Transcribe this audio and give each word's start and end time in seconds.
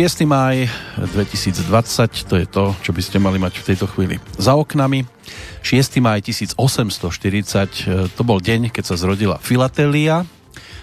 6. 0.00 0.24
maj 0.24 0.64
2020, 0.96 2.24
to 2.24 2.40
je 2.40 2.48
to, 2.48 2.72
čo 2.80 2.96
by 2.96 3.04
ste 3.04 3.20
mali 3.20 3.36
mať 3.36 3.60
v 3.60 3.66
tejto 3.68 3.84
chvíli 3.84 4.16
za 4.40 4.56
oknami. 4.56 5.04
6. 5.60 6.00
maj 6.00 6.24
1840, 6.24 8.16
to 8.16 8.22
bol 8.24 8.40
deň, 8.40 8.72
keď 8.72 8.80
sa 8.88 8.96
zrodila 8.96 9.36
Filatelia. 9.44 10.24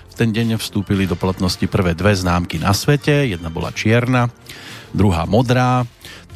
V 0.05 0.13
ten 0.13 0.29
deň 0.29 0.61
vstúpili 0.61 1.09
do 1.09 1.17
platnosti 1.17 1.65
prvé 1.65 1.97
dve 1.97 2.13
známky 2.13 2.61
na 2.61 2.77
svete. 2.77 3.25
Jedna 3.25 3.49
bola 3.49 3.73
čierna, 3.73 4.29
druhá 4.93 5.25
modrá. 5.25 5.81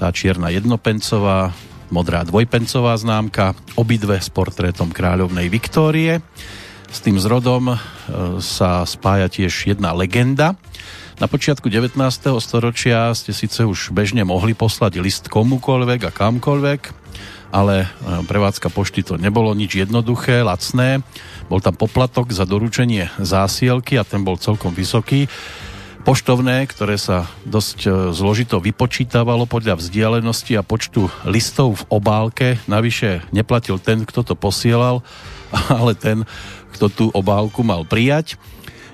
Tá 0.01 0.09
čierna 0.09 0.49
jednopencová, 0.49 1.53
modrá 1.93 2.25
dvojpencová 2.25 2.97
známka. 2.97 3.53
Obidve 3.77 4.17
s 4.17 4.33
portrétom 4.33 4.89
kráľovnej 4.89 5.53
Viktórie. 5.53 6.17
S 6.89 6.97
tým 6.97 7.21
zrodom 7.21 7.69
e, 7.69 7.77
sa 8.41 8.89
spája 8.89 9.29
tiež 9.29 9.69
jedna 9.69 9.93
legenda, 9.93 10.57
na 11.21 11.29
počiatku 11.29 11.69
19. 11.69 12.01
storočia 12.41 13.13
ste 13.13 13.29
síce 13.29 13.61
už 13.61 13.93
bežne 13.93 14.25
mohli 14.25 14.57
poslať 14.57 14.97
list 14.97 15.29
komukoľvek 15.29 16.09
a 16.09 16.11
kamkoľvek, 16.11 16.81
ale 17.53 17.85
e, 17.85 17.87
prevádzka 18.25 18.73
pošty 18.73 19.05
to 19.05 19.21
nebolo 19.21 19.53
nič 19.53 19.77
jednoduché, 19.77 20.41
lacné. 20.41 21.05
Bol 21.45 21.61
tam 21.61 21.77
poplatok 21.77 22.33
za 22.33 22.49
doručenie 22.49 23.13
zásielky 23.21 24.01
a 24.01 24.03
ten 24.03 24.25
bol 24.25 24.41
celkom 24.41 24.73
vysoký. 24.73 25.29
Poštovné, 26.01 26.65
ktoré 26.65 26.97
sa 26.97 27.29
dosť 27.45 27.79
e, 27.85 27.89
zložito 28.17 28.57
vypočítavalo 28.57 29.45
podľa 29.45 29.77
vzdialenosti 29.77 30.57
a 30.57 30.65
počtu 30.65 31.05
listov 31.29 31.85
v 31.85 32.01
obálke. 32.01 32.57
Navyše 32.65 33.29
neplatil 33.29 33.77
ten, 33.77 34.09
kto 34.09 34.25
to 34.25 34.33
posielal, 34.33 35.05
ale 35.69 35.93
ten, 35.93 36.25
kto 36.73 36.89
tú 36.89 37.05
obálku 37.13 37.61
mal 37.61 37.85
prijať. 37.85 38.41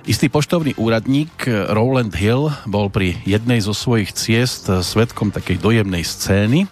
Istý 0.08 0.32
poštovný 0.32 0.72
úradník 0.80 1.44
Rowland 1.68 2.16
Hill 2.16 2.48
bol 2.64 2.88
pri 2.88 3.20
jednej 3.28 3.60
zo 3.60 3.76
svojich 3.76 4.16
ciest 4.16 4.64
svetkom 4.64 5.28
takej 5.28 5.60
dojemnej 5.60 6.00
scény. 6.00 6.64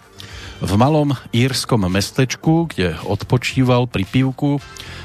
V 0.57 0.71
malom 0.73 1.13
írskom 1.29 1.85
mestečku, 1.85 2.65
kde 2.65 2.97
odpočíval 3.05 3.85
pri 3.85 4.09
pivku 4.09 4.57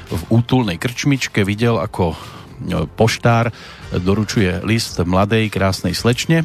v 0.09 0.21
útulnej 0.33 0.81
krčmičke, 0.81 1.45
videl, 1.45 1.77
ako 1.77 2.17
no, 2.65 2.89
poštár 2.89 3.53
doručuje 3.93 4.65
list 4.65 4.97
mladej 4.97 5.53
krásnej 5.53 5.93
slečne. 5.93 6.41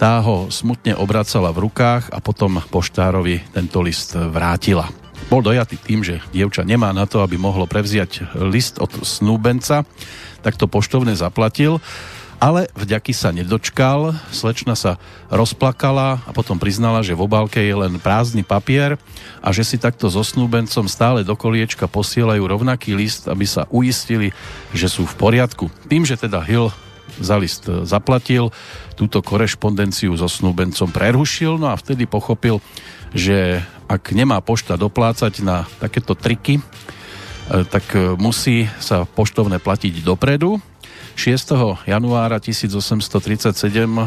Tá 0.00 0.24
ho 0.24 0.48
smutne 0.48 0.96
obracala 0.96 1.52
v 1.52 1.68
rukách 1.68 2.08
a 2.08 2.24
potom 2.24 2.64
poštárovi 2.72 3.52
tento 3.52 3.84
list 3.84 4.16
vrátila. 4.16 4.88
Bol 5.28 5.44
dojatý 5.44 5.76
tým, 5.76 6.00
že 6.00 6.24
dievča 6.32 6.64
nemá 6.64 6.88
na 6.96 7.04
to, 7.04 7.20
aby 7.20 7.36
mohlo 7.36 7.68
prevziať 7.68 8.32
list 8.48 8.80
od 8.80 9.04
snúbenca, 9.04 9.84
tak 10.42 10.58
to 10.58 10.66
poštovne 10.66 11.14
zaplatil, 11.14 11.78
ale 12.42 12.66
vďaky 12.74 13.14
sa 13.14 13.30
nedočkal, 13.30 14.18
slečna 14.34 14.74
sa 14.74 14.98
rozplakala 15.30 16.26
a 16.26 16.30
potom 16.34 16.58
priznala, 16.58 17.06
že 17.06 17.14
v 17.14 17.22
obálke 17.22 17.62
je 17.62 17.70
len 17.70 18.02
prázdny 18.02 18.42
papier 18.42 18.98
a 19.38 19.54
že 19.54 19.62
si 19.62 19.78
takto 19.78 20.10
so 20.10 20.26
snúbencom 20.26 20.90
stále 20.90 21.22
do 21.22 21.38
koliečka 21.38 21.86
posielajú 21.86 22.42
rovnaký 22.42 22.98
list, 22.98 23.30
aby 23.30 23.46
sa 23.46 23.70
uistili, 23.70 24.34
že 24.74 24.90
sú 24.90 25.06
v 25.06 25.14
poriadku. 25.14 25.70
Tým, 25.86 26.02
že 26.02 26.18
teda 26.18 26.42
Hill 26.42 26.74
za 27.22 27.38
list 27.38 27.70
zaplatil, 27.86 28.50
túto 28.98 29.22
korešpondenciu 29.22 30.18
so 30.18 30.26
snúbencom 30.26 30.90
prerušil, 30.90 31.62
no 31.62 31.70
a 31.70 31.78
vtedy 31.78 32.10
pochopil, 32.10 32.58
že 33.14 33.62
ak 33.86 34.10
nemá 34.10 34.42
pošta 34.42 34.74
doplácať 34.74 35.46
na 35.46 35.70
takéto 35.78 36.18
triky, 36.18 36.58
E, 36.58 37.01
tak 37.48 37.84
e, 37.96 38.14
musí 38.20 38.68
sa 38.78 39.02
poštovné 39.08 39.58
platiť 39.58 40.04
dopredu. 40.04 40.62
6. 41.12 41.84
januára 41.84 42.40
1837 42.40 43.52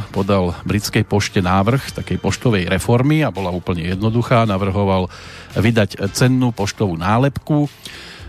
podal 0.09 0.57
britskej 0.65 1.05
pošte 1.05 1.37
návrh 1.37 1.93
takej 2.01 2.17
poštovej 2.17 2.65
reformy 2.65 3.21
a 3.21 3.29
bola 3.29 3.53
úplne 3.53 3.85
jednoduchá. 3.85 4.49
Navrhoval 4.49 5.07
vydať 5.53 6.09
cennú 6.17 6.49
poštovú 6.49 6.97
nálepku, 6.97 7.69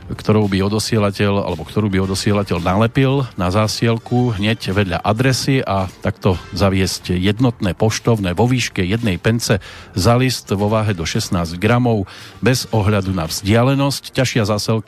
ktorou 0.07 0.47
by 0.47 0.63
odosielateľ, 0.71 1.43
alebo 1.43 1.67
ktorú 1.67 1.91
by 1.91 2.07
odosielateľ 2.07 2.63
nalepil 2.63 3.27
na 3.35 3.51
zásielku 3.51 4.39
hneď 4.39 4.71
vedľa 4.71 4.99
adresy 5.03 5.59
a 5.67 5.91
takto 6.03 6.39
zaviesť 6.55 7.19
jednotné 7.19 7.75
poštovné 7.75 8.37
vo 8.39 8.47
výške 8.47 8.87
jednej 8.87 9.19
pence 9.19 9.59
za 9.99 10.15
list 10.15 10.47
vo 10.55 10.71
váhe 10.71 10.95
do 10.95 11.03
16 11.03 11.35
gramov 11.59 12.07
bez 12.39 12.71
ohľadu 12.71 13.11
na 13.11 13.27
vzdialenosť. 13.27 14.15
Ťažšia 14.15 14.43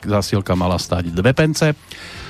zásielka 0.07 0.55
mala 0.55 0.79
stáť 0.79 1.11
2 1.11 1.19
pence. 1.35 1.75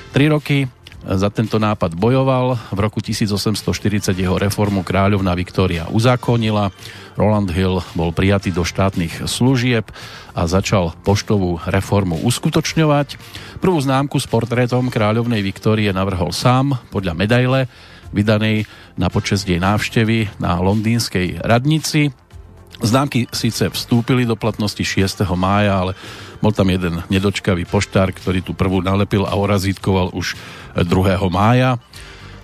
3 0.10 0.34
roky 0.34 0.66
za 1.00 1.32
tento 1.32 1.56
nápad 1.62 1.96
bojoval. 1.96 2.60
V 2.76 2.80
roku 2.80 3.00
1840 3.00 4.12
jeho 4.12 4.36
reformu 4.36 4.84
kráľovná 4.84 5.32
Viktória 5.32 5.88
uzákonila. 5.88 6.76
Roland 7.20 7.52
Hill 7.52 7.84
bol 8.00 8.16
prijatý 8.16 8.56
do 8.56 8.64
štátnych 8.64 9.28
služieb 9.28 9.92
a 10.32 10.48
začal 10.48 10.96
poštovú 11.04 11.60
reformu 11.68 12.16
uskutočňovať. 12.24 13.20
Prvú 13.60 13.76
známku 13.84 14.16
s 14.24 14.26
portrétom 14.32 14.88
kráľovnej 14.88 15.44
Viktórie 15.44 15.92
navrhol 15.92 16.32
sám 16.32 16.80
podľa 16.96 17.20
medaile 17.20 17.68
vydanej 18.16 18.64
na 18.96 19.12
počest 19.12 19.44
jej 19.44 19.60
návštevy 19.60 20.40
na 20.40 20.58
londýnskej 20.64 21.44
radnici. 21.44 22.16
Známky 22.80 23.28
síce 23.36 23.68
vstúpili 23.68 24.24
do 24.24 24.40
platnosti 24.40 24.80
6. 24.80 25.28
mája, 25.36 25.76
ale 25.76 26.00
bol 26.40 26.56
tam 26.56 26.72
jeden 26.72 27.04
nedočkavý 27.12 27.68
poštár, 27.68 28.16
ktorý 28.16 28.40
tú 28.40 28.56
prvú 28.56 28.80
nalepil 28.80 29.28
a 29.28 29.36
orazítkoval 29.36 30.16
už 30.16 30.40
2. 30.80 30.88
mája. 31.28 31.76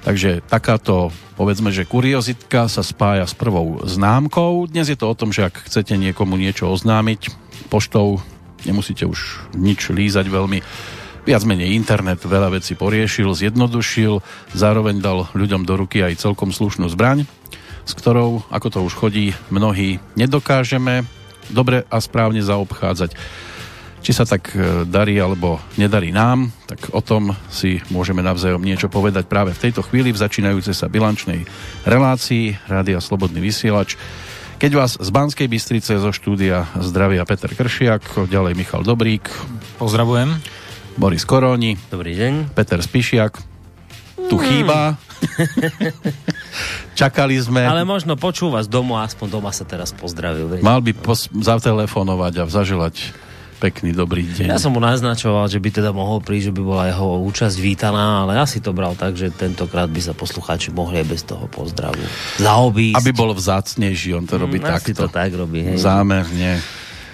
Takže 0.06 0.46
takáto, 0.46 1.10
povedzme, 1.34 1.74
že 1.74 1.82
kuriozitka 1.82 2.70
sa 2.70 2.86
spája 2.86 3.26
s 3.26 3.34
prvou 3.34 3.82
známkou. 3.82 4.70
Dnes 4.70 4.86
je 4.86 4.94
to 4.94 5.10
o 5.10 5.18
tom, 5.18 5.34
že 5.34 5.50
ak 5.50 5.66
chcete 5.66 5.98
niekomu 5.98 6.38
niečo 6.38 6.70
oznámiť 6.70 7.34
poštou, 7.74 8.22
nemusíte 8.70 9.10
už 9.10 9.50
nič 9.58 9.90
lízať 9.90 10.30
veľmi. 10.30 10.62
Viac 11.26 11.42
menej 11.50 11.74
internet 11.74 12.22
veľa 12.22 12.54
vecí 12.54 12.78
poriešil, 12.78 13.34
zjednodušil, 13.34 14.22
zároveň 14.54 15.02
dal 15.02 15.26
ľuďom 15.34 15.66
do 15.66 15.74
ruky 15.74 16.06
aj 16.06 16.22
celkom 16.22 16.54
slušnú 16.54 16.86
zbraň, 16.94 17.26
s 17.82 17.98
ktorou, 17.98 18.46
ako 18.54 18.68
to 18.70 18.80
už 18.86 18.94
chodí, 18.94 19.34
mnohí 19.50 19.98
nedokážeme 20.14 21.02
dobre 21.50 21.82
a 21.90 21.98
správne 21.98 22.46
zaobchádzať. 22.46 23.18
Či 24.06 24.14
sa 24.14 24.22
tak 24.22 24.54
e, 24.54 24.86
darí 24.86 25.18
alebo 25.18 25.58
nedarí 25.82 26.14
nám, 26.14 26.54
tak 26.70 26.94
o 26.94 27.02
tom 27.02 27.34
si 27.50 27.82
môžeme 27.90 28.22
navzájom 28.22 28.62
niečo 28.62 28.86
povedať 28.86 29.26
práve 29.26 29.58
v 29.58 29.66
tejto 29.66 29.82
chvíli 29.82 30.14
v 30.14 30.22
začínajúcej 30.22 30.78
sa 30.78 30.86
bilančnej 30.86 31.50
relácii 31.90 32.54
Rádia 32.70 33.02
Slobodný 33.02 33.42
vysielač. 33.42 33.98
Keď 34.62 34.72
vás 34.78 35.02
z 35.02 35.10
Banskej 35.10 35.50
Bystrice 35.50 35.98
zo 35.98 36.14
štúdia 36.14 36.70
zdravia 36.78 37.26
Peter 37.26 37.50
Kršiak, 37.50 38.30
ďalej 38.30 38.54
Michal 38.54 38.86
Dobrík. 38.86 39.26
Pozdravujem. 39.82 40.38
Boris 41.02 41.26
Koróni. 41.26 41.74
Dobrý 41.90 42.14
deň. 42.14 42.54
Peter 42.54 42.86
Spišiak. 42.86 43.42
Tu 44.30 44.38
mm. 44.38 44.44
chýba. 44.46 45.02
Čakali 47.02 47.42
sme. 47.42 47.66
Ale 47.66 47.82
možno 47.90 48.14
počúva 48.22 48.62
z 48.62 48.70
domu, 48.70 49.02
aspoň 49.02 49.28
doma 49.34 49.50
sa 49.50 49.66
teraz 49.66 49.98
pozdravil. 49.98 50.62
Mal 50.62 50.80
by 50.86 50.94
pos- 50.94 51.28
zatelefonovať 51.34 52.34
a 52.38 52.44
zaželať 52.46 53.25
Pekný 53.56 53.96
dobrý 53.96 54.28
deň. 54.28 54.52
Ja 54.52 54.60
som 54.60 54.76
mu 54.76 54.84
naznačoval, 54.84 55.48
že 55.48 55.64
by 55.64 55.70
teda 55.80 55.96
mohol 55.96 56.20
prísť, 56.20 56.52
že 56.52 56.56
by 56.60 56.62
bola 56.62 56.84
jeho 56.92 57.24
účasť 57.24 57.56
vítaná, 57.64 58.28
ale 58.28 58.36
ja 58.36 58.44
si 58.44 58.60
to 58.60 58.76
bral 58.76 59.00
tak, 59.00 59.16
že 59.16 59.32
tentokrát 59.32 59.88
by 59.88 60.02
sa 60.04 60.12
poslucháči 60.12 60.76
mohli 60.76 61.00
aj 61.00 61.08
bez 61.08 61.22
toho 61.24 61.48
pozdravu 61.48 62.04
zaobísť. 62.36 63.00
Aby 63.00 63.12
bol 63.16 63.32
vzácnejší, 63.32 64.12
on 64.12 64.28
to 64.28 64.36
robí 64.36 64.60
mm, 64.60 64.68
takto. 64.68 65.08
to 65.08 65.08
tak 65.08 65.32
robí, 65.32 65.64
hej. 65.64 65.80
Zámerne. 65.80 66.60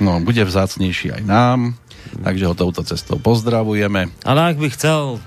No, 0.01 0.17
bude 0.17 0.41
vzácnejší 0.41 1.21
aj 1.21 1.23
nám, 1.29 1.77
takže 2.25 2.49
ho 2.49 2.57
touto 2.57 2.81
cestou 2.81 3.21
pozdravujeme. 3.21 4.09
Ale 4.25 4.39
ak 4.49 4.57
by 4.57 4.67
chcel 4.73 5.21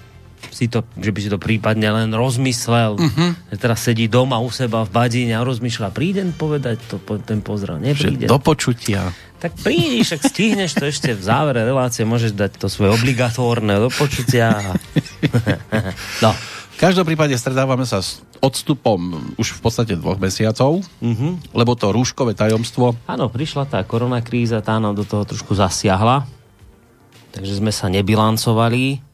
si 0.51 0.71
to, 0.71 0.85
že 0.99 1.11
by 1.11 1.19
si 1.19 1.29
to 1.31 1.39
prípadne 1.41 1.89
len 1.89 2.11
rozmyslel. 2.13 2.95
Uh-huh. 3.01 3.31
Že 3.51 3.57
teraz 3.57 3.83
sedí 3.83 4.07
doma 4.07 4.39
u 4.39 4.51
seba 4.53 4.87
v 4.87 4.91
badíne 4.93 5.35
a 5.35 5.43
rozmýšľa, 5.43 5.95
prídem 5.95 6.31
povedať 6.31 6.79
to, 6.87 7.01
ten 7.27 7.41
pozdrav, 7.41 7.83
nepríde. 7.83 8.27
Že 8.27 8.31
do 8.31 8.39
počutia. 8.39 9.11
Tak 9.45 9.61
prídeš, 9.61 10.17
ak 10.17 10.25
stihneš 10.25 10.73
to 10.73 10.89
ešte 10.89 11.13
v 11.13 11.21
závere 11.21 11.69
relácie, 11.69 12.09
môžeš 12.09 12.33
dať 12.33 12.57
to 12.57 12.73
svoje 12.73 12.97
obligatórne 12.97 13.77
do 13.77 13.93
počutia. 13.93 14.57
no. 16.25 16.33
V 16.75 16.77
každom 16.81 17.05
prípade 17.05 17.37
stretávame 17.37 17.85
sa 17.85 18.01
s 18.01 18.25
odstupom 18.41 19.21
už 19.37 19.55
v 19.55 19.61
podstate 19.61 20.01
dvoch 20.01 20.17
mesiacov, 20.17 20.81
uh-huh. 20.81 21.33
lebo 21.53 21.77
to 21.77 21.93
rúškové 21.93 22.33
tajomstvo... 22.33 22.97
Áno, 23.05 23.29
prišla 23.29 23.69
tá 23.69 23.85
koronakríza, 23.85 24.65
tá 24.65 24.81
nám 24.81 24.97
do 24.97 25.05
toho 25.05 25.29
trošku 25.29 25.53
zasiahla, 25.53 26.25
takže 27.37 27.61
sme 27.61 27.71
sa 27.71 27.93
nebilancovali 27.93 29.05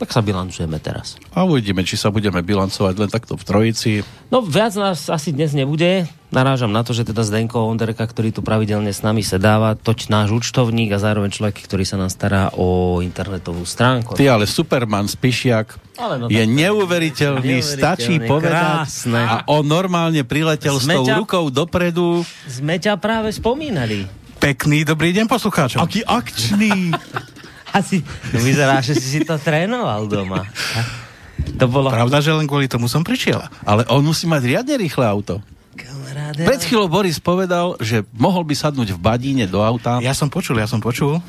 Tak 0.00 0.16
sa 0.16 0.24
bilancujeme 0.24 0.80
teraz. 0.80 1.20
A 1.36 1.44
uvidíme, 1.44 1.84
či 1.84 2.00
sa 2.00 2.08
budeme 2.08 2.40
bilancovať 2.40 2.94
len 2.96 3.10
takto 3.12 3.36
v 3.36 3.44
trojici. 3.44 3.90
No 4.32 4.40
viac 4.40 4.72
nás 4.80 5.12
asi 5.12 5.28
dnes 5.28 5.52
nebude. 5.52 6.08
Narážam 6.32 6.72
na 6.72 6.80
to, 6.80 6.96
že 6.96 7.04
teda 7.04 7.20
Zdenko 7.20 7.68
Onderka, 7.68 8.08
ktorý 8.08 8.32
tu 8.32 8.40
pravidelne 8.40 8.96
s 8.96 9.04
nami 9.04 9.20
sedáva, 9.20 9.76
toť 9.76 10.08
náš 10.08 10.32
účtovník 10.32 10.88
a 10.94 11.02
zároveň 11.02 11.28
človek, 11.36 11.60
ktorý 11.68 11.84
sa 11.84 12.00
nám 12.00 12.08
stará 12.08 12.48
o 12.56 12.98
internetovú 13.04 13.60
stránku. 13.68 14.16
Ty 14.16 14.40
ale 14.40 14.48
Superman 14.48 15.04
Spišiak 15.04 15.76
ale 16.00 16.16
no, 16.16 16.26
je 16.32 16.48
neuveriteľný, 16.48 17.60
stačí 17.60 18.16
povedať. 18.24 18.56
Krásne. 18.56 19.20
A 19.20 19.36
on 19.52 19.68
normálne 19.68 20.24
priletel 20.24 20.80
s 20.80 20.88
tou 20.88 21.04
rukou 21.04 21.52
dopredu. 21.52 22.24
Sme 22.48 22.80
ťa 22.80 22.96
práve 22.96 23.36
spomínali. 23.36 24.08
Pekný 24.40 24.88
dobrý 24.88 25.12
deň 25.12 25.28
poslucháčom. 25.28 25.84
Aký 25.84 26.00
akčný. 26.00 26.88
Asi, 27.70 28.02
no 28.34 28.38
vyzerá, 28.42 28.82
že 28.82 28.98
si 28.98 29.06
si 29.06 29.20
to 29.22 29.38
trénoval 29.38 30.10
doma. 30.10 30.46
To 31.56 31.66
bolo... 31.70 31.88
Pravda, 31.88 32.20
že 32.20 32.34
len 32.34 32.44
kvôli 32.44 32.68
tomu 32.68 32.90
som 32.90 33.00
prišiel. 33.00 33.40
Ale 33.64 33.86
on 33.88 34.04
musí 34.04 34.28
mať 34.28 34.42
riadne 34.44 34.74
rýchle 34.76 35.04
auto. 35.06 35.40
Kamaráde. 35.78 36.42
Pred 36.44 36.60
chvíľou 36.66 36.90
Boris 36.90 37.16
povedal, 37.22 37.78
že 37.80 38.04
mohol 38.12 38.44
by 38.44 38.54
sadnúť 38.58 38.92
v 38.92 38.98
Badíne 39.00 39.46
do 39.48 39.62
auta. 39.62 40.02
Ja 40.02 40.12
som 40.12 40.28
počul, 40.28 40.58
ja 40.60 40.68
som 40.68 40.82
počul. 40.82 41.22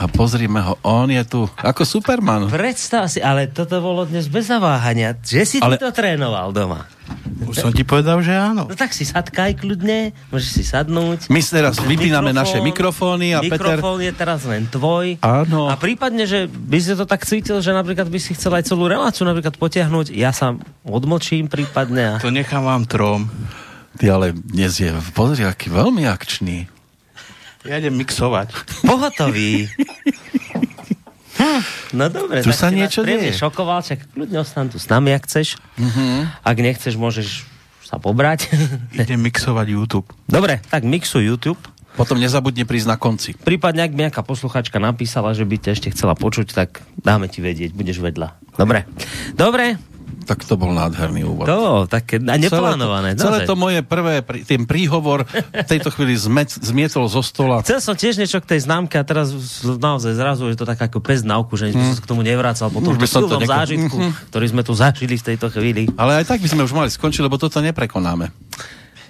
A 0.00 0.04
pozrime 0.08 0.62
ho, 0.62 0.78
on 0.80 1.10
je 1.12 1.20
tu 1.26 1.44
ako 1.60 1.82
Superman. 1.84 2.48
Predstav 2.48 3.10
si, 3.10 3.20
ale 3.20 3.50
toto 3.50 3.82
bolo 3.84 4.08
dnes 4.08 4.30
bez 4.30 4.48
zaváhania. 4.48 5.18
Že 5.20 5.42
si 5.44 5.56
ale... 5.60 5.76
ty 5.76 5.84
to 5.84 5.92
trénoval 5.92 6.54
doma. 6.54 6.88
Už 7.50 7.56
som 7.56 7.72
ti 7.74 7.82
povedal, 7.82 8.20
že 8.22 8.30
áno. 8.30 8.68
No 8.68 8.76
tak 8.78 8.94
si 8.94 9.02
sadkaj 9.02 9.58
kľudne, 9.58 10.14
môžeš 10.30 10.50
si 10.60 10.64
sadnúť. 10.64 11.26
My 11.32 11.40
teraz 11.42 11.82
vypíname 11.82 12.30
naše 12.30 12.62
mikrofóny 12.62 13.34
a 13.34 13.42
Mikrofón 13.42 13.98
Peter... 13.98 14.06
je 14.06 14.12
teraz 14.14 14.40
len 14.46 14.68
tvoj. 14.70 15.18
Áno. 15.24 15.66
A 15.66 15.74
prípadne, 15.74 16.28
že 16.28 16.46
by 16.46 16.78
si 16.78 16.92
to 16.94 17.04
tak 17.08 17.26
cítil, 17.26 17.58
že 17.58 17.74
napríklad 17.74 18.06
by 18.06 18.18
si 18.22 18.36
chcel 18.38 18.54
aj 18.54 18.70
celú 18.70 18.86
reláciu 18.86 19.26
napríklad 19.26 19.56
potiahnuť, 19.58 20.14
ja 20.14 20.30
sa 20.30 20.54
odmočím 20.86 21.50
prípadne. 21.50 22.16
A... 22.16 22.22
To 22.22 22.30
nechám 22.30 22.62
vám 22.62 22.86
trom. 22.86 23.26
Ty 23.98 24.16
ale 24.16 24.32
dnes 24.32 24.78
je, 24.78 24.88
pozri, 25.12 25.42
aký 25.44 25.68
veľmi 25.68 26.06
akčný. 26.06 26.70
Ja 27.66 27.76
idem 27.76 27.98
mixovať. 28.00 28.56
Pohotový. 28.88 29.68
Hm, 31.40 31.62
no 31.98 32.04
dobre, 32.12 32.44
tu 32.44 32.52
tak 32.52 32.60
sa 32.60 32.68
niečo 32.68 33.00
deje. 33.00 33.32
šokoval, 33.32 33.80
čak 33.80 34.04
kľudne 34.12 34.44
ostan 34.44 34.68
tu 34.68 34.76
s 34.76 34.86
nami, 34.92 35.16
ak 35.16 35.24
chceš. 35.24 35.56
Uh-huh. 35.80 36.28
Ak 36.44 36.56
nechceš, 36.60 37.00
môžeš 37.00 37.48
sa 37.80 37.96
pobrať. 37.96 38.52
Idem 39.00 39.24
mixovať 39.24 39.66
YouTube. 39.72 40.06
Dobre, 40.28 40.60
tak 40.68 40.84
mixuj 40.84 41.24
YouTube. 41.24 41.58
Potom 41.98 42.22
nezabudne 42.22 42.62
prísť 42.62 42.86
na 42.86 42.94
konci. 42.94 43.34
Prípadne, 43.34 43.82
ak 43.82 43.92
by 43.92 44.08
nejaká 44.08 44.22
posluchačka 44.22 44.78
napísala, 44.78 45.34
že 45.34 45.42
by 45.42 45.58
ťa 45.58 45.70
ešte 45.74 45.88
chcela 45.90 46.14
počuť, 46.14 46.54
tak 46.54 46.86
dáme 47.02 47.26
ti 47.26 47.42
vedieť, 47.42 47.74
budeš 47.74 47.98
vedľa. 47.98 48.38
Dobre. 48.54 48.86
Dobre, 49.34 49.74
tak 50.26 50.42
to 50.44 50.54
bol 50.54 50.70
nádherný 50.74 51.24
úvod. 51.26 51.46
To, 51.46 51.86
také 51.86 52.20
a 52.20 52.36
neplánované. 52.36 53.14
Celé 53.14 53.18
to, 53.18 53.24
celé 53.24 53.38
to 53.46 53.54
moje 53.56 53.80
prvé, 53.82 54.22
ten 54.44 54.68
príhovor 54.68 55.24
v 55.26 55.68
tejto 55.68 55.90
chvíli 55.94 56.14
zmet, 56.18 56.50
zmietol 56.50 57.08
zo 57.08 57.22
stola. 57.22 57.62
Chcel 57.62 57.80
som 57.80 57.94
tiež 57.94 58.20
niečo 58.20 58.38
k 58.42 58.56
tej 58.56 58.68
známke 58.68 58.98
a 58.98 59.04
teraz 59.06 59.32
naozaj 59.64 60.14
zrazu 60.14 60.50
je 60.50 60.56
to 60.58 60.66
tak 60.68 60.78
ako 60.78 61.00
pes 61.00 61.22
na 61.22 61.40
oku, 61.40 61.56
že 61.56 61.72
mm. 61.72 61.98
som 61.98 62.02
k 62.02 62.06
tomu 62.08 62.22
nevracal 62.22 62.68
po 62.68 62.82
tom 62.82 62.94
to 62.94 63.38
neko... 63.40 63.48
zážitku, 63.50 63.96
mm-hmm. 63.96 64.28
ktorý 64.30 64.46
sme 64.50 64.62
tu 64.66 64.72
zažili 64.76 65.14
v 65.16 65.24
tejto 65.34 65.48
chvíli. 65.50 65.88
Ale 65.94 66.22
aj 66.22 66.30
tak 66.30 66.38
by 66.42 66.48
sme 66.48 66.62
už 66.66 66.72
mali 66.74 66.90
skončiť, 66.92 67.22
lebo 67.24 67.40
toto 67.40 67.62
neprekonáme. 67.62 68.30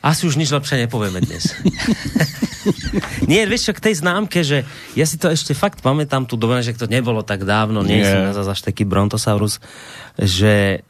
Asi 0.00 0.24
už 0.24 0.40
nič 0.40 0.48
lepšie 0.48 0.88
nepovieme 0.88 1.20
dnes. 1.20 1.52
nie, 3.30 3.44
vieš 3.44 3.68
čo, 3.68 3.72
k 3.76 3.92
tej 3.92 3.94
známke, 4.00 4.40
že 4.40 4.64
ja 4.96 5.04
si 5.04 5.20
to 5.20 5.28
ešte 5.28 5.52
fakt 5.52 5.84
pamätám 5.84 6.24
tu 6.24 6.40
dobre, 6.40 6.64
že 6.64 6.72
to 6.72 6.88
nebolo 6.88 7.20
tak 7.20 7.44
dávno, 7.44 7.84
nie, 7.84 8.00
nie. 8.00 8.08
som 8.08 8.32
zase 8.32 8.50
až 8.56 8.60
taký 8.72 8.88
Brontosaurus, 8.88 9.60
že 10.16 10.84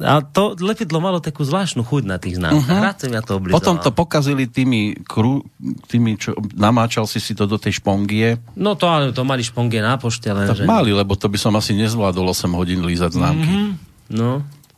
a 0.00 0.24
to 0.24 0.56
lepidlo 0.56 1.04
malo 1.04 1.20
takú 1.20 1.44
zvláštnu 1.44 1.84
chuť 1.84 2.02
na 2.08 2.16
tých 2.16 2.40
známkach. 2.40 2.64
Uh-huh. 2.64 2.86
Rád 2.88 2.96
som 2.96 3.12
ja 3.12 3.20
to 3.20 3.32
oblizoval. 3.36 3.60
Potom 3.60 3.76
to 3.76 3.92
pokazili 3.92 4.48
tými, 4.48 4.96
kru, 5.04 5.44
tými 5.84 6.16
čo 6.16 6.32
namáčal 6.56 7.04
si 7.04 7.20
si 7.20 7.36
to 7.36 7.44
do 7.44 7.60
tej 7.60 7.76
špongie. 7.76 8.40
No 8.56 8.72
to, 8.72 8.88
to 9.12 9.20
mali 9.20 9.44
špongie 9.44 9.84
na 9.84 10.00
pošte. 10.00 10.32
Len, 10.32 10.48
tak 10.48 10.64
že... 10.64 10.64
mali, 10.64 10.96
lebo 10.96 11.12
to 11.12 11.28
by 11.28 11.36
som 11.36 11.52
asi 11.60 11.76
nezvládol 11.76 12.32
8 12.32 12.56
hodín 12.56 12.80
lízať 12.80 13.20
známky. 13.20 13.52
Uh-huh. 13.52 13.70
No, 14.10 14.30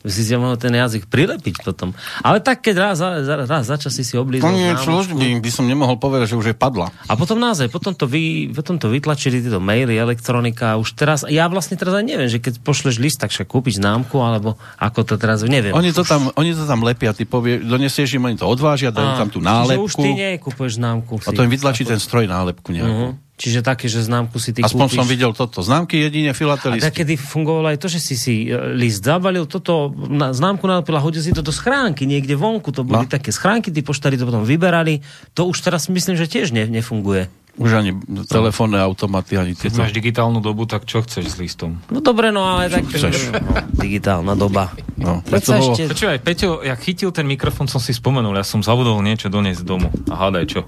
si 0.06 0.22
si 0.26 0.34
mohol 0.34 0.58
ten 0.58 0.75
jazyk 0.75 1.06
prilepiť 1.06 1.62
potom. 1.62 1.94
Ale 2.26 2.43
tak, 2.43 2.66
keď 2.66 2.75
raz, 2.90 2.99
raz, 2.99 3.46
raz 3.46 3.64
za 3.66 3.76
čas 3.78 3.94
si 3.94 4.02
si 4.02 4.19
oblízol... 4.19 4.50
Nie 4.50 4.75
je 4.75 5.38
by 5.38 5.50
som 5.50 5.64
nemohol 5.66 5.99
povedať, 5.99 6.34
že 6.34 6.37
už 6.38 6.46
je 6.50 6.56
padla. 6.56 6.90
A 7.06 7.14
potom 7.14 7.38
naozaj, 7.38 7.70
potom 7.70 7.94
to, 7.94 8.10
vy, 8.10 8.50
potom 8.50 8.78
to 8.82 8.90
vytlačili 8.90 9.38
tieto 9.38 9.62
maily, 9.62 9.94
elektronika, 9.94 10.75
už 10.78 10.99
teraz, 10.99 11.22
ja 11.31 11.46
vlastne 11.46 11.78
teraz 11.78 11.94
aj 11.94 12.04
neviem, 12.04 12.26
že 12.26 12.43
keď 12.43 12.58
pošleš 12.62 12.99
list, 12.99 13.22
tak 13.22 13.31
však 13.31 13.46
kúpiť 13.46 13.78
známku, 13.78 14.19
alebo 14.19 14.58
ako 14.78 15.06
to 15.06 15.14
teraz, 15.19 15.46
neviem. 15.46 15.75
Oni 15.75 15.94
to 15.94 16.02
tam, 16.02 16.34
oni 16.34 16.54
to 16.54 16.66
tam 16.66 16.82
lepia, 16.82 17.14
ty 17.14 17.22
povie, 17.22 17.62
donesieš 17.62 18.19
im, 18.19 18.26
oni 18.26 18.37
to 18.38 18.46
odvážia, 18.46 18.90
dajú 18.90 19.10
tam 19.19 19.28
tú 19.31 19.38
nálepku. 19.38 19.87
už 19.87 19.94
ty 19.99 20.10
nekúpeš 20.10 20.82
známku. 20.82 21.22
A 21.22 21.31
to 21.31 21.46
im 21.46 21.52
vytlačí 21.52 21.87
ten 21.87 22.02
stroj 22.02 22.26
nálepku 22.26 22.75
nejakú. 22.75 23.14
Uh-huh. 23.14 23.31
Čiže 23.43 23.59
také, 23.67 23.91
že 23.91 24.06
známku 24.06 24.39
si 24.39 24.55
ty 24.55 24.62
Aspoň 24.62 24.87
kúpiš. 24.87 24.99
som 25.03 25.06
videl 25.11 25.35
toto. 25.35 25.67
Známky 25.67 25.99
jedine 25.99 26.31
filatelistky. 26.31 26.87
A 26.87 26.94
kedy 26.94 27.19
fungovalo 27.19 27.75
aj 27.75 27.79
to, 27.83 27.91
že 27.91 27.99
si 27.99 28.15
si 28.15 28.35
e, 28.47 28.55
list 28.79 29.03
zabalil, 29.03 29.50
toto 29.50 29.91
na, 29.91 30.31
známku 30.31 30.62
nalepil 30.62 30.94
a 30.94 31.03
hodil 31.03 31.19
si 31.19 31.35
to 31.35 31.43
do 31.43 31.50
schránky, 31.50 32.06
niekde 32.06 32.39
vonku. 32.39 32.71
To 32.71 32.87
boli 32.87 33.03
no. 33.03 33.11
také 33.11 33.35
schránky, 33.35 33.75
tí 33.75 33.83
poštári 33.83 34.15
to 34.15 34.31
potom 34.31 34.47
vyberali. 34.47 35.03
To 35.35 35.50
už 35.50 35.59
teraz 35.59 35.91
myslím, 35.91 36.15
že 36.15 36.31
tiež 36.31 36.55
ne, 36.55 36.71
nefunguje. 36.71 37.27
Už 37.59 37.83
ani 37.83 37.99
telefónne 38.31 38.79
automaty, 38.79 39.35
ani 39.35 39.59
tieto. 39.59 39.83
Máš 39.83 39.91
digitálnu 39.91 40.38
dobu, 40.38 40.65
tak 40.65 40.87
čo 40.87 41.03
chceš 41.03 41.35
s 41.35 41.37
listom? 41.37 41.83
No 41.91 41.99
dobre, 41.99 42.31
no 42.31 42.47
ale 42.47 42.71
tak... 42.71 42.87
Chceš? 42.87 43.29
No, 43.29 43.43
digitálna 43.75 44.38
doba. 44.38 44.71
No, 44.97 45.19
preto 45.21 45.59
bolo... 45.59 45.75
ešte... 45.75 45.91
Počúvaj, 45.91 46.19
Peťo, 46.23 46.62
jak 46.62 46.79
chytil 46.79 47.11
ten 47.11 47.27
mikrofón, 47.27 47.67
som 47.67 47.83
si 47.83 47.91
spomenul, 47.91 48.38
ja 48.38 48.47
som 48.47 48.62
zabudol 48.62 49.03
niečo 49.03 49.29
doniesť 49.29 49.67
domu. 49.67 49.91
A 50.09 50.15
hádaj 50.15 50.47
čo? 50.49 50.61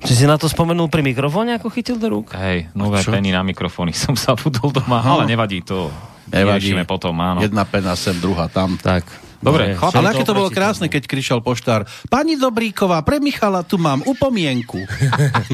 Či 0.00 0.12
si 0.16 0.24
na 0.24 0.40
to 0.40 0.48
spomenul 0.48 0.88
pri 0.88 1.04
mikrofóne, 1.04 1.60
ako 1.60 1.68
chytil 1.68 2.00
do 2.00 2.08
rúk? 2.08 2.32
Hej, 2.32 2.72
nové 2.72 3.04
peny 3.04 3.36
na 3.36 3.44
mikrofóny 3.44 3.92
som 4.02 4.16
zabudol 4.16 4.72
doma, 4.72 5.04
Aha. 5.04 5.20
ale 5.20 5.24
nevadí 5.28 5.60
to. 5.60 5.92
Nevadí. 6.30 6.70
potom, 6.86 7.18
áno. 7.18 7.42
Jedna 7.42 7.66
pena 7.66 7.98
sem, 7.98 8.14
druhá 8.16 8.46
tam. 8.46 8.78
Tak. 8.78 9.02
Dobre, 9.40 9.72
no, 9.72 9.88
ale 9.88 10.12
aké 10.12 10.22
to 10.22 10.36
bolo 10.36 10.52
krásne, 10.52 10.92
keď 10.92 11.08
kričal 11.08 11.40
poštár 11.40 11.88
Pani 12.12 12.36
Dobríková, 12.36 13.00
pre 13.00 13.24
Michala 13.24 13.64
tu 13.64 13.80
mám 13.80 14.04
upomienku. 14.04 14.84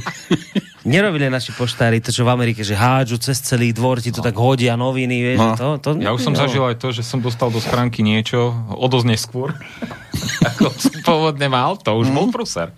Nerobili 0.91 1.31
naši 1.31 1.55
poštári 1.55 2.03
to, 2.03 2.11
čo 2.11 2.27
v 2.27 2.35
Amerike, 2.35 2.67
že 2.67 2.75
hádžu 2.75 3.23
cez 3.23 3.39
celý 3.43 3.71
dvor, 3.71 4.03
ti 4.03 4.11
to 4.11 4.23
no. 4.23 4.27
tak 4.27 4.35
hodia 4.35 4.75
noviny, 4.75 5.19
vieš. 5.23 5.39
No. 5.39 5.55
To, 5.55 5.67
to, 5.79 5.91
ja 6.03 6.11
už 6.11 6.19
som 6.19 6.35
no. 6.35 6.39
zažil 6.43 6.67
aj 6.67 6.83
to, 6.83 6.91
že 6.91 7.07
som 7.07 7.23
dostal 7.23 7.47
do 7.51 7.63
schránky 7.63 8.03
niečo 8.03 8.55
o 8.75 8.87
dosť 8.91 9.07
neskôr, 9.07 9.55
ako 10.51 10.67
som 10.75 10.95
pôvodne 11.07 11.47
mal, 11.47 11.79
to 11.79 11.95
už 11.95 12.11
mm. 12.11 12.15
bol 12.15 12.27
pruser. 12.35 12.75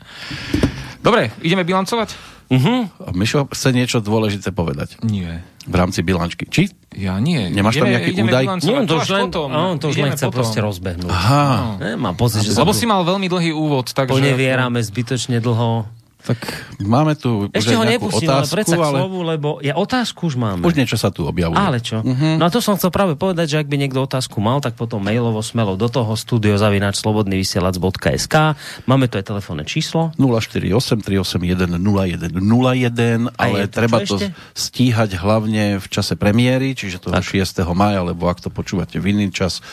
Dobre, 1.02 1.30
ideme 1.42 1.62
bilancovať? 1.62 2.38
Uh-huh. 2.48 2.88
Mišo 3.12 3.44
chce 3.52 3.76
niečo 3.76 4.00
dôležité 4.00 4.56
povedať. 4.56 4.96
Nie. 5.04 5.44
V 5.68 5.74
rámci 5.76 6.00
bilančky. 6.00 6.48
Či? 6.48 6.72
Ja 6.96 7.20
nie. 7.20 7.52
Nemáš 7.52 7.76
ideme, 7.76 7.84
tam 7.84 7.92
nejaký 7.92 8.10
údaj? 8.24 8.44
Nie, 8.64 8.76
on 8.80 8.88
to 8.88 8.96
už 8.96 9.08
len, 9.12 9.24
potom. 9.28 9.48
on 9.52 9.76
to 9.76 9.86
už 9.92 9.96
len 10.00 10.10
chce 10.16 10.24
potom. 10.32 10.36
proste 10.40 10.58
rozbehnúť. 10.64 11.12
Aha. 11.12 11.76
No. 11.76 12.00
mám 12.00 12.16
pocit, 12.16 12.40
že... 12.40 12.56
Lebo 12.56 12.72
si 12.72 12.88
mal 12.88 13.04
veľmi 13.04 13.28
dlhý 13.28 13.52
úvod, 13.52 13.92
takže... 13.92 14.16
Ponevierame 14.16 14.80
zbytočne 14.80 15.44
dlho. 15.44 15.84
Tak 16.28 16.44
máme 16.84 17.16
tu 17.16 17.48
Ešte 17.56 17.72
ho 17.72 17.88
nepustím, 17.88 18.28
otázku, 18.28 18.44
ale 18.44 18.52
predsa 18.52 18.76
k 18.76 18.84
slovu, 18.84 19.18
lebo 19.24 19.48
ja 19.64 19.72
otázku 19.80 20.28
už 20.28 20.36
máme. 20.36 20.60
Už 20.60 20.76
niečo 20.76 21.00
sa 21.00 21.08
tu 21.08 21.24
objavuje. 21.24 21.56
Ale 21.56 21.80
čo? 21.80 22.04
Uh-huh. 22.04 22.36
No 22.36 22.44
a 22.44 22.52
to 22.52 22.60
som 22.60 22.76
chcel 22.76 22.92
práve 22.92 23.16
povedať, 23.16 23.56
že 23.56 23.56
ak 23.64 23.68
by 23.72 23.80
niekto 23.80 24.04
otázku 24.04 24.36
mal, 24.44 24.60
tak 24.60 24.76
potom 24.76 25.00
mailovo 25.00 25.40
smelo 25.40 25.80
do 25.80 25.88
toho 25.88 26.12
studiozavinač 26.12 27.00
slobodnyvysielac.sk 27.00 28.36
Máme 28.84 29.08
tu 29.08 29.16
aj 29.16 29.24
telefónne 29.24 29.64
číslo. 29.64 30.12
048 30.20 31.00
381 31.00 31.80
0101, 31.80 33.32
ale 33.40 33.64
to, 33.64 33.72
treba 33.72 33.98
to 34.04 34.20
ešte? 34.20 34.36
stíhať 34.52 35.16
hlavne 35.16 35.80
v 35.80 35.86
čase 35.88 36.12
premiéry, 36.20 36.76
čiže 36.76 37.00
to 37.00 37.08
tak. 37.08 37.24
6. 37.24 37.64
maja, 37.72 38.04
lebo 38.04 38.28
ak 38.28 38.44
to 38.44 38.52
počúvate 38.52 39.00
v 39.00 39.16
iný 39.16 39.32
čas, 39.32 39.64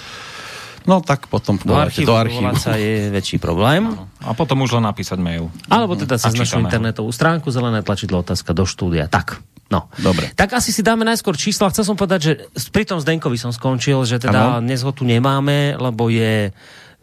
No 0.85 1.01
tak 1.01 1.25
potom 1.25 1.57
do 1.57 1.73
archívu, 1.73 2.07
do 2.09 2.15
archívu. 2.17 2.55
sa 2.61 2.77
je 2.77 3.09
väčší 3.09 3.41
problém. 3.41 3.89
A 4.21 4.37
potom 4.37 4.61
už 4.61 4.77
len 4.77 4.85
napísať 4.85 5.17
mail. 5.17 5.49
Alebo 5.65 5.97
teda 5.97 6.21
cez 6.21 6.33
našu 6.37 6.61
internetovú 6.61 7.09
stránku 7.09 7.49
zelené 7.49 7.81
tlačidlo 7.81 8.21
otázka 8.21 8.53
do 8.53 8.69
štúdia. 8.69 9.09
Tak. 9.09 9.41
No. 9.65 9.89
Dobre. 9.97 10.29
Tak 10.37 10.61
asi 10.61 10.69
si 10.69 10.85
dáme 10.85 11.01
najskôr 11.01 11.33
čísla. 11.33 11.73
Chcel 11.73 11.89
som 11.89 11.97
povedať, 11.97 12.19
že 12.21 12.31
pri 12.69 12.85
tom 12.85 13.01
Zdenkovi 13.01 13.33
som 13.33 13.49
skončil, 13.49 14.05
že 14.05 14.21
teda 14.21 14.61
ano. 14.61 14.63
dnes 14.63 14.85
ho 14.85 14.93
tu 14.93 15.09
nemáme, 15.09 15.73
lebo 15.73 16.13
je 16.13 16.53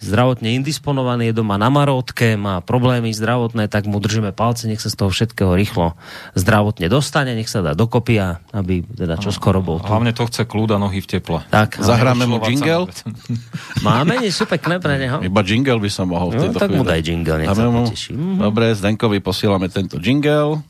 zdravotne 0.03 0.59
indisponovaný, 0.59 1.31
je 1.31 1.35
doma 1.39 1.55
na 1.57 1.71
marotke, 1.71 2.35
má 2.35 2.59
problémy 2.61 3.15
zdravotné, 3.15 3.71
tak 3.71 3.87
mu 3.87 4.03
držíme 4.03 4.35
palce, 4.35 4.67
nech 4.67 4.83
sa 4.83 4.91
z 4.91 4.99
toho 4.99 5.11
všetkého 5.15 5.55
rýchlo 5.55 5.95
zdravotne 6.35 6.91
dostane, 6.91 7.39
nech 7.39 7.47
sa 7.47 7.63
dá 7.63 7.73
dokopy 7.79 8.19
a 8.19 8.43
aby 8.51 8.83
teda 8.83 9.17
čo 9.23 9.31
skoro 9.31 9.63
bol 9.63 9.79
tu. 9.79 9.87
Hlavne 9.87 10.11
to 10.11 10.27
chce 10.27 10.43
kľúda 10.45 10.77
nohy 10.83 10.99
v 10.99 11.07
teple. 11.07 11.39
Tak. 11.49 11.79
Zahráme 11.79 12.27
mu 12.27 12.43
jingle? 12.43 12.91
Máme, 13.87 14.19
nie 14.19 14.35
sú 14.35 14.45
pekné 14.45 14.83
pre 14.83 14.99
neho. 14.99 15.23
Iba 15.23 15.41
jingle 15.47 15.79
by 15.79 15.91
som 15.91 16.11
mohol 16.11 16.35
v 16.35 16.51
no, 16.51 16.59
tak 16.59 16.75
mu 16.75 16.83
daj 16.83 17.01
jingle, 17.01 17.39
nech 17.39 17.49
sa 17.55 17.71
poteší. 17.71 18.19
Dobre, 18.19 18.75
Zdenkovi 18.75 19.23
posielame 19.23 19.71
tento 19.71 20.03
jingle. 20.03 20.61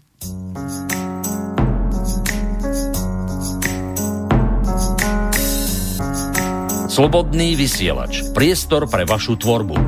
Slobodný 6.92 7.56
vysielač. 7.56 8.20
Priestor 8.36 8.84
pre 8.84 9.08
vašu 9.08 9.40
tvorbu. 9.40 9.80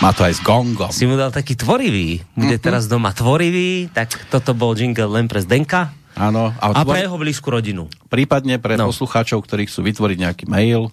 Má 0.00 0.10
to 0.16 0.24
aj 0.24 0.32
s 0.32 0.40
gongom. 0.40 0.88
Si 0.88 1.04
mu 1.04 1.20
dal 1.20 1.28
taký 1.28 1.52
tvorivý. 1.52 2.24
Bude 2.32 2.56
mm-hmm. 2.56 2.64
teraz 2.64 2.88
doma 2.88 3.12
tvorivý, 3.12 3.92
tak 3.92 4.16
toto 4.32 4.56
bol 4.56 4.72
jingle 4.72 5.20
len 5.20 5.28
pre 5.28 5.44
Zdenka. 5.44 5.92
Áno. 6.16 6.48
A, 6.48 6.64
a 6.64 6.80
pre 6.88 7.04
jeho 7.04 7.20
blízku 7.20 7.52
rodinu. 7.52 7.92
Prípadne 8.08 8.56
pre 8.56 8.80
no. 8.80 8.88
poslucháčov, 8.88 9.44
ktorí 9.44 9.68
chcú 9.68 9.84
vytvoriť 9.84 10.16
nejaký 10.16 10.44
mail 10.48 10.88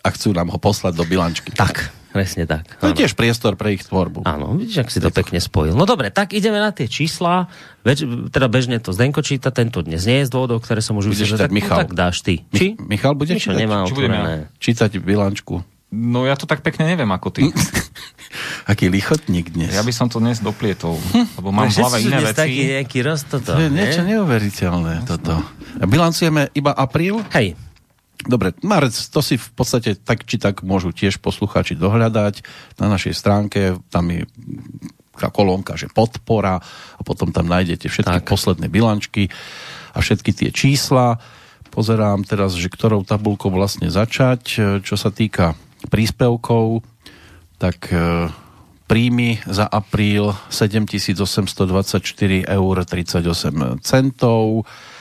a 0.00 0.08
chcú 0.16 0.32
nám 0.32 0.48
ho 0.48 0.56
poslať 0.56 0.96
do 0.96 1.04
bilančky. 1.04 1.52
Tak, 1.52 1.92
presne 2.12 2.44
tak. 2.44 2.68
To 2.78 2.92
je 2.92 3.02
tiež 3.02 3.16
priestor 3.16 3.56
pre 3.56 3.72
ich 3.72 3.82
tvorbu. 3.88 4.28
Áno, 4.28 4.52
vidíš, 4.54 4.84
ak 4.84 4.88
si 4.92 5.00
to 5.00 5.08
pekne 5.08 5.40
spojil. 5.40 5.72
No 5.72 5.88
dobre, 5.88 6.12
tak 6.12 6.36
ideme 6.36 6.60
na 6.60 6.70
tie 6.70 6.86
čísla. 6.86 7.48
Veď, 7.82 8.28
teda 8.28 8.46
bežne 8.52 8.78
to 8.78 8.92
Zdenko 8.92 9.24
číta, 9.24 9.48
tento 9.48 9.80
dnes 9.80 10.04
nie 10.04 10.22
je 10.22 10.28
z 10.28 10.30
dôvodov, 10.30 10.60
ktoré 10.60 10.84
som 10.84 10.94
už 11.00 11.08
vysvetlil. 11.10 11.48
Tak, 11.48 11.50
Michal. 11.50 11.76
No, 11.80 11.82
tak 11.88 11.92
dáš 11.96 12.20
ty. 12.20 12.44
Či? 12.52 12.76
Michal 12.78 13.16
bude 13.16 13.34
čítať? 13.34 13.56
Nemá 13.56 13.88
Čo 13.88 13.96
budem 13.96 14.12
ja? 14.12 14.46
Čítať 14.60 15.00
bilančku. 15.00 15.64
No 15.92 16.24
ja 16.24 16.40
to 16.40 16.48
tak 16.48 16.64
pekne 16.64 16.88
neviem 16.88 17.08
ako 17.12 17.28
ty. 17.28 17.42
Aký 18.72 18.88
lichotník 18.88 19.52
dnes. 19.52 19.76
Ja 19.76 19.84
by 19.84 19.92
som 19.92 20.08
to 20.08 20.16
dnes 20.24 20.40
doplietol, 20.40 20.96
hm. 20.96 21.36
lebo 21.36 21.52
mám 21.52 21.68
v 21.68 21.76
hlave 21.76 21.98
iné 22.00 22.18
veci. 22.24 22.38
taký 22.40 22.62
nejaký 22.80 22.98
rost 23.04 23.28
toto. 23.28 23.52
To 23.52 23.60
je 23.60 23.68
niečo 23.68 24.00
neuveriteľné 24.08 25.04
toto. 25.04 25.44
Bilancujeme 25.84 26.48
iba 26.56 26.72
apríl? 26.72 27.20
Hej. 27.36 27.60
Dobre, 28.22 28.54
marec, 28.62 28.94
to 28.94 29.18
si 29.18 29.34
v 29.34 29.50
podstate 29.50 29.98
tak 29.98 30.22
či 30.22 30.38
tak 30.38 30.62
môžu 30.62 30.94
tiež 30.94 31.18
poslucháči 31.18 31.74
dohľadať 31.74 32.46
na 32.78 32.86
našej 32.86 33.14
stránke, 33.18 33.74
tam 33.90 34.14
je 34.14 34.22
tá 35.18 35.28
kolónka, 35.28 35.74
že 35.74 35.90
podpora 35.90 36.62
a 36.96 37.00
potom 37.02 37.34
tam 37.34 37.50
nájdete 37.50 37.90
všetky 37.90 38.22
tak. 38.22 38.30
posledné 38.30 38.70
bilančky 38.70 39.28
a 39.92 39.98
všetky 39.98 40.30
tie 40.32 40.50
čísla. 40.54 41.18
Pozerám 41.74 42.22
teraz, 42.22 42.54
že 42.54 42.70
ktorou 42.70 43.02
tabulkou 43.02 43.50
vlastne 43.50 43.90
začať. 43.90 44.42
Čo 44.84 44.96
sa 44.96 45.10
týka 45.10 45.56
príspevkov, 45.88 46.84
tak 47.56 47.88
e, 47.92 48.28
príjmy 48.86 49.40
za 49.48 49.64
apríl 49.66 50.36
7824 50.52 52.44
eur 52.44 52.76
38 52.84 53.82
centov 53.82 54.62
E, 54.62 54.91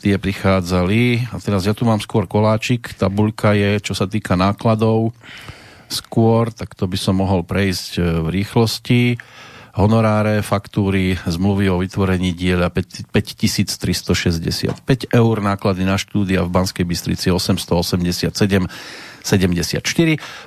tie 0.00 0.20
prichádzali. 0.20 1.32
A 1.32 1.36
teraz 1.40 1.64
ja 1.64 1.72
tu 1.72 1.88
mám 1.88 2.00
skôr 2.00 2.28
koláčik. 2.28 2.92
Tabuľka 2.96 3.56
je, 3.56 3.80
čo 3.80 3.96
sa 3.96 4.04
týka 4.04 4.36
nákladov, 4.36 5.16
skôr, 5.90 6.54
tak 6.54 6.78
to 6.78 6.86
by 6.86 6.98
som 7.00 7.18
mohol 7.18 7.42
prejsť 7.42 7.98
e, 7.98 8.00
v 8.22 8.28
rýchlosti. 8.40 9.18
Honoráre, 9.70 10.42
faktúry, 10.42 11.14
zmluvy 11.14 11.70
o 11.70 11.78
vytvorení 11.78 12.34
diela 12.34 12.74
5365 12.74 14.74
eur, 15.14 15.36
náklady 15.38 15.86
na 15.86 15.94
štúdia 15.94 16.42
v 16.42 16.50
Banskej 16.50 16.82
Bystrici 16.82 17.30
887 17.30 18.66
74, 19.22 19.82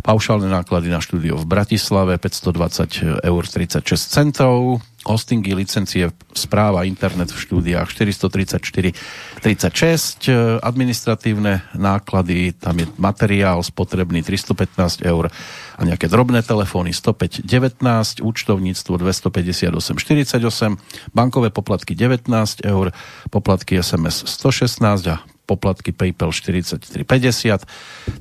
paušálne 0.02 0.48
náklady 0.50 0.88
na 0.90 1.00
štúdio 1.00 1.38
v 1.40 1.46
Bratislave 1.46 2.18
520 2.18 3.24
eur 3.24 3.44
36 3.46 3.84
centov, 3.98 4.82
hostingy, 5.04 5.52
licencie, 5.52 6.10
správa, 6.32 6.88
internet 6.88 7.36
v 7.36 7.38
štúdiách 7.38 7.92
434 7.92 8.96
36, 9.44 10.64
administratívne 10.64 11.68
náklady, 11.76 12.56
tam 12.56 12.80
je 12.80 12.88
materiál 12.96 13.60
spotrebný 13.60 14.24
315 14.24 15.04
eur 15.04 15.28
a 15.76 15.82
nejaké 15.84 16.08
drobné 16.08 16.40
telefóny 16.48 16.96
105 16.96 17.44
19, 17.44 18.24
účtovníctvo 18.24 18.94
258 19.04 20.00
48, 20.00 20.80
bankové 21.12 21.52
poplatky 21.52 22.00
19 22.00 22.64
eur, 22.64 22.96
poplatky 23.28 23.84
SMS 23.84 24.24
116 24.24 24.80
a 25.12 25.20
poplatky 25.44 25.92
PayPal 25.92 26.32
43,50, 26.32 27.68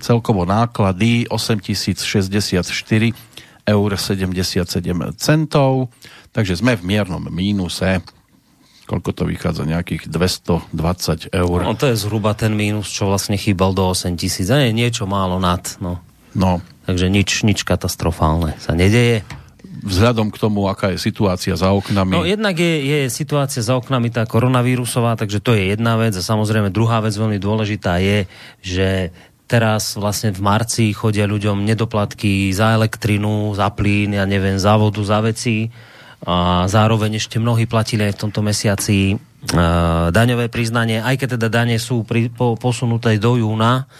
celkovo 0.03 0.43
náklady 0.43 1.31
8064 1.31 2.63
eur 3.63 3.91
77 3.95 4.67
centov, 5.17 5.95
takže 6.35 6.59
sme 6.59 6.75
v 6.75 6.83
miernom 6.83 7.23
mínuse. 7.31 8.03
Koľko 8.83 9.11
to 9.15 9.23
vychádza? 9.31 9.63
Nejakých 9.63 10.11
220 10.11 11.31
eur. 11.31 11.59
No 11.63 11.79
to 11.79 11.87
je 11.87 11.97
zhruba 11.97 12.35
ten 12.35 12.59
mínus, 12.59 12.91
čo 12.91 13.07
vlastne 13.07 13.39
chýbal 13.39 13.71
do 13.73 13.87
8 13.87 14.19
tisíc. 14.19 14.51
A 14.51 14.67
je 14.67 14.75
niečo 14.75 15.07
málo 15.07 15.39
nad. 15.39 15.63
No. 15.79 16.03
no. 16.35 16.59
Takže 16.83 17.07
nič, 17.07 17.47
nič 17.47 17.63
katastrofálne 17.63 18.59
sa 18.59 18.75
nedeje 18.75 19.23
vzhľadom 19.63 20.31
k 20.31 20.41
tomu, 20.41 20.67
aká 20.67 20.95
je 20.95 20.99
situácia 20.99 21.55
za 21.55 21.71
oknami? 21.73 22.15
No 22.15 22.27
jednak 22.27 22.59
je, 22.59 22.75
je 22.83 22.99
situácia 23.09 23.63
za 23.63 23.79
oknami 23.79 24.11
tá 24.11 24.27
koronavírusová, 24.27 25.15
takže 25.19 25.43
to 25.43 25.55
je 25.55 25.75
jedna 25.75 25.99
vec. 25.99 26.15
A 26.15 26.23
samozrejme 26.23 26.75
druhá 26.75 27.03
vec 27.03 27.15
veľmi 27.15 27.39
dôležitá 27.39 27.99
je, 27.99 28.31
že 28.63 28.89
teraz 29.51 30.01
vlastne 30.01 30.33
v 30.33 30.41
marci 30.41 30.97
chodia 30.97 31.29
ľuďom 31.29 31.61
nedoplatky 31.67 32.49
za 32.57 32.73
elektrinu, 32.73 33.53
za 33.53 33.69
plyn, 33.69 34.17
ja 34.17 34.25
neviem, 34.25 34.57
za 34.57 34.81
vodu, 34.81 35.03
za 35.05 35.21
veci. 35.21 35.69
A 36.23 36.65
zároveň 36.71 37.19
ešte 37.19 37.43
mnohí 37.43 37.67
platili 37.67 38.07
aj 38.07 38.15
v 38.15 38.23
tomto 38.25 38.41
mesiaci 38.47 39.19
uh, 39.19 40.15
daňové 40.15 40.47
priznanie, 40.49 41.03
aj 41.03 41.19
keď 41.19 41.29
teda 41.35 41.49
dane 41.51 41.77
sú 41.83 42.07
pri, 42.07 42.31
po, 42.31 42.55
posunuté 42.55 43.19
do 43.19 43.43
júna, 43.43 43.91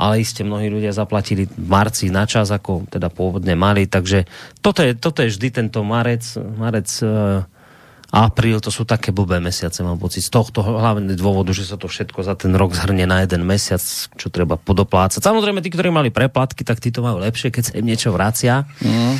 ale 0.00 0.24
iste 0.24 0.40
mnohí 0.40 0.72
ľudia 0.72 0.96
zaplatili 0.96 1.44
v 1.44 1.68
marci 1.68 2.08
na 2.08 2.24
čas, 2.24 2.48
ako 2.48 2.88
teda 2.88 3.12
pôvodne 3.12 3.52
mali, 3.52 3.84
takže 3.84 4.24
toto 4.64 4.80
je, 4.80 4.96
toto 4.96 5.20
je 5.20 5.28
vždy 5.28 5.48
tento 5.52 5.84
marec, 5.84 6.24
marec 6.56 6.88
uh, 7.04 7.44
apríl, 8.10 8.58
to 8.58 8.74
sú 8.74 8.82
také 8.82 9.14
blbé 9.14 9.38
mesiace, 9.38 9.86
mám 9.86 10.00
pocit. 10.00 10.26
Z 10.26 10.34
tohto 10.34 10.66
hlavne 10.66 11.14
dôvodu, 11.14 11.54
že 11.54 11.62
sa 11.62 11.78
to 11.78 11.86
všetko 11.86 12.26
za 12.26 12.34
ten 12.34 12.50
rok 12.58 12.74
zhrnie 12.74 13.06
na 13.06 13.22
jeden 13.22 13.46
mesiac, 13.46 13.80
čo 14.18 14.26
treba 14.34 14.58
podoplácať. 14.58 15.22
Samozrejme, 15.22 15.62
tí, 15.62 15.70
ktorí 15.70 15.94
mali 15.94 16.10
preplatky, 16.10 16.66
tak 16.66 16.82
tí 16.82 16.90
to 16.90 17.06
majú 17.06 17.22
lepšie, 17.22 17.54
keď 17.54 17.62
sa 17.70 17.72
im 17.78 17.86
niečo 17.86 18.10
vracia. 18.10 18.66
Mm. 18.82 19.14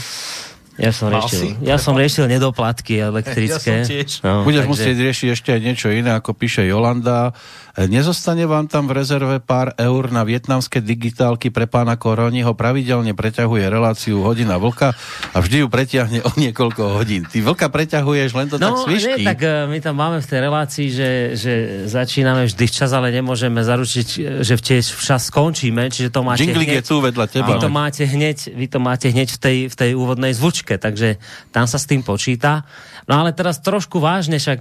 Ja 0.81 0.97
som, 0.97 1.13
riešil, 1.13 1.61
ja 1.61 1.77
som 1.77 1.93
riešil 1.93 2.25
nedoplatky 2.25 2.97
elektrické. 3.13 3.85
Ja 3.85 3.85
som 3.85 3.91
tiež. 3.93 4.11
No, 4.25 4.49
Budeš 4.49 4.65
takže... 4.65 4.73
musieť 4.73 4.97
riešiť 4.97 5.29
ešte 5.37 5.49
aj 5.53 5.61
niečo 5.61 5.89
iné, 5.93 6.11
ako 6.17 6.33
píše 6.33 6.65
Jolanda. 6.65 7.37
E, 7.77 7.85
nezostane 7.87 8.49
vám 8.49 8.67
tam 8.67 8.89
v 8.89 8.97
rezerve 8.97 9.39
pár 9.39 9.77
eur 9.77 10.09
na 10.09 10.25
vietnamské 10.25 10.81
digitálky 10.81 11.53
pre 11.53 11.69
pána 11.69 12.01
Koroniho? 12.01 12.57
Pravidelne 12.57 13.13
preťahuje 13.13 13.69
reláciu 13.69 14.25
hodina 14.25 14.57
vlka 14.57 14.97
a 15.33 15.39
vždy 15.39 15.63
ju 15.63 15.67
preťahne 15.69 16.19
o 16.25 16.31
niekoľko 16.35 16.97
hodín. 16.97 17.29
Ty 17.29 17.45
vlka 17.45 17.69
preťahuješ, 17.69 18.31
len 18.35 18.49
to 18.49 18.57
no, 18.57 18.65
tak 18.65 18.89
svišky. 18.89 19.21
Nie, 19.23 19.37
tak 19.37 19.39
e, 19.45 19.69
my 19.69 19.79
tam 19.85 19.95
máme 20.01 20.19
v 20.21 20.27
tej 20.27 20.41
relácii, 20.41 20.89
že, 20.91 21.11
že 21.37 21.53
začíname 21.89 22.49
vždy 22.49 22.65
včas, 22.67 22.91
ale 22.97 23.13
nemôžeme 23.13 23.61
zaručiť, 23.61 24.09
že 24.43 24.55
tiež 24.57 24.97
včas 24.97 25.31
skončíme, 25.31 25.89
čiže 25.93 26.09
to 26.11 26.21
máte 26.27 26.43
Jinglik 26.43 26.69
hneď, 26.73 26.79
je 26.81 26.85
tu 26.85 26.97
vedľa 27.01 27.27
teba. 27.31 27.55
Vy 27.55 27.65
to 27.65 27.71
máte 27.71 28.05
hneď, 28.05 28.39
vy 28.51 28.67
to 28.67 28.79
máte 28.83 29.07
hneď 29.09 29.29
v 29.31 29.39
tej, 29.39 29.57
v 29.71 29.75
tej 29.75 29.91
úvodnej 29.95 30.33
zvučke, 30.35 30.70
takže 30.77 31.17
tam 31.51 31.65
sa 31.65 31.81
s 31.81 31.89
tým 31.89 32.05
počíta. 32.05 32.63
No 33.09 33.25
ale 33.25 33.33
teraz 33.35 33.59
trošku 33.65 33.99
vážne, 33.99 34.39
však 34.39 34.61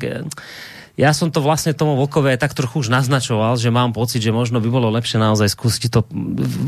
ja 0.99 1.15
som 1.15 1.31
to 1.31 1.39
vlastne 1.39 1.71
tomu 1.71 1.95
Vlkové 1.95 2.35
tak 2.35 2.51
trochu 2.51 2.83
už 2.83 2.91
naznačoval, 2.91 3.55
že 3.55 3.71
mám 3.71 3.95
pocit, 3.95 4.19
že 4.19 4.35
možno 4.35 4.59
by 4.59 4.67
bolo 4.67 4.91
lepšie 4.91 5.15
naozaj 5.15 5.47
skúsiť 5.55 5.87
to 5.87 6.03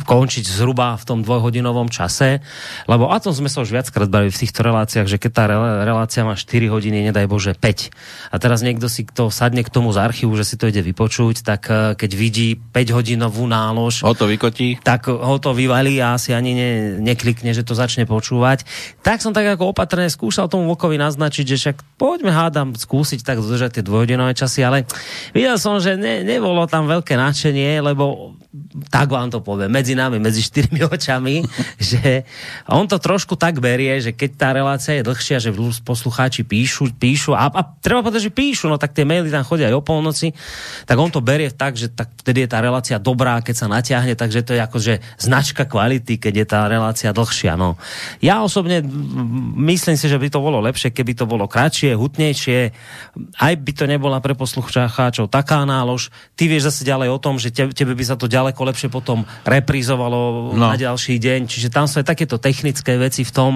končiť 0.07 0.47
zhruba 0.47 0.95
v 0.95 1.03
tom 1.03 1.19
dvojhodinovom 1.19 1.91
čase, 1.91 2.39
lebo 2.87 3.11
o 3.11 3.17
tom 3.19 3.35
sme 3.35 3.51
sa 3.51 3.59
už 3.59 3.75
viackrát 3.75 4.07
bavili 4.07 4.31
v 4.31 4.41
týchto 4.47 4.63
reláciách, 4.63 5.07
že 5.11 5.19
keď 5.19 5.31
tá 5.35 5.43
relácia 5.83 6.23
má 6.23 6.39
4 6.39 6.47
hodiny, 6.71 7.11
nedaj 7.11 7.27
Bože 7.27 7.51
5. 7.51 8.31
A 8.31 8.35
teraz 8.39 8.63
niekto 8.63 8.87
si 8.87 9.03
to 9.03 9.27
sadne 9.27 9.67
k 9.67 9.69
tomu 9.69 9.91
z 9.91 9.99
archívu, 9.99 10.31
že 10.39 10.47
si 10.47 10.55
to 10.55 10.71
ide 10.71 10.79
vypočuť, 10.79 11.43
tak 11.43 11.61
eh, 11.67 11.99
keď 11.99 12.11
vidí 12.15 12.55
5 12.55 12.95
hodinovú 12.95 13.43
nálož, 13.51 14.07
ho 14.07 14.15
to 14.15 14.31
vykotí. 14.31 14.79
Tak 14.79 15.11
ho 15.11 15.35
to 15.43 15.51
vyvalí 15.51 15.99
a 15.99 16.15
asi 16.15 16.31
ani 16.31 16.55
ne, 16.55 16.71
neklikne, 17.03 17.51
že 17.51 17.67
to 17.67 17.75
začne 17.75 18.07
počúvať. 18.07 18.63
Tak 19.03 19.19
som 19.19 19.35
tak 19.35 19.43
ako 19.59 19.75
opatrne 19.75 20.07
skúšal 20.07 20.47
tomu 20.47 20.71
Vlkovi 20.71 20.95
naznačiť, 20.95 21.45
že 21.51 21.57
však 21.59 21.77
poďme 21.99 22.31
hádam 22.31 22.79
skúsiť 22.79 23.27
tak 23.27 23.43
dodržať 23.43 23.81
tie 23.81 23.83
dvojhodinové 23.83 24.20
nové 24.21 24.37
časy, 24.37 24.61
ale 24.61 24.85
videl 25.33 25.57
som, 25.57 25.81
že 25.81 25.97
ne, 25.97 26.21
nebolo 26.21 26.69
tam 26.69 26.85
veľké 26.85 27.17
nadšenie, 27.17 27.81
lebo 27.81 28.37
tak 28.91 29.07
vám 29.07 29.31
to 29.31 29.39
poviem, 29.39 29.71
medzi 29.71 29.95
nami, 29.95 30.19
medzi 30.19 30.43
štyrmi 30.43 30.83
očami, 30.95 31.39
že 31.79 32.27
on 32.67 32.83
to 32.83 32.99
trošku 32.99 33.39
tak 33.39 33.63
berie, 33.63 33.95
že 34.03 34.11
keď 34.11 34.29
tá 34.35 34.49
relácia 34.51 34.99
je 34.99 35.07
dlhšia, 35.07 35.39
že 35.39 35.55
poslucháči 35.87 36.43
píšu, 36.43 36.91
píšu 36.99 37.31
a, 37.31 37.47
a 37.47 37.61
treba 37.79 38.03
povedať, 38.03 38.27
že 38.27 38.31
píšu, 38.33 38.67
no 38.67 38.75
tak 38.75 38.91
tie 38.91 39.07
maily 39.07 39.31
tam 39.31 39.47
chodia 39.47 39.71
aj 39.71 39.75
o 39.79 39.83
polnoci, 39.85 40.35
tak 40.83 40.99
on 40.99 41.07
to 41.07 41.23
berie 41.23 41.47
tak, 41.47 41.79
že 41.79 41.95
tak 41.95 42.11
vtedy 42.19 42.43
je 42.43 42.49
tá 42.51 42.59
relácia 42.59 42.99
dobrá, 42.99 43.39
keď 43.39 43.55
sa 43.55 43.67
natiahne, 43.71 44.19
takže 44.19 44.43
to 44.43 44.51
je 44.51 44.61
akože 44.63 44.93
značka 45.15 45.63
kvality, 45.63 46.19
keď 46.19 46.33
je 46.43 46.45
tá 46.47 46.59
relácia 46.67 47.15
dlhšia. 47.15 47.55
No. 47.55 47.79
Ja 48.19 48.43
osobne 48.43 48.83
myslím 49.63 49.95
si, 49.95 50.11
že 50.11 50.19
by 50.19 50.27
to 50.27 50.43
bolo 50.43 50.59
lepšie, 50.59 50.91
keby 50.91 51.15
to 51.15 51.23
bolo 51.23 51.47
kratšie, 51.47 51.95
hutnejšie, 51.95 52.59
aj 53.39 53.53
by 53.63 53.71
to 53.71 53.85
nebolo 53.87 54.00
bola 54.01 54.17
pre 54.17 54.33
poslucháčov 54.33 55.29
taká 55.29 55.61
nálož. 55.63 56.09
Ty 56.33 56.49
vieš 56.49 56.73
zase 56.73 56.81
ďalej 56.81 57.13
o 57.13 57.21
tom, 57.21 57.37
že 57.37 57.53
tebe 57.53 57.93
by 57.93 58.03
sa 58.03 58.17
to 58.17 58.25
ďaleko 58.25 58.57
lepšie 58.57 58.89
potom 58.89 59.23
reprízovalo 59.45 60.51
no. 60.51 60.57
na 60.57 60.73
ďalší 60.73 61.21
deň. 61.21 61.45
Čiže 61.45 61.69
tam 61.69 61.85
sú 61.85 62.01
aj 62.01 62.09
takéto 62.09 62.41
technické 62.41 62.97
veci 62.97 63.21
v 63.21 63.31
tom. 63.31 63.53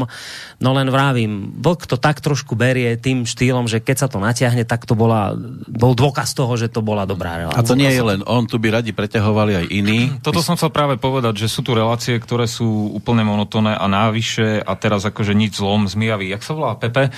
No 0.62 0.70
len 0.78 0.88
vravím, 0.94 1.58
vlk 1.58 1.90
to 1.90 1.98
tak 1.98 2.22
trošku 2.22 2.54
berie 2.54 2.94
tým 3.02 3.26
štýlom, 3.26 3.66
že 3.66 3.82
keď 3.82 4.06
sa 4.06 4.08
to 4.08 4.22
natiahne, 4.22 4.62
tak 4.70 4.86
to 4.86 4.94
bola, 4.94 5.34
bol 5.66 5.98
dôkaz 5.98 6.38
toho, 6.38 6.54
že 6.60 6.70
to 6.70 6.86
bola 6.86 7.10
dobrá 7.10 7.42
relácia. 7.42 7.58
A 7.58 7.66
to 7.66 7.74
nie 7.74 7.90
je 7.90 8.04
len 8.04 8.22
on, 8.28 8.46
tu 8.46 8.62
by 8.62 8.80
radi 8.80 8.92
preťahovali 8.92 9.64
aj 9.64 9.66
iní. 9.72 10.00
Toto 10.26 10.46
som 10.46 10.60
chcel 10.60 10.70
práve 10.70 11.00
povedať, 11.00 11.42
že 11.42 11.48
sú 11.50 11.66
tu 11.66 11.74
relácie, 11.74 12.20
ktoré 12.20 12.46
sú 12.46 12.94
úplne 12.94 13.24
monotónne 13.26 13.74
a 13.74 13.86
návyše 13.90 14.62
a 14.62 14.76
teraz 14.78 15.08
akože 15.08 15.34
nič 15.34 15.58
zlom 15.58 15.90
zmijavý. 15.90 16.30
Jak 16.30 16.44
sa 16.44 16.54
volá 16.54 16.76
Pepe? 16.76 17.10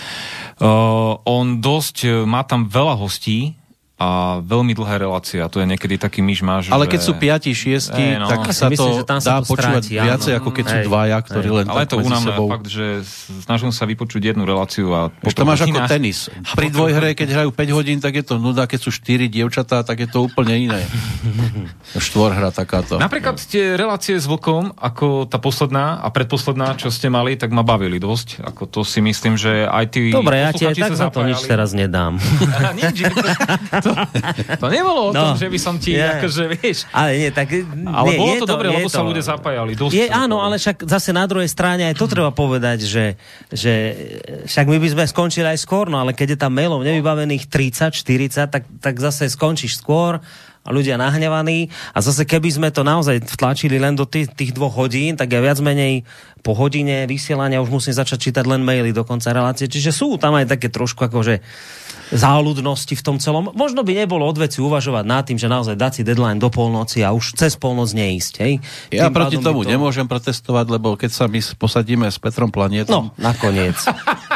Uh, 0.61 1.17
on 1.25 1.59
dosť, 1.59 2.25
má 2.29 2.45
tam 2.45 2.69
veľa 2.69 2.95
hostí, 2.95 3.16
udalostí, 3.17 3.55
a 3.97 4.37
veľmi 4.45 4.77
dlhé 4.77 5.09
relácie 5.09 5.41
a 5.41 5.49
to 5.49 5.57
je 5.57 5.65
niekedy 5.65 5.97
taký 5.97 6.21
myšmaš. 6.21 6.69
Ale 6.69 6.85
keď 6.85 7.01
sú 7.01 7.17
5, 7.17 7.49
6, 7.49 7.97
e, 7.97 8.21
no. 8.21 8.29
tak 8.29 8.53
sa 8.53 8.69
myslím, 8.69 9.01
to 9.01 9.09
dá 9.09 9.17
sa 9.17 9.41
to 9.41 9.49
počúvať 9.49 9.89
stráti, 9.89 10.05
viacej, 10.05 10.33
ako 10.37 10.49
keď 10.53 10.65
hej, 10.69 10.71
sú 10.71 10.77
dvaja, 10.85 11.17
ktorí 11.25 11.49
hej. 11.49 11.57
len 11.57 11.65
Ale 11.65 11.89
to 11.89 11.97
unavné 11.97 12.29
sebou... 12.29 12.45
fakt, 12.45 12.69
že 12.69 13.01
snažím 13.41 13.73
sa 13.73 13.89
vypočuť 13.89 14.21
jednu 14.21 14.45
reláciu 14.45 14.93
a 14.93 15.09
Už 15.25 15.33
to 15.33 15.49
máš 15.49 15.65
ako 15.65 15.89
tenis. 15.89 16.29
Pri 16.53 16.69
dvojhre, 16.69 17.17
keď 17.17 17.27
hrajú 17.41 17.49
5 17.49 17.73
hodín, 17.73 17.97
tak 17.97 18.21
je 18.21 18.23
to 18.23 18.37
nuda, 18.37 18.69
keď 18.69 18.79
sú 18.85 18.93
4 18.93 19.33
dievčatá, 19.33 19.81
tak 19.81 19.97
je 19.97 20.07
to 20.13 20.29
úplne 20.29 20.53
iné. 20.69 20.85
Štvorhra 21.97 22.53
takáto. 22.53 23.01
Napríklad 23.01 23.41
tie 23.41 23.73
relácie 23.73 24.13
s 24.13 24.29
Vlkom, 24.29 24.77
ako 24.77 25.25
tá 25.25 25.41
posledná 25.41 26.05
a 26.05 26.13
predposledná, 26.13 26.77
čo 26.77 26.93
ste 26.93 27.09
mali, 27.09 27.33
tak 27.33 27.49
ma 27.49 27.65
bavili 27.65 27.97
dosť. 27.97 28.45
Ako 28.45 28.69
to 28.69 28.85
si 28.85 29.01
myslím, 29.01 29.41
že 29.41 29.65
aj 29.65 29.85
tí 29.89 30.13
Dobre, 30.13 30.37
ja 30.37 30.53
ti 30.53 30.69
aj 30.69 30.77
tak 30.77 30.93
za 30.93 31.09
to 31.09 31.25
nič 31.25 31.41
teraz 31.49 31.73
nedám. 31.73 32.21
to, 33.87 33.91
to 34.59 34.67
nebolo 34.67 34.99
o 35.07 35.11
no, 35.15 35.31
tom, 35.31 35.39
že 35.39 35.47
by 35.47 35.59
som 35.59 35.75
ti, 35.79 35.95
yeah. 35.95 36.19
akože, 36.19 36.43
vieš. 36.59 36.83
Ale 36.91 37.09
nie, 37.15 37.29
tak... 37.31 37.47
Ale 37.87 38.07
nie, 38.11 38.19
bolo 38.19 38.33
to, 38.35 38.43
to 38.43 38.51
dobre, 38.51 38.67
lebo 38.69 38.89
to. 38.91 38.97
sa 38.99 39.03
ľudia 39.07 39.23
zapájali. 39.23 39.71
Dosť 39.79 39.95
je, 39.95 40.05
áno, 40.11 40.43
ale 40.43 40.59
však 40.59 40.83
zase 40.83 41.09
na 41.15 41.23
druhej 41.23 41.47
strane 41.47 41.87
aj 41.87 41.95
to 41.95 42.05
treba 42.11 42.35
povedať, 42.35 42.83
že, 42.83 43.05
že 43.47 43.73
však 44.45 44.65
my 44.67 44.77
by 44.77 44.87
sme 44.91 45.03
skončili 45.07 45.47
aj 45.47 45.59
skôr, 45.63 45.87
no 45.87 46.03
ale 46.03 46.11
keď 46.11 46.35
je 46.35 46.39
tam 46.43 46.51
mailov 46.51 46.83
nevybavených 46.83 47.47
30, 47.47 47.95
40, 47.95 48.51
tak, 48.51 48.63
tak 48.83 48.95
zase 48.99 49.31
skončíš 49.31 49.79
skôr 49.79 50.19
a 50.67 50.69
ľudia 50.75 50.99
nahnevaní. 50.99 51.71
A 51.95 52.03
zase 52.03 52.27
keby 52.27 52.51
sme 52.51 52.69
to 52.75 52.83
naozaj 52.83 53.23
vtlačili 53.23 53.79
len 53.79 53.95
do 53.95 54.03
tých, 54.03 54.27
tých 54.35 54.51
dvoch 54.51 54.75
hodín, 54.75 55.15
tak 55.15 55.31
ja 55.31 55.39
viac 55.39 55.63
menej 55.63 56.03
po 56.43 56.51
hodine 56.51 57.07
vysielania 57.07 57.63
už 57.63 57.71
musím 57.71 57.95
začať 57.95 58.29
čítať 58.29 58.43
len 58.43 58.67
maily 58.67 58.91
do 58.91 59.07
konca 59.07 59.31
relácie. 59.31 59.71
Čiže 59.71 59.95
sú 59.95 60.19
tam 60.19 60.35
aj 60.35 60.51
také 60.51 60.67
trošku 60.67 61.07
akože 61.07 61.39
záľudnosti 62.11 62.93
v 62.93 63.03
tom 63.03 63.17
celom. 63.19 63.51
Možno 63.51 63.83
by 63.83 64.05
nebolo 64.05 64.23
odveci 64.23 64.63
uvažovať 64.63 65.03
nad 65.03 65.23
tým, 65.27 65.35
že 65.39 65.51
naozaj 65.51 65.75
dať 65.75 65.91
si 65.91 66.01
deadline 66.07 66.39
do 66.39 66.47
polnoci 66.47 67.03
a 67.03 67.11
už 67.11 67.35
cez 67.35 67.59
polnoc 67.59 67.91
neísť. 67.91 68.33
Hej? 68.39 68.53
Ja 68.93 69.07
Tým 69.07 69.15
proti 69.15 69.37
tomu 69.39 69.63
to... 69.63 69.71
nemôžem 69.71 70.07
protestovať, 70.07 70.65
lebo 70.71 70.95
keď 70.95 71.11
sa 71.11 71.25
my 71.27 71.39
posadíme 71.57 72.07
s 72.07 72.17
Petrom 72.19 72.51
Planietom... 72.51 73.11
No, 73.11 73.15
nakoniec. 73.19 73.75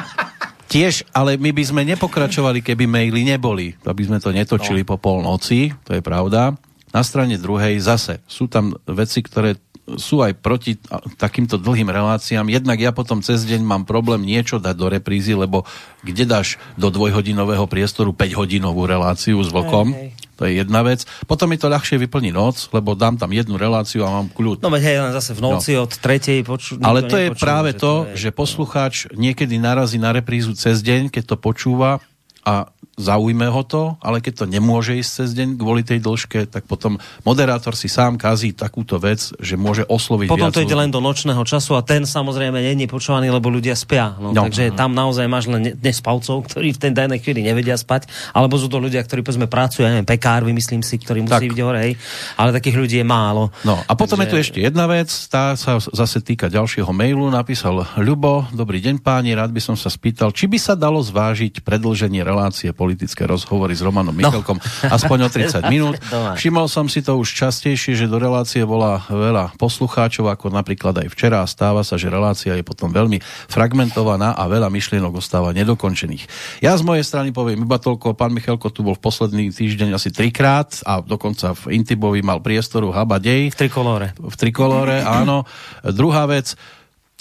Tiež, 0.71 1.03
ale 1.11 1.35
my 1.35 1.51
by 1.51 1.63
sme 1.67 1.81
nepokračovali, 1.83 2.63
keby 2.63 2.87
maily 2.87 3.27
neboli. 3.27 3.75
Aby 3.83 4.07
sme 4.07 4.23
to 4.23 4.31
netočili 4.31 4.87
no. 4.87 4.95
po 4.95 4.95
polnoci, 4.95 5.75
to 5.83 5.99
je 5.99 5.99
pravda. 5.99 6.55
Na 6.95 7.03
strane 7.03 7.35
druhej 7.35 7.79
zase 7.79 8.23
sú 8.23 8.47
tam 8.47 8.75
veci, 8.87 9.19
ktoré 9.19 9.59
sú 9.97 10.21
aj 10.21 10.37
proti 10.37 10.77
takýmto 11.17 11.57
dlhým 11.57 11.89
reláciám. 11.89 12.47
Jednak 12.47 12.77
ja 12.77 12.93
potom 12.93 13.19
cez 13.25 13.43
deň 13.43 13.61
mám 13.65 13.83
problém 13.83 14.21
niečo 14.21 14.61
dať 14.61 14.75
do 14.77 14.87
reprízy, 14.87 15.33
lebo 15.33 15.65
kde 16.05 16.23
dáš 16.29 16.61
do 16.77 16.93
dvojhodinového 16.93 17.65
priestoru 17.65 18.13
5-hodinovú 18.13 18.85
reláciu 18.85 19.41
s 19.41 19.49
vlkom? 19.49 19.93
Hej, 19.93 20.13
hej. 20.13 20.29
To 20.41 20.49
je 20.49 20.57
jedna 20.57 20.81
vec. 20.81 21.05
Potom 21.29 21.53
mi 21.53 21.57
to 21.61 21.69
ľahšie 21.69 22.01
vyplní 22.01 22.33
noc, 22.33 22.73
lebo 22.73 22.97
dám 22.97 23.13
tam 23.13 23.29
jednu 23.29 23.61
reláciu 23.61 24.01
a 24.01 24.09
mám 24.09 24.25
kľud. 24.33 24.65
No 24.65 24.73
veď 24.73 24.83
hej, 24.89 24.97
len 24.97 25.13
zase 25.13 25.37
v 25.37 25.41
noci 25.45 25.77
no. 25.77 25.85
od 25.85 25.93
tretej 25.93 26.41
poču... 26.41 26.81
Ale 26.81 27.05
to 27.05 27.13
je 27.13 27.29
práve 27.37 27.77
to, 27.77 28.09
to 28.09 28.17
je... 28.17 28.25
že 28.25 28.29
poslucháč 28.33 29.05
niekedy 29.13 29.61
narazí 29.61 30.01
na 30.01 30.09
reprízu 30.09 30.57
cez 30.57 30.81
deň, 30.81 31.13
keď 31.13 31.23
to 31.29 31.35
počúva 31.37 32.01
a 32.41 32.73
zaujme 32.99 33.47
ho 33.47 33.63
to, 33.63 33.95
ale 34.03 34.19
keď 34.19 34.43
to 34.43 34.45
nemôže 34.45 34.99
ísť 34.99 35.11
cez 35.23 35.29
deň 35.33 35.55
kvôli 35.55 35.81
tej 35.81 36.03
dĺžke, 36.03 36.45
tak 36.51 36.67
potom 36.67 36.99
moderátor 37.23 37.73
si 37.73 37.87
sám 37.87 38.19
kazí 38.19 38.51
takúto 38.51 38.99
vec, 38.99 39.31
že 39.39 39.55
môže 39.55 39.87
osloviť 39.87 40.27
Potom 40.27 40.51
to 40.51 40.63
ide 40.63 40.75
len 40.75 40.91
do 40.91 40.99
nočného 40.99 41.41
času 41.47 41.79
a 41.79 41.81
ten 41.81 42.03
samozrejme 42.03 42.59
nie 42.59 42.75
je 42.85 42.91
počúvaný, 42.91 43.31
lebo 43.31 43.47
ľudia 43.47 43.73
spia. 43.73 44.19
No, 44.19 44.35
no. 44.35 44.43
Takže 44.43 44.75
tam 44.75 44.91
naozaj 44.91 45.25
máš 45.31 45.47
len 45.47 45.73
nespavcov, 45.79 46.51
ktorí 46.51 46.75
v 46.75 46.79
ten 46.79 46.93
danej 46.93 47.23
chvíli 47.23 47.41
nevedia 47.41 47.79
spať, 47.79 48.11
alebo 48.35 48.59
sú 48.59 48.67
to 48.67 48.77
ľudia, 48.77 49.01
ktorí 49.01 49.23
povedzme 49.23 49.47
pracujú, 49.47 49.87
ja 49.87 49.95
neviem, 49.95 50.07
pekár, 50.07 50.43
myslím 50.43 50.83
si, 50.83 50.99
ktorý 50.99 51.23
musí 51.23 51.47
tak. 51.47 51.51
byť 51.55 51.59
hore, 51.63 51.79
hej. 51.79 51.93
ale 52.35 52.49
takých 52.51 52.75
ľudí 52.75 52.95
je 52.99 53.07
málo. 53.07 53.49
No 53.63 53.79
a 53.79 53.91
potom 53.95 54.19
Takže... 54.19 54.27
je 54.27 54.31
tu 54.31 54.35
ešte 54.37 54.59
jedna 54.61 54.85
vec, 54.85 55.09
tá 55.31 55.55
sa 55.55 55.79
zase 55.79 56.19
týka 56.19 56.51
ďalšieho 56.51 56.91
mailu, 56.91 57.31
napísal 57.31 57.87
Ľubo, 57.97 58.51
dobrý 58.51 58.83
deň 58.83 58.99
páni, 58.99 59.33
rád 59.33 59.55
by 59.55 59.61
som 59.63 59.75
sa 59.79 59.87
spýtal, 59.87 60.35
či 60.35 60.51
by 60.51 60.59
sa 60.59 60.73
dalo 60.75 60.99
zvážiť 60.99 61.63
predlženie 61.63 62.21
relácie 62.21 62.69
politické 62.81 63.29
rozhovory 63.29 63.77
s 63.77 63.85
Romanom 63.85 64.09
no. 64.09 64.17
Michalkom 64.17 64.57
no. 64.57 64.89
aspoň 64.89 65.17
o 65.25 65.29
30 65.29 65.61
minút. 65.73 66.01
Všimol 66.09 66.65
som 66.65 66.89
si 66.89 67.05
to 67.05 67.21
už 67.21 67.29
častejšie, 67.29 67.93
že 67.93 68.09
do 68.09 68.17
relácie 68.17 68.65
bola 68.65 69.05
veľa 69.05 69.53
poslucháčov, 69.61 70.33
ako 70.33 70.49
napríklad 70.49 71.05
aj 71.05 71.07
včera. 71.13 71.45
Stáva 71.45 71.85
sa, 71.85 72.01
že 72.01 72.09
relácia 72.09 72.57
je 72.57 72.65
potom 72.65 72.89
veľmi 72.89 73.21
fragmentovaná 73.45 74.33
a 74.33 74.49
veľa 74.49 74.73
myšlienok 74.73 75.21
ostáva 75.21 75.53
nedokončených. 75.53 76.25
Ja 76.65 76.73
z 76.73 76.81
mojej 76.81 77.05
strany 77.05 77.29
poviem 77.29 77.69
iba 77.69 77.77
toľko, 77.77 78.17
pán 78.17 78.33
Michalko 78.33 78.73
tu 78.73 78.81
bol 78.81 78.97
v 78.97 79.03
posledný 79.05 79.53
týždeň 79.53 79.93
asi 79.93 80.09
trikrát 80.09 80.81
a 80.87 81.05
dokonca 81.05 81.53
v 81.53 81.77
Intibovi 81.77 82.25
mal 82.25 82.41
priestoru 82.41 82.89
Habadej. 82.89 83.53
V 83.53 83.57
trikolóre. 83.67 84.17
V 84.17 84.35
trikolóre, 84.39 85.05
áno. 85.21 85.45
Druhá 85.85 86.25
vec, 86.25 86.57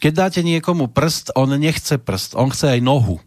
keď 0.01 0.13
dáte 0.17 0.41
niekomu 0.41 0.89
prst, 0.89 1.37
on 1.37 1.53
nechce 1.61 2.01
prst, 2.01 2.33
on 2.33 2.49
chce 2.49 2.79
aj 2.79 2.81
nohu 2.81 3.21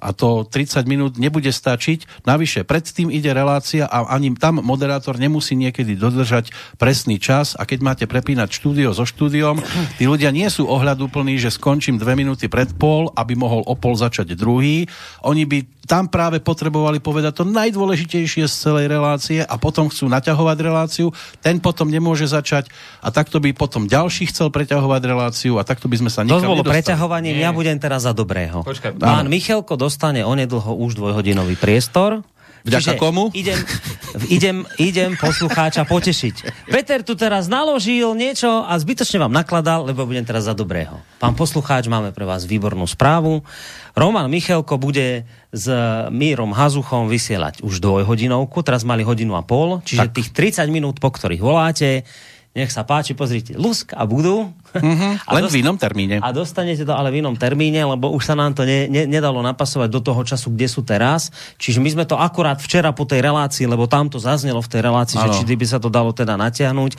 a 0.00 0.16
to 0.16 0.48
30 0.48 0.88
minút 0.88 1.20
nebude 1.20 1.52
stačiť. 1.52 2.24
Navyše, 2.24 2.64
predtým 2.64 3.12
ide 3.12 3.30
relácia 3.36 3.84
a 3.84 4.08
ani 4.10 4.32
tam 4.34 4.64
moderátor 4.64 5.20
nemusí 5.20 5.54
niekedy 5.54 5.94
dodržať 5.94 6.50
presný 6.80 7.20
čas 7.20 7.54
a 7.54 7.68
keď 7.68 7.78
máte 7.84 8.04
prepínať 8.08 8.48
štúdio 8.50 8.96
so 8.96 9.04
štúdiom, 9.04 9.60
tí 10.00 10.08
ľudia 10.08 10.32
nie 10.32 10.48
sú 10.48 10.66
ohľadúplní, 10.66 11.36
že 11.36 11.52
skončím 11.52 12.00
dve 12.00 12.16
minúty 12.16 12.48
pred 12.48 12.72
pol, 12.74 13.12
aby 13.14 13.36
mohol 13.36 13.62
o 13.68 13.76
pol 13.76 13.94
začať 13.94 14.32
druhý. 14.34 14.88
Oni 15.22 15.44
by 15.44 15.80
tam 15.90 16.06
práve 16.06 16.38
potrebovali 16.38 17.02
povedať 17.02 17.42
to 17.42 17.44
najdôležitejšie 17.50 18.46
z 18.46 18.54
celej 18.54 18.86
relácie 18.86 19.42
a 19.42 19.58
potom 19.58 19.90
chcú 19.90 20.06
naťahovať 20.06 20.58
reláciu, 20.62 21.10
ten 21.42 21.58
potom 21.58 21.90
nemôže 21.90 22.30
začať 22.30 22.70
a 23.02 23.10
takto 23.10 23.42
by 23.42 23.50
potom 23.50 23.90
ďalší 23.90 24.30
chcel 24.30 24.54
preťahovať 24.54 25.02
reláciu 25.02 25.58
a 25.58 25.66
takto 25.66 25.90
by 25.90 25.98
sme 25.98 26.10
sa 26.14 26.22
nikam 26.22 26.46
To 26.46 26.54
bolo 26.54 26.62
preťahovaním, 26.62 27.42
ja 27.42 27.50
budem 27.50 27.74
teraz 27.82 28.06
za 28.06 28.14
dobrého. 28.14 28.62
Počkaj, 28.62 29.02
Pán 29.02 29.26
Michalko 29.26 29.74
dostane 29.90 30.22
onedlho 30.22 30.78
už 30.78 30.94
dvojhodinový 30.94 31.58
priestor. 31.58 32.22
Vďaka 32.62 32.94
Čiže 32.94 33.00
komu? 33.00 33.34
Idem, 33.34 33.58
idem, 34.30 34.56
idem 34.78 35.10
poslucháča 35.18 35.82
potešiť. 35.88 36.68
Peter 36.70 37.02
tu 37.02 37.18
teraz 37.18 37.50
naložil 37.50 38.14
niečo 38.14 38.62
a 38.62 38.76
zbytočne 38.78 39.18
vám 39.18 39.34
nakladal, 39.34 39.88
lebo 39.88 40.06
budem 40.06 40.22
teraz 40.22 40.46
za 40.46 40.54
dobrého. 40.54 41.02
Pán 41.18 41.34
poslucháč, 41.34 41.90
máme 41.90 42.14
pre 42.14 42.22
vás 42.22 42.46
výbornú 42.46 42.86
správu. 42.86 43.42
Roman 43.98 44.30
Michelko 44.30 44.78
bude 44.78 45.26
s 45.50 45.66
Mírom 46.14 46.54
Hazuchom 46.54 47.10
vysielať 47.10 47.66
už 47.66 47.82
dvojhodinovku, 47.82 48.62
teraz 48.62 48.86
mali 48.86 49.02
hodinu 49.02 49.34
a 49.34 49.42
pol, 49.42 49.82
čiže 49.82 50.06
tak. 50.06 50.14
tých 50.14 50.30
30 50.62 50.70
minút, 50.70 51.02
po 51.02 51.10
ktorých 51.10 51.42
voláte, 51.42 52.06
nech 52.54 52.70
sa 52.70 52.84
páči, 52.86 53.16
pozrite, 53.16 53.56
Lusk 53.56 53.96
a 53.96 54.04
budú. 54.04 54.52
Mm-hmm, 54.70 55.12
len 55.34 55.42
dost- 55.42 55.54
v 55.54 55.56
inom 55.66 55.76
termíne. 55.76 56.22
A 56.22 56.30
dostanete 56.30 56.86
to 56.86 56.94
ale 56.94 57.10
v 57.10 57.24
inom 57.24 57.34
termíne, 57.34 57.82
lebo 57.82 58.14
už 58.14 58.22
sa 58.22 58.34
nám 58.38 58.54
to 58.54 58.62
ne, 58.62 58.86
ne, 58.86 59.06
nedalo 59.06 59.42
napasovať 59.42 59.88
do 59.90 60.00
toho 60.00 60.22
času, 60.22 60.54
kde 60.54 60.66
sú 60.70 60.86
teraz. 60.86 61.34
Čiže 61.58 61.82
my 61.82 61.90
sme 61.90 62.04
to 62.06 62.14
akurát 62.14 62.62
včera 62.62 62.94
po 62.94 63.02
tej 63.02 63.24
relácii, 63.24 63.66
lebo 63.66 63.90
tam 63.90 64.06
to 64.06 64.22
zaznelo 64.22 64.62
v 64.62 64.70
tej 64.70 64.80
relácii, 64.86 65.18
ano. 65.18 65.34
že 65.34 65.42
či 65.42 65.58
by 65.58 65.66
sa 65.66 65.78
to 65.82 65.90
dalo 65.90 66.14
teda 66.14 66.38
natiahnuť, 66.38 66.92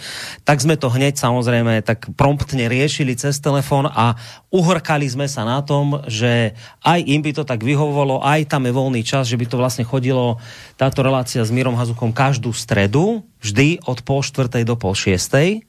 tak 0.44 0.58
sme 0.60 0.76
to 0.76 0.92
hneď 0.92 1.16
samozrejme 1.16 1.80
tak 1.86 2.12
promptne 2.16 2.68
riešili 2.68 3.16
cez 3.16 3.40
telefón 3.40 3.88
a 3.88 4.20
uhrkali 4.52 5.08
sme 5.08 5.32
sa 5.32 5.48
na 5.48 5.64
tom, 5.64 6.04
že 6.12 6.58
aj 6.84 7.00
im 7.08 7.24
by 7.24 7.32
to 7.32 7.44
tak 7.48 7.64
vyhovovalo, 7.64 8.20
aj 8.20 8.52
tam 8.52 8.68
je 8.68 8.76
voľný 8.76 9.02
čas, 9.08 9.32
že 9.32 9.40
by 9.40 9.46
to 9.48 9.56
vlastne 9.56 9.88
chodilo 9.88 10.42
táto 10.76 11.00
relácia 11.06 11.40
s 11.40 11.54
Mírom 11.54 11.80
Hazukom 11.80 12.12
každú 12.12 12.52
stredu, 12.52 13.24
vždy 13.42 13.82
od 13.90 14.06
pol 14.06 14.22
štvrtej 14.22 14.64
do 14.66 14.78
pol 14.78 14.94
šiestej. 14.94 15.66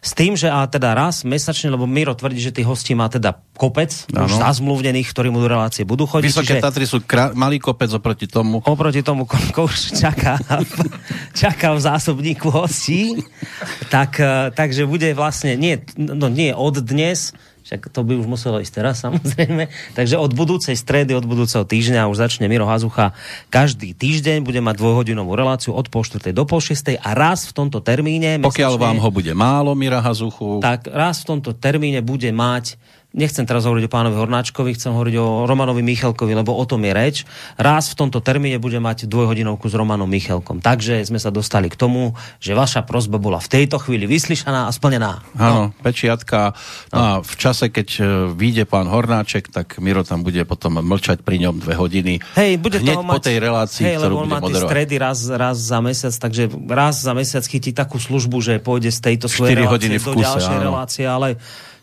S 0.00 0.16
tým, 0.16 0.32
že 0.32 0.48
a 0.48 0.64
teda 0.64 0.96
raz 0.96 1.28
mesačne, 1.28 1.68
lebo 1.68 1.84
Miro 1.84 2.16
tvrdí, 2.16 2.40
že 2.40 2.56
tých 2.56 2.64
hostí 2.64 2.96
má 2.96 3.12
teda 3.12 3.36
kopec 3.52 3.92
ano. 4.16 4.24
už 4.24 4.40
zazmluvnených, 4.40 5.04
ktorí 5.12 5.28
mu 5.28 5.44
do 5.44 5.48
relácie 5.52 5.84
budú 5.84 6.08
chodiť. 6.08 6.32
Vysoké 6.32 6.56
čiže... 6.56 6.64
Tatry 6.64 6.84
sú 6.88 7.04
krá... 7.04 7.36
malý 7.36 7.60
kopec 7.60 7.92
oproti 7.92 8.24
tomu. 8.24 8.64
Oproti 8.64 9.04
tomu, 9.04 9.28
koľko 9.28 9.68
už 9.68 10.00
čaká, 10.00 10.40
čaká 11.36 11.76
v 11.76 11.80
zásobníku 11.84 12.48
hostí. 12.48 13.20
Tak, 13.92 14.10
eh, 14.24 14.48
takže 14.56 14.88
bude 14.88 15.12
vlastne, 15.12 15.60
nie, 15.60 15.84
no 16.00 16.32
nie 16.32 16.56
od 16.56 16.80
dnes, 16.80 17.36
však 17.70 17.86
to 17.94 18.02
by 18.02 18.18
už 18.18 18.26
muselo 18.26 18.58
ísť 18.58 18.82
teraz 18.82 18.98
samozrejme. 19.06 19.70
Takže 19.94 20.18
od 20.18 20.34
budúcej 20.34 20.74
stredy, 20.74 21.14
od 21.14 21.22
budúceho 21.22 21.62
týždňa 21.62 22.10
už 22.10 22.18
začne 22.18 22.50
Miro 22.50 22.66
Hazucha 22.66 23.14
každý 23.46 23.94
týždeň, 23.94 24.42
bude 24.42 24.58
mať 24.58 24.82
dvojhodinovú 24.82 25.38
reláciu 25.38 25.78
od 25.78 25.86
pol 25.86 26.02
4. 26.02 26.34
do 26.34 26.42
pol 26.42 26.58
6. 26.58 26.98
a 26.98 27.10
raz 27.14 27.46
v 27.46 27.52
tomto 27.54 27.78
termíne... 27.78 28.42
Pokiaľ 28.42 28.74
mesačne, 28.74 28.86
vám 28.90 28.98
ho 28.98 29.10
bude 29.14 29.30
málo, 29.38 29.78
Mira 29.78 30.02
Hazuchu... 30.02 30.58
Tak 30.58 30.90
raz 30.90 31.22
v 31.22 31.38
tomto 31.38 31.54
termíne 31.54 32.02
bude 32.02 32.34
mať 32.34 32.74
nechcem 33.10 33.42
teraz 33.42 33.66
hovoriť 33.66 33.84
o 33.86 33.90
pánovi 33.90 34.16
Hornáčkovi, 34.16 34.70
chcem 34.78 34.94
hovoriť 34.94 35.14
o 35.18 35.26
Romanovi 35.46 35.82
Michalkovi, 35.82 36.30
lebo 36.30 36.54
o 36.54 36.64
tom 36.66 36.86
je 36.86 36.92
reč. 36.94 37.16
Raz 37.58 37.90
v 37.90 38.06
tomto 38.06 38.22
termíne 38.22 38.62
bude 38.62 38.78
mať 38.78 39.10
dvojhodinovku 39.10 39.66
s 39.66 39.74
Romanom 39.74 40.06
Michalkom. 40.06 40.62
Takže 40.62 41.02
sme 41.02 41.18
sa 41.18 41.34
dostali 41.34 41.66
k 41.66 41.74
tomu, 41.74 42.14
že 42.38 42.54
vaša 42.54 42.86
prozba 42.86 43.18
bola 43.18 43.42
v 43.42 43.50
tejto 43.50 43.82
chvíli 43.82 44.06
vyslyšaná 44.06 44.70
a 44.70 44.70
splnená. 44.70 45.26
Áno, 45.34 45.74
no. 45.74 45.82
pečiatka. 45.82 46.54
No. 46.94 46.94
a 46.94 47.02
v 47.22 47.34
čase, 47.34 47.74
keď 47.74 47.88
e, 47.98 48.02
vyjde 48.30 48.64
pán 48.70 48.86
Hornáček, 48.86 49.50
tak 49.50 49.82
Miro 49.82 50.06
tam 50.06 50.22
bude 50.22 50.46
potom 50.46 50.78
mlčať 50.78 51.26
pri 51.26 51.42
ňom 51.42 51.58
dve 51.58 51.74
hodiny. 51.74 52.22
Hej, 52.38 52.62
bude 52.62 52.78
Hneď 52.78 52.94
toho 52.94 53.02
po 53.02 53.18
mať, 53.18 53.22
tej 53.26 53.36
relácii, 53.42 53.84
hej, 53.90 53.96
ktorú 53.98 54.14
bude 54.22 54.38
moderovať. 54.38 54.70
stredy 54.70 54.94
raz, 55.02 55.18
raz 55.26 55.56
za 55.58 55.78
mesiac, 55.82 56.14
takže 56.14 56.42
raz 56.70 56.94
za 57.02 57.12
mesiac 57.12 57.42
chytí 57.42 57.74
takú 57.74 57.98
službu, 57.98 58.38
že 58.38 58.54
pôjde 58.62 58.94
z 58.94 59.00
tejto 59.02 59.26
svojej 59.26 59.66
relácie 59.66 59.98
do 59.98 60.14
kuse, 60.14 60.22
ďalšej 60.22 60.56
áno. 60.56 60.66
relácie, 60.70 61.04
ale 61.06 61.28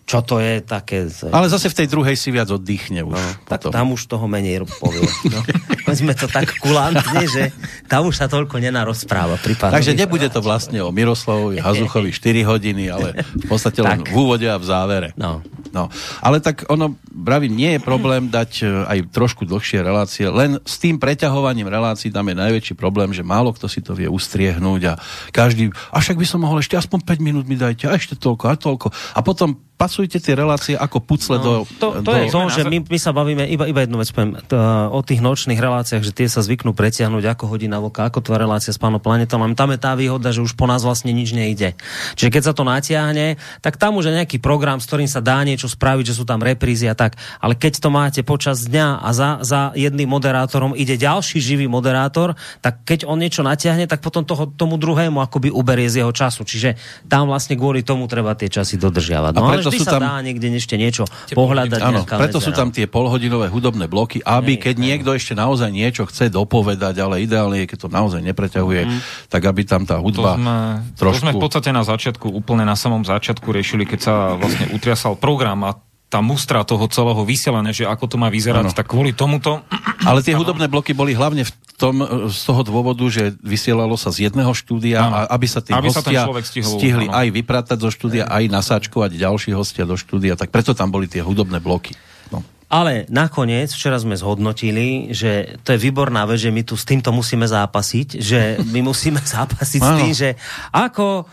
čo 0.08 0.24
to 0.24 0.40
je 0.40 0.64
také... 0.64 1.12
Ale 1.36 1.52
zase 1.52 1.68
v 1.68 1.84
tej 1.84 1.88
druhej 1.92 2.16
si 2.16 2.32
viac 2.32 2.48
oddychne 2.48 3.04
už. 3.04 3.20
No, 3.20 3.32
tak 3.44 3.68
tam 3.68 3.92
už 3.92 4.08
toho 4.08 4.24
menej 4.32 4.64
povie. 4.80 5.04
No. 5.28 5.44
sme 5.92 6.16
to 6.16 6.32
tak 6.32 6.48
kulantne, 6.64 7.28
že 7.28 7.52
tam 7.92 8.08
už 8.08 8.16
sa 8.16 8.32
toľko 8.32 8.64
nenarozpráva. 8.64 9.36
Takže 9.40 9.92
nebude 9.92 10.32
to 10.32 10.40
vlastne 10.40 10.80
o 10.80 10.92
Miroslavovi 10.92 11.60
Hazuchovi 11.60 12.16
4 12.16 12.48
hodiny, 12.48 12.88
ale 12.88 13.20
v 13.20 13.46
podstate 13.52 13.84
len 13.84 14.08
v 14.08 14.16
úvode 14.16 14.48
a 14.48 14.56
v 14.56 14.66
závere. 14.68 15.10
No. 15.20 15.44
No. 15.76 15.92
Ale 16.24 16.40
tak 16.40 16.64
ono, 16.72 16.96
bravím, 17.12 17.60
nie 17.60 17.76
je 17.76 17.82
problém 17.84 18.32
dať 18.32 18.52
e, 18.64 18.66
aj 18.88 19.00
trošku 19.12 19.44
dlhšie 19.44 19.84
relácie, 19.84 20.28
len 20.32 20.64
s 20.64 20.80
tým 20.80 20.96
preťahovaním 20.96 21.68
relácií 21.68 22.08
tam 22.08 22.32
je 22.32 22.40
najväčší 22.40 22.74
problém, 22.80 23.12
že 23.12 23.28
málo 23.28 23.52
kto 23.52 23.68
si 23.68 23.84
to 23.84 23.92
vie 23.92 24.08
ustriehnúť 24.08 24.82
a 24.88 24.94
každý, 25.36 25.70
a 25.92 25.98
však 26.00 26.16
by 26.16 26.26
som 26.28 26.40
mohol 26.44 26.64
ešte 26.64 26.80
aspoň 26.80 27.04
5 27.04 27.20
minút 27.20 27.46
mi 27.46 27.60
dajte, 27.60 27.92
a 27.92 28.00
ešte 28.00 28.16
toľko, 28.16 28.44
a 28.48 28.56
toľko. 28.56 28.88
A 29.16 29.20
potom 29.20 29.67
pasujte 29.78 30.18
tie 30.18 30.34
relácie 30.34 30.74
ako 30.74 30.98
pucle 31.06 31.38
no, 31.38 31.44
do... 31.46 31.54
To, 31.78 32.02
to 32.02 32.10
do... 32.10 32.18
je 32.18 32.34
to, 32.34 32.42
že 32.50 32.62
my, 32.66 32.82
my 32.82 33.00
sa 33.00 33.14
bavíme, 33.14 33.46
iba, 33.46 33.70
iba 33.70 33.86
jednu 33.86 34.02
vec 34.02 34.10
poviem, 34.10 34.42
to, 34.50 34.58
o 34.90 35.00
tých 35.06 35.22
nočných 35.22 35.62
reláciách, 35.62 36.02
že 36.02 36.12
tie 36.18 36.26
sa 36.26 36.42
zvyknú 36.42 36.74
pretiahnuť 36.74 37.24
ako 37.38 37.46
hodina 37.46 37.78
voka, 37.78 38.10
ako 38.10 38.26
tvoja 38.26 38.42
relácia 38.42 38.74
s 38.74 38.82
pánom 38.82 38.98
Planetom. 38.98 39.46
Tam 39.54 39.70
je 39.70 39.80
tá 39.80 39.94
výhoda, 39.94 40.34
že 40.34 40.42
už 40.42 40.58
po 40.58 40.66
nás 40.66 40.82
vlastne 40.82 41.14
nič 41.14 41.38
nejde. 41.38 41.78
Čiže 42.18 42.34
keď 42.34 42.44
sa 42.50 42.54
to 42.58 42.66
natiahne, 42.66 43.38
tak 43.62 43.78
tam 43.78 44.02
už 44.02 44.10
je 44.10 44.18
nejaký 44.18 44.42
program, 44.42 44.82
s 44.82 44.90
ktorým 44.90 45.06
sa 45.06 45.22
dá 45.22 45.46
niečo 45.46 45.70
spraviť, 45.70 46.10
že 46.10 46.18
sú 46.18 46.26
tam 46.26 46.42
reprízy 46.42 46.90
a 46.90 46.98
tak. 46.98 47.14
Ale 47.38 47.54
keď 47.54 47.78
to 47.78 47.94
máte 47.94 48.26
počas 48.26 48.66
dňa 48.66 49.06
a 49.06 49.10
za, 49.14 49.30
za 49.46 49.62
jedným 49.78 50.10
moderátorom 50.10 50.74
ide 50.74 50.98
ďalší 50.98 51.38
živý 51.38 51.70
moderátor, 51.70 52.34
tak 52.66 52.82
keď 52.82 53.06
on 53.06 53.22
niečo 53.22 53.46
natiahne, 53.46 53.86
tak 53.86 54.02
potom 54.02 54.26
toho, 54.26 54.50
tomu 54.50 54.82
druhému 54.82 55.22
akoby 55.22 55.54
uberie 55.54 55.86
z 55.86 56.02
jeho 56.02 56.10
času. 56.10 56.42
Čiže 56.42 56.74
tam 57.06 57.30
vlastne 57.30 57.54
kvôli 57.54 57.86
tomu 57.86 58.10
treba 58.10 58.34
tie 58.34 58.50
časy 58.50 58.82
dodržiavať. 58.82 59.38
No, 59.38 59.67
ale 59.68 59.76
vždy 59.76 59.80
sú 59.84 59.86
sa 59.86 59.94
tam... 60.00 60.02
dá 60.02 60.16
niekde 60.24 60.48
ešte 60.56 60.80
niečo 60.80 61.04
pohľadať. 61.36 61.80
Áno, 61.84 62.02
preto 62.08 62.40
sú 62.40 62.56
tam 62.56 62.72
tie 62.72 62.88
polhodinové 62.88 63.52
hudobné 63.52 63.92
bloky, 63.92 64.24
aby 64.24 64.56
Nie, 64.56 64.62
keď 64.64 64.76
nie, 64.80 64.88
niekto 64.96 65.12
ešte 65.12 65.36
naozaj 65.36 65.70
niečo 65.70 66.08
chce 66.08 66.32
dopovedať, 66.32 66.96
ale 67.04 67.22
ideálne 67.22 67.60
je, 67.64 67.68
keď 67.68 67.78
to 67.86 67.90
naozaj 67.92 68.22
nepreťahuje, 68.24 68.82
mm. 68.88 69.00
tak 69.28 69.42
aby 69.44 69.62
tam 69.68 69.84
tá 69.84 70.00
hudba 70.00 70.36
to 70.36 70.40
sme, 70.40 70.58
trošku... 70.96 71.16
To 71.20 71.24
sme 71.28 71.32
v 71.36 71.44
podstate 71.44 71.70
na 71.76 71.84
začiatku, 71.84 72.26
úplne 72.32 72.64
na 72.64 72.80
samom 72.80 73.04
začiatku 73.04 73.52
riešili, 73.52 73.84
keď 73.84 74.00
sa 74.00 74.14
vlastne 74.40 74.72
utriasal 74.72 75.20
program 75.20 75.68
a 75.68 75.76
tá 76.08 76.24
mustra 76.24 76.64
toho 76.64 76.88
celého 76.88 77.20
vysielania, 77.28 77.76
že 77.76 77.84
ako 77.84 78.08
to 78.08 78.16
má 78.16 78.32
vyzerať, 78.32 78.72
ano. 78.72 78.76
tak 78.76 78.88
kvôli 78.88 79.12
tomuto... 79.12 79.60
Ale 80.08 80.24
tie 80.24 80.40
hudobné 80.40 80.72
bloky 80.72 80.96
boli 80.96 81.12
hlavne 81.12 81.44
v 81.44 81.52
tom, 81.76 82.00
e, 82.00 82.32
z 82.32 82.42
toho 82.48 82.64
dôvodu, 82.64 83.04
že 83.12 83.36
vysielalo 83.44 84.00
sa 84.00 84.08
z 84.08 84.32
jedného 84.32 84.56
štúdia, 84.56 85.04
a 85.04 85.20
aby 85.36 85.48
sa 85.52 85.60
tí 85.60 85.76
aby 85.76 85.92
hostia 85.92 86.24
sa 86.24 86.32
stihol, 86.48 86.80
stihli 86.80 87.06
ano. 87.12 87.18
aj 87.20 87.28
vypratať 87.36 87.78
zo 87.84 87.92
štúdia, 87.92 88.24
aj 88.24 88.48
nasáčkovať 88.48 89.20
ďalší 89.20 89.52
hostia 89.52 89.84
do 89.84 90.00
štúdia, 90.00 90.40
tak 90.40 90.48
preto 90.48 90.72
tam 90.72 90.96
boli 90.96 91.12
tie 91.12 91.20
hudobné 91.20 91.60
bloky. 91.60 91.92
No. 92.32 92.40
Ale 92.72 93.04
nakoniec, 93.12 93.76
včera 93.76 94.00
sme 94.00 94.16
zhodnotili, 94.16 95.12
že 95.12 95.60
to 95.68 95.76
je 95.76 95.80
výborná 95.92 96.24
vec, 96.24 96.40
že 96.40 96.56
my 96.56 96.64
tu 96.64 96.80
s 96.80 96.88
týmto 96.88 97.12
musíme 97.12 97.44
zápasiť, 97.44 98.08
že 98.16 98.64
my 98.64 98.80
musíme 98.80 99.20
zápasiť 99.36 99.82
s 99.84 99.92
tým, 100.00 100.14
že 100.16 100.30
ako 100.72 101.28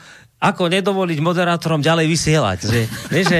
ako 0.44 0.68
nedovoliť 0.68 1.18
moderátorom 1.24 1.80
ďalej 1.80 2.04
vysielať. 2.04 2.58
Že, 2.68 2.80
že 3.24 3.38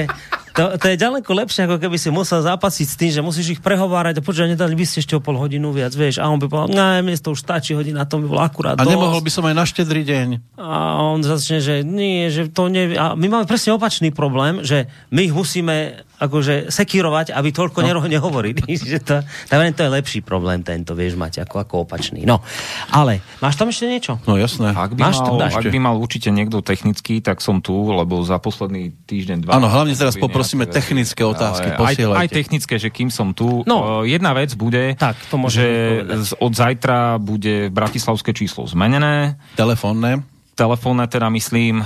to, 0.54 0.78
to 0.78 0.86
je 0.86 0.96
ďaleko 0.96 1.30
lepšie, 1.34 1.66
ako 1.66 1.82
keby 1.82 1.98
si 1.98 2.14
musel 2.14 2.38
zápasiť 2.38 2.86
s 2.86 2.94
tým, 2.94 3.10
že 3.10 3.20
musíš 3.26 3.58
ich 3.58 3.60
prehovárať 3.60 4.18
a 4.18 4.22
počuť, 4.22 4.54
nedali 4.54 4.78
by 4.78 4.86
ste 4.86 5.02
ešte 5.02 5.18
o 5.18 5.20
pol 5.20 5.34
hodinu 5.34 5.74
viac, 5.74 5.90
vieš. 5.90 6.22
A 6.22 6.30
on 6.30 6.38
by 6.38 6.46
povedal, 6.46 6.70
no, 6.70 7.02
mne 7.02 7.18
to 7.18 7.34
už 7.34 7.42
stačí 7.42 7.74
hodina, 7.74 8.06
to 8.06 8.22
by 8.22 8.26
bolo 8.30 8.42
akurát 8.46 8.78
A 8.78 8.86
dosť. 8.86 8.94
nemohol 8.94 9.18
by 9.18 9.30
som 9.34 9.44
aj 9.50 9.54
na 9.58 9.66
štedrý 9.66 10.06
deň. 10.06 10.28
A 10.54 11.02
on 11.02 11.26
začne, 11.26 11.58
že 11.58 11.82
nie, 11.82 12.30
že 12.30 12.46
to 12.46 12.70
nevie. 12.70 12.94
A 12.94 13.18
my 13.18 13.26
máme 13.26 13.46
presne 13.50 13.74
opačný 13.74 14.14
problém, 14.14 14.62
že 14.62 14.86
my 15.10 15.26
ich 15.26 15.34
musíme 15.34 16.06
akože 16.24 16.72
sekírovať, 16.72 17.36
aby 17.36 17.48
toľko 17.52 17.80
no. 17.84 18.04
nehovorili. 18.08 18.64
že 18.90 19.00
to, 19.00 19.20
to 19.48 19.82
je 19.84 19.90
lepší 19.90 20.20
problém 20.24 20.64
tento, 20.64 20.96
vieš 20.96 21.14
mať, 21.20 21.44
ako, 21.44 21.56
ako 21.62 21.74
opačný. 21.84 22.24
No, 22.24 22.40
ale 22.90 23.20
máš 23.38 23.60
tam 23.60 23.68
ešte 23.68 23.84
niečo? 23.86 24.18
No 24.24 24.40
jasné. 24.40 24.72
Ak 24.72 24.96
by, 24.96 25.00
máš 25.00 25.20
mal, 25.20 25.38
ak 25.44 25.66
by 25.68 25.78
mal 25.78 25.96
určite 26.00 26.32
niekto 26.32 26.64
technický, 26.64 27.20
tak 27.20 27.44
som 27.44 27.60
tu, 27.60 27.74
lebo 27.74 28.24
za 28.24 28.40
posledný 28.40 28.92
týždeň, 29.04 29.36
dva... 29.44 29.60
Áno, 29.60 29.68
hlavne 29.68 29.94
teraz 29.94 30.16
poprosíme 30.16 30.64
technické 30.66 31.22
otázky, 31.22 31.74
aj, 31.76 31.94
aj 32.00 32.28
technické, 32.32 32.74
že 32.80 32.88
kým 32.88 33.12
som 33.12 33.36
tu. 33.36 33.62
No. 33.68 34.02
jedna 34.02 34.32
vec 34.32 34.52
bude, 34.56 34.96
tak, 34.96 35.18
to 35.28 35.36
že 35.50 35.66
od 36.40 36.52
zajtra 36.52 37.20
bude 37.20 37.68
bratislavské 37.68 38.32
číslo 38.32 38.64
zmenené. 38.66 39.36
Telefónne. 39.58 40.24
Telefónne 40.54 41.10
teda 41.10 41.28
myslím, 41.34 41.82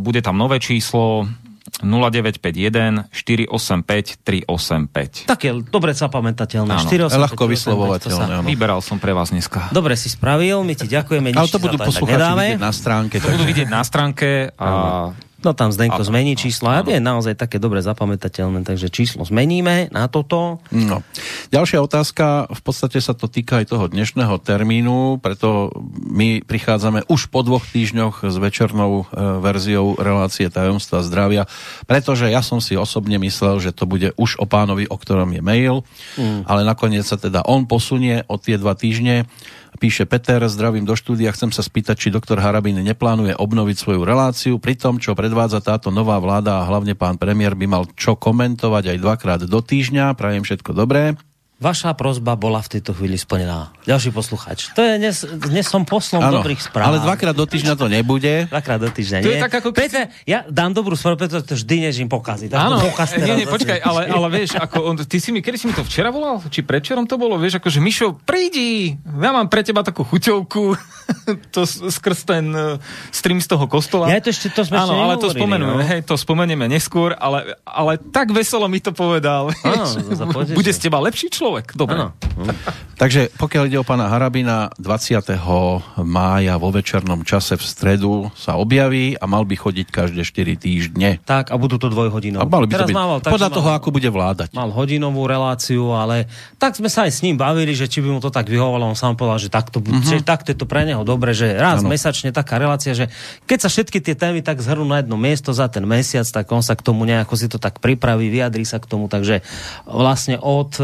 bude 0.00 0.24
tam 0.24 0.40
nové 0.40 0.56
číslo, 0.56 1.28
0951 1.82 3.10
485 3.10 4.22
385. 4.22 5.26
Také 5.26 5.48
dobre 5.66 5.92
zapamätateľné. 5.92 6.86
485, 6.86 7.24
ľahko 7.26 7.44
vyslovovateľné. 7.50 8.46
Vyberal 8.46 8.80
som 8.80 9.02
pre 9.02 9.10
vás 9.10 9.34
dneska. 9.34 9.74
Dobre 9.74 9.98
si 9.98 10.06
spravil, 10.06 10.62
my 10.62 10.74
ti 10.78 10.86
ďakujeme. 10.86 11.34
Ale 11.34 11.48
to 11.50 11.58
budú 11.58 11.76
poslucháči 11.78 12.22
vidieť 12.22 12.62
na 12.62 12.72
stránke. 12.72 13.18
To 13.18 13.28
budú 13.34 13.44
vidieť 13.44 13.68
na 13.68 13.82
stránke 13.82 14.54
a 14.54 14.70
No 15.44 15.52
tam 15.52 15.68
Zdenko 15.68 16.00
áno, 16.00 16.08
zmení 16.08 16.32
číslo. 16.32 16.72
A 16.72 16.80
je 16.80 16.96
naozaj 16.96 17.36
také 17.36 17.60
dobre 17.60 17.84
zapamätateľné, 17.84 18.64
takže 18.64 18.88
číslo 18.88 19.28
zmeníme 19.28 19.92
na 19.92 20.08
toto. 20.08 20.64
No. 20.72 21.04
Ďalšia 21.52 21.84
otázka, 21.84 22.48
v 22.48 22.60
podstate 22.64 23.04
sa 23.04 23.12
to 23.12 23.28
týka 23.28 23.60
aj 23.60 23.68
toho 23.68 23.84
dnešného 23.92 24.40
termínu, 24.40 25.20
preto 25.20 25.70
my 26.08 26.40
prichádzame 26.40 27.04
už 27.12 27.28
po 27.28 27.44
dvoch 27.44 27.68
týždňoch 27.68 28.24
s 28.24 28.36
večernou 28.40 29.04
e, 29.04 29.14
verziou 29.44 30.00
relácie 30.00 30.48
tajomstva 30.48 31.04
zdravia, 31.04 31.44
pretože 31.84 32.32
ja 32.32 32.40
som 32.40 32.64
si 32.64 32.72
osobne 32.72 33.20
myslel, 33.20 33.60
že 33.60 33.76
to 33.76 33.84
bude 33.84 34.16
už 34.16 34.40
o 34.40 34.48
pánovi, 34.48 34.88
o 34.88 34.96
ktorom 34.96 35.36
je 35.36 35.42
mail, 35.44 35.84
mm. 36.16 36.48
ale 36.48 36.64
nakoniec 36.64 37.04
sa 37.04 37.20
teda 37.20 37.44
on 37.44 37.68
posunie 37.68 38.24
o 38.32 38.40
tie 38.40 38.56
dva 38.56 38.72
týždne 38.72 39.28
Píše 39.76 40.08
Peter, 40.08 40.40
zdravím 40.48 40.88
do 40.88 40.96
štúdia, 40.96 41.30
chcem 41.36 41.52
sa 41.52 41.60
spýtať, 41.60 41.94
či 42.00 42.08
doktor 42.08 42.40
Harabin 42.40 42.80
neplánuje 42.80 43.36
obnoviť 43.36 43.76
svoju 43.76 44.02
reláciu. 44.08 44.56
Pri 44.56 44.74
tom, 44.74 44.96
čo 44.96 45.12
predvádza 45.12 45.60
táto 45.60 45.92
nová 45.92 46.16
vláda 46.16 46.64
a 46.64 46.66
hlavne 46.66 46.96
pán 46.96 47.20
premiér 47.20 47.52
by 47.52 47.66
mal 47.68 47.84
čo 47.92 48.16
komentovať 48.16 48.96
aj 48.96 48.98
dvakrát 48.98 49.40
do 49.44 49.60
týždňa. 49.60 50.16
Prajem 50.16 50.48
všetko 50.48 50.72
dobré. 50.72 51.20
Vaša 51.56 51.96
prozba 51.96 52.36
bola 52.36 52.60
v 52.60 52.68
tejto 52.68 52.92
chvíli 52.92 53.16
splnená. 53.16 53.72
Ďalší 53.88 54.12
posluchač. 54.12 54.76
To 54.76 54.84
je 54.84 55.00
dnes, 55.00 55.24
dnes 55.24 55.64
som 55.64 55.88
poslom 55.88 56.20
ano, 56.20 56.44
dobrých 56.44 56.60
správ. 56.60 56.92
Ale 56.92 57.00
dvakrát 57.00 57.32
do 57.32 57.48
týždňa 57.48 57.80
to 57.80 57.88
nebude. 57.88 58.44
Dvakrát 58.52 58.76
do 58.76 58.92
týždňa 58.92 59.24
nie. 59.24 59.24
To 59.24 59.32
je 59.32 59.40
tak 59.40 59.54
ako... 59.64 59.72
Petre, 59.72 60.12
ja 60.28 60.44
dám 60.52 60.76
dobrú 60.76 60.92
správu, 61.00 61.16
pretože 61.24 61.48
to 61.48 61.56
vždy 61.56 61.88
než 61.88 61.96
im 62.04 62.12
pokazí. 62.12 62.52
Áno, 62.52 62.76
nie, 63.16 63.40
nie, 63.40 63.46
počkaj, 63.48 63.80
ale, 63.80 64.04
ale 64.04 64.26
vieš, 64.36 64.60
ako 64.60 64.84
on, 64.84 65.00
ty 65.00 65.16
si 65.16 65.32
mi, 65.32 65.40
kedy 65.40 65.56
si 65.56 65.64
mi 65.64 65.72
to 65.72 65.80
včera 65.80 66.12
volal? 66.12 66.44
Či 66.44 66.60
predčerom 66.60 67.08
to 67.08 67.16
bolo? 67.16 67.40
Vieš, 67.40 67.56
akože 67.56 67.80
Mišo, 67.80 68.20
prídi, 68.20 68.92
ja 69.00 69.32
mám 69.32 69.48
pre 69.48 69.64
teba 69.64 69.80
takú 69.80 70.04
chuťovku, 70.04 70.76
to 71.56 71.64
skrz 71.64 72.28
ten 72.28 72.52
uh, 72.52 72.76
stream 73.08 73.40
z 73.40 73.48
toho 73.48 73.64
kostola. 73.64 74.12
Ja 74.12 74.20
to 74.20 74.28
ešte, 74.28 74.52
to 74.52 74.60
sme 74.60 74.76
Áno, 74.76 75.08
ale 75.08 75.16
to 75.16 75.32
spomenujeme, 75.32 75.80
no. 75.80 75.88
hej, 75.88 76.04
to 76.04 76.20
spomenieme 76.20 76.68
neskôr, 76.68 77.16
ale, 77.16 77.56
ale 77.64 77.96
tak 77.96 78.28
veselo 78.36 78.68
mi 78.68 78.76
to 78.76 78.92
povedal. 78.92 79.48
Áno, 79.64 79.88
Bude 80.52 80.68
z 80.76 80.80
teba 80.84 81.00
lepší 81.00 81.32
človek 81.32 81.45
človek. 81.46 81.78
Dobre. 81.78 81.94
Ano. 81.94 82.10
Takže 82.96 83.28
pokiaľ 83.36 83.62
ide 83.68 83.78
o 83.78 83.84
pána 83.86 84.08
Harabina, 84.08 84.72
20. 84.80 85.20
mája 86.02 86.56
vo 86.56 86.72
večernom 86.72 87.22
čase 87.22 87.54
v 87.54 87.64
stredu 87.64 88.12
sa 88.32 88.56
objaví 88.56 89.14
a 89.20 89.28
mal 89.28 89.44
by 89.44 89.52
chodiť 89.52 89.86
každé 89.92 90.24
4 90.24 90.56
týždne. 90.56 91.10
Tak, 91.22 91.52
a 91.52 91.60
budú 91.60 91.76
to 91.76 91.92
dvojhodinové. 91.92 92.40
A 92.40 92.48
mali 92.48 92.66
by 92.66 92.72
Teraz 92.72 92.88
to 92.88 92.90
byť, 92.90 92.96
mával, 92.96 93.18
tak, 93.20 93.32
podľa 93.36 93.50
toho, 93.52 93.68
mal, 93.68 93.76
ako 93.78 93.88
bude 93.92 94.08
vládať. 94.08 94.48
Mal 94.56 94.72
hodinovú 94.72 95.28
reláciu, 95.28 95.92
ale 95.92 96.24
tak 96.56 96.74
sme 96.80 96.88
sa 96.88 97.04
aj 97.04 97.12
s 97.14 97.20
ním 97.20 97.36
bavili, 97.36 97.76
že 97.76 97.84
či 97.84 98.00
by 98.00 98.16
mu 98.16 98.20
to 98.24 98.32
tak 98.32 98.48
vyhovalo, 98.48 98.88
on 98.88 98.96
sám 98.96 99.14
povedal, 99.14 99.44
že 99.44 99.52
takto, 99.52 99.84
uh-huh. 99.84 100.02
že 100.02 100.24
takto 100.24 100.56
je 100.56 100.58
to 100.58 100.64
pre 100.64 100.88
neho 100.88 101.04
dobre, 101.04 101.36
že 101.36 101.52
raz 101.52 101.84
ano. 101.84 101.92
mesačne 101.92 102.32
taká 102.32 102.56
relácia, 102.56 102.96
že 102.96 103.12
keď 103.44 103.58
sa 103.60 103.68
všetky 103.68 104.00
tie 104.00 104.16
témy 104.16 104.40
tak 104.40 104.58
zhrnú 104.64 104.88
na 104.88 105.04
jedno 105.04 105.20
miesto 105.20 105.52
za 105.52 105.68
ten 105.68 105.84
mesiac, 105.84 106.24
tak 106.24 106.48
on 106.48 106.64
sa 106.64 106.72
k 106.72 106.80
tomu 106.80 107.04
nejako 107.04 107.36
si 107.36 107.46
to 107.46 107.60
tak 107.60 107.76
pripraví, 107.84 108.32
vyjadrí 108.32 108.64
sa 108.64 108.80
k 108.80 108.88
tomu, 108.88 109.12
takže 109.12 109.44
vlastne 109.84 110.40
od, 110.40 110.80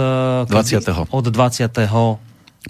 20. 0.52 0.84
Eh, 0.84 1.08
od 1.08 1.24
20. 1.24 2.20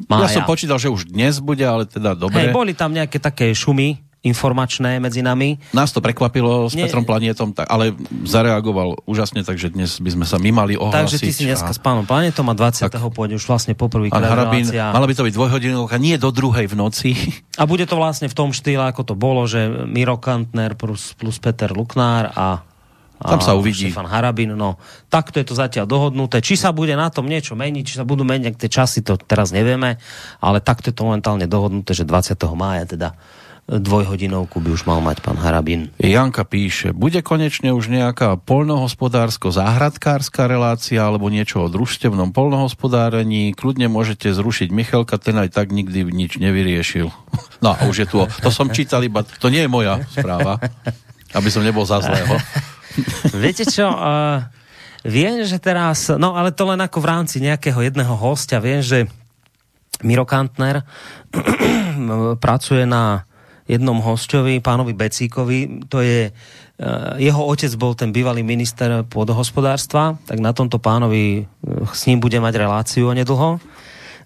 Mája. 0.08 0.24
Ja 0.24 0.28
som 0.40 0.44
počítal, 0.48 0.80
že 0.80 0.88
už 0.88 1.12
dnes 1.12 1.36
bude, 1.36 1.66
ale 1.66 1.84
teda 1.84 2.16
dobre. 2.16 2.48
Hej, 2.48 2.56
boli 2.56 2.72
tam 2.72 2.96
nejaké 2.96 3.20
také 3.20 3.52
šumy, 3.52 4.00
informačné 4.22 5.02
medzi 5.02 5.18
nami. 5.20 5.58
Nás 5.74 5.90
to 5.90 5.98
prekvapilo 5.98 6.70
s 6.70 6.78
Nie. 6.78 6.86
Petrom 6.86 7.02
Planietom, 7.02 7.50
tak, 7.50 7.66
ale 7.66 7.90
zareagoval 8.22 9.02
úžasne, 9.02 9.42
takže 9.42 9.74
dnes 9.74 9.98
by 9.98 10.10
sme 10.14 10.24
sa 10.24 10.38
my 10.38 10.50
mali 10.54 10.74
ohlásiť. 10.78 10.96
Takže 10.96 11.18
ty 11.18 11.30
si 11.34 11.42
dneska 11.44 11.68
a... 11.68 11.74
s 11.74 11.82
pánom 11.82 12.06
Planietom 12.06 12.46
a 12.46 12.54
20. 12.54 12.86
Tak, 12.86 13.02
pôjde 13.10 13.36
už 13.36 13.44
vlastne 13.50 13.74
poprvýkrát 13.74 14.22
relácia. 14.22 14.94
Mala 14.94 15.10
by 15.10 15.14
to 15.18 15.26
byť 15.26 15.34
dvojhodinovka, 15.34 15.98
nie 15.98 16.14
do 16.16 16.30
druhej 16.30 16.70
v 16.70 16.74
noci. 16.78 17.10
A 17.60 17.68
bude 17.68 17.84
to 17.84 18.00
vlastne 18.00 18.32
v 18.32 18.34
tom 18.38 18.48
štýle, 18.54 18.88
ako 18.88 19.12
to 19.12 19.14
bolo, 19.18 19.44
že 19.44 19.68
Miro 19.84 20.16
Kantner 20.16 20.72
plus, 20.72 21.12
plus 21.18 21.36
Peter 21.36 21.68
Luknár 21.68 22.32
a 22.32 22.64
tam 23.22 23.40
sa 23.40 23.54
uvidí. 23.54 23.90
Štefan 23.90 24.10
Harabin, 24.10 24.58
no 24.58 24.76
takto 25.06 25.38
je 25.38 25.46
to 25.46 25.54
zatiaľ 25.54 25.86
dohodnuté. 25.86 26.42
Či 26.42 26.58
sa 26.58 26.74
bude 26.74 26.92
na 26.98 27.08
tom 27.08 27.30
niečo 27.30 27.54
meniť, 27.54 27.84
či 27.86 27.94
sa 27.98 28.04
budú 28.04 28.26
meniť 28.26 28.58
tie 28.58 28.70
časy, 28.70 29.06
to 29.06 29.16
teraz 29.16 29.54
nevieme, 29.54 29.96
ale 30.42 30.58
takto 30.58 30.90
je 30.90 30.96
to 30.96 31.06
momentálne 31.06 31.46
dohodnuté, 31.46 31.94
že 31.94 32.06
20. 32.06 32.36
mája 32.52 32.84
teda 32.84 33.14
dvojhodinovku 33.70 34.58
by 34.58 34.74
už 34.74 34.90
mal 34.90 34.98
mať 34.98 35.22
pán 35.22 35.38
Harabin. 35.38 35.94
Janka 36.02 36.42
píše, 36.42 36.90
bude 36.90 37.22
konečne 37.22 37.70
už 37.70 37.94
nejaká 37.94 38.34
polnohospodársko-záhradkárska 38.42 40.50
relácia 40.50 41.06
alebo 41.06 41.30
niečo 41.30 41.62
o 41.62 41.70
družstevnom 41.70 42.34
polnohospodárení. 42.34 43.54
Kľudne 43.54 43.86
môžete 43.86 44.34
zrušiť 44.34 44.74
Michalka, 44.74 45.14
ten 45.22 45.38
aj 45.38 45.54
tak 45.54 45.70
nikdy 45.70 46.10
nič 46.10 46.42
nevyriešil. 46.42 47.14
No 47.62 47.78
a 47.78 47.86
už 47.86 48.02
je 48.02 48.10
tu, 48.10 48.18
to 48.42 48.50
som 48.50 48.74
čítal 48.74 49.06
iba, 49.06 49.22
to 49.22 49.46
nie 49.46 49.62
je 49.62 49.70
moja 49.70 50.02
správa, 50.10 50.58
aby 51.38 51.46
som 51.46 51.62
nebol 51.62 51.86
za 51.86 52.02
zlého. 52.02 52.34
Viete 53.42 53.64
čo, 53.66 53.88
uh, 53.88 54.42
viem, 55.06 55.42
že 55.44 55.58
teraz, 55.58 56.12
no 56.14 56.34
ale 56.38 56.54
to 56.54 56.68
len 56.68 56.80
ako 56.80 56.98
v 57.02 57.10
rámci 57.10 57.36
nejakého 57.42 57.80
jedného 57.82 58.14
hostia, 58.14 58.62
viem, 58.62 58.80
že 58.84 59.08
Miro 60.02 60.26
Kantner 60.26 60.82
pracuje 62.44 62.84
na 62.86 63.26
jednom 63.70 64.02
hostovi, 64.02 64.58
pánovi 64.58 64.92
Becíkovi, 64.92 65.86
to 65.86 66.02
je, 66.02 66.28
uh, 66.30 67.14
jeho 67.16 67.42
otec 67.46 67.72
bol 67.78 67.94
ten 67.94 68.10
bývalý 68.10 68.42
minister 68.42 69.06
pôdohospodárstva, 69.06 70.18
tak 70.26 70.42
na 70.42 70.50
tomto 70.50 70.82
pánovi 70.82 71.46
uh, 71.46 71.86
s 71.90 72.10
ním 72.10 72.18
bude 72.18 72.36
mať 72.42 72.54
reláciu 72.58 73.14
onedlho. 73.14 73.62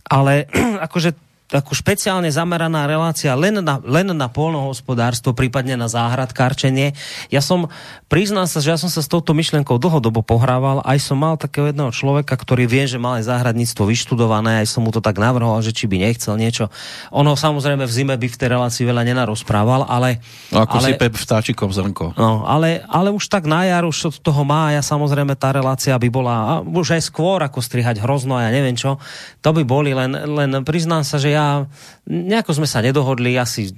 Ale 0.07 0.49
akože 0.87 1.26
takú 1.47 1.79
špeciálne 1.79 2.27
zameraná 2.27 2.91
relácia 2.91 3.31
len 3.39 3.63
na, 3.63 3.79
len 3.87 4.11
na 4.11 4.27
polnohospodárstvo, 4.27 5.31
prípadne 5.31 5.79
na 5.79 5.87
záhradkárčenie. 5.87 6.99
Ja 7.31 7.39
som, 7.39 7.71
priznám 8.11 8.51
sa, 8.51 8.59
že 8.59 8.75
ja 8.75 8.79
som 8.79 8.91
sa 8.91 8.99
s 8.99 9.07
touto 9.07 9.31
myšlienkou 9.31 9.79
dlhodobo 9.79 10.27
pohrával, 10.27 10.83
aj 10.83 10.99
som 10.99 11.23
mal 11.23 11.39
takého 11.39 11.71
jedného 11.71 11.95
človeka, 11.95 12.35
ktorý 12.35 12.67
vie, 12.67 12.91
že 12.91 12.99
mal 12.99 13.23
aj 13.23 13.31
záhradníctvo 13.31 13.87
vyštudované, 13.87 14.67
aj 14.67 14.75
som 14.75 14.83
mu 14.83 14.91
to 14.91 14.99
tak 14.99 15.23
navrhoval, 15.23 15.63
že 15.63 15.71
či 15.71 15.87
by 15.87 16.03
nechcel 16.03 16.35
niečo. 16.35 16.67
Ono 17.15 17.39
samozrejme 17.39 17.87
v 17.87 17.93
zime 17.95 18.15
by 18.19 18.27
v 18.27 18.39
tej 18.39 18.49
relácii 18.51 18.83
veľa 18.83 19.07
nenarozprával, 19.07 19.87
ale... 19.87 20.19
No 20.51 20.67
ako 20.67 20.83
ale, 20.83 20.87
si 20.91 20.93
Pep 20.99 21.15
vtáčikov 21.15 21.71
zrnko. 21.71 22.19
No, 22.19 22.43
ale, 22.43 22.83
ale 22.91 23.15
už 23.15 23.31
tak 23.31 23.47
na 23.47 23.63
jar, 23.71 23.87
už 23.87 24.11
od 24.11 24.17
toho 24.19 24.43
mája, 24.43 24.83
samozrejme 24.83 25.39
tá 25.39 25.55
relácia 25.55 25.95
by 25.95 26.09
bola, 26.11 26.35
a 26.35 26.53
už 26.67 26.99
aj 26.99 27.03
skôr 27.07 27.39
ako 27.39 27.63
strihať 27.63 28.03
hrozno, 28.03 28.35
ja 28.43 28.51
neviem 28.51 28.75
čo, 28.75 28.99
to 29.39 29.55
by 29.55 29.63
boli, 29.63 29.95
len, 29.95 30.11
len 30.11 30.51
priznám 30.67 31.07
sa, 31.07 31.23
že 31.23 31.36
ja 31.37 31.69
nejako 32.09 32.57
sme 32.57 32.69
sa 32.69 32.81
nedohodli, 32.81 33.37
asi 33.37 33.77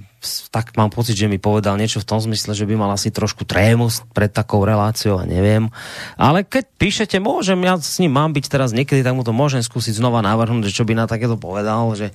tak 0.50 0.74
mám 0.74 0.90
pocit, 0.90 1.14
že 1.14 1.30
mi 1.30 1.38
povedal 1.38 1.78
niečo 1.78 2.02
v 2.02 2.08
tom 2.08 2.18
zmysle, 2.18 2.50
že 2.50 2.66
by 2.66 2.74
mal 2.74 2.90
asi 2.90 3.14
trošku 3.14 3.46
trému 3.46 3.86
pred 4.10 4.28
takou 4.28 4.66
reláciou 4.66 5.22
a 5.22 5.24
neviem. 5.24 5.70
Ale 6.18 6.42
keď 6.42 6.66
píšete, 6.74 7.16
môžem, 7.22 7.62
ja 7.62 7.78
s 7.78 8.02
ním 8.02 8.18
mám 8.18 8.34
byť 8.34 8.50
teraz 8.50 8.74
niekedy, 8.74 9.06
tak 9.06 9.14
mu 9.14 9.22
to 9.22 9.30
môžem 9.30 9.62
skúsiť 9.62 10.02
znova 10.02 10.18
navrhnúť, 10.26 10.66
že 10.66 10.76
čo 10.82 10.82
by 10.82 10.98
na 10.98 11.06
takéto 11.06 11.38
povedal, 11.38 11.94
že 11.94 12.10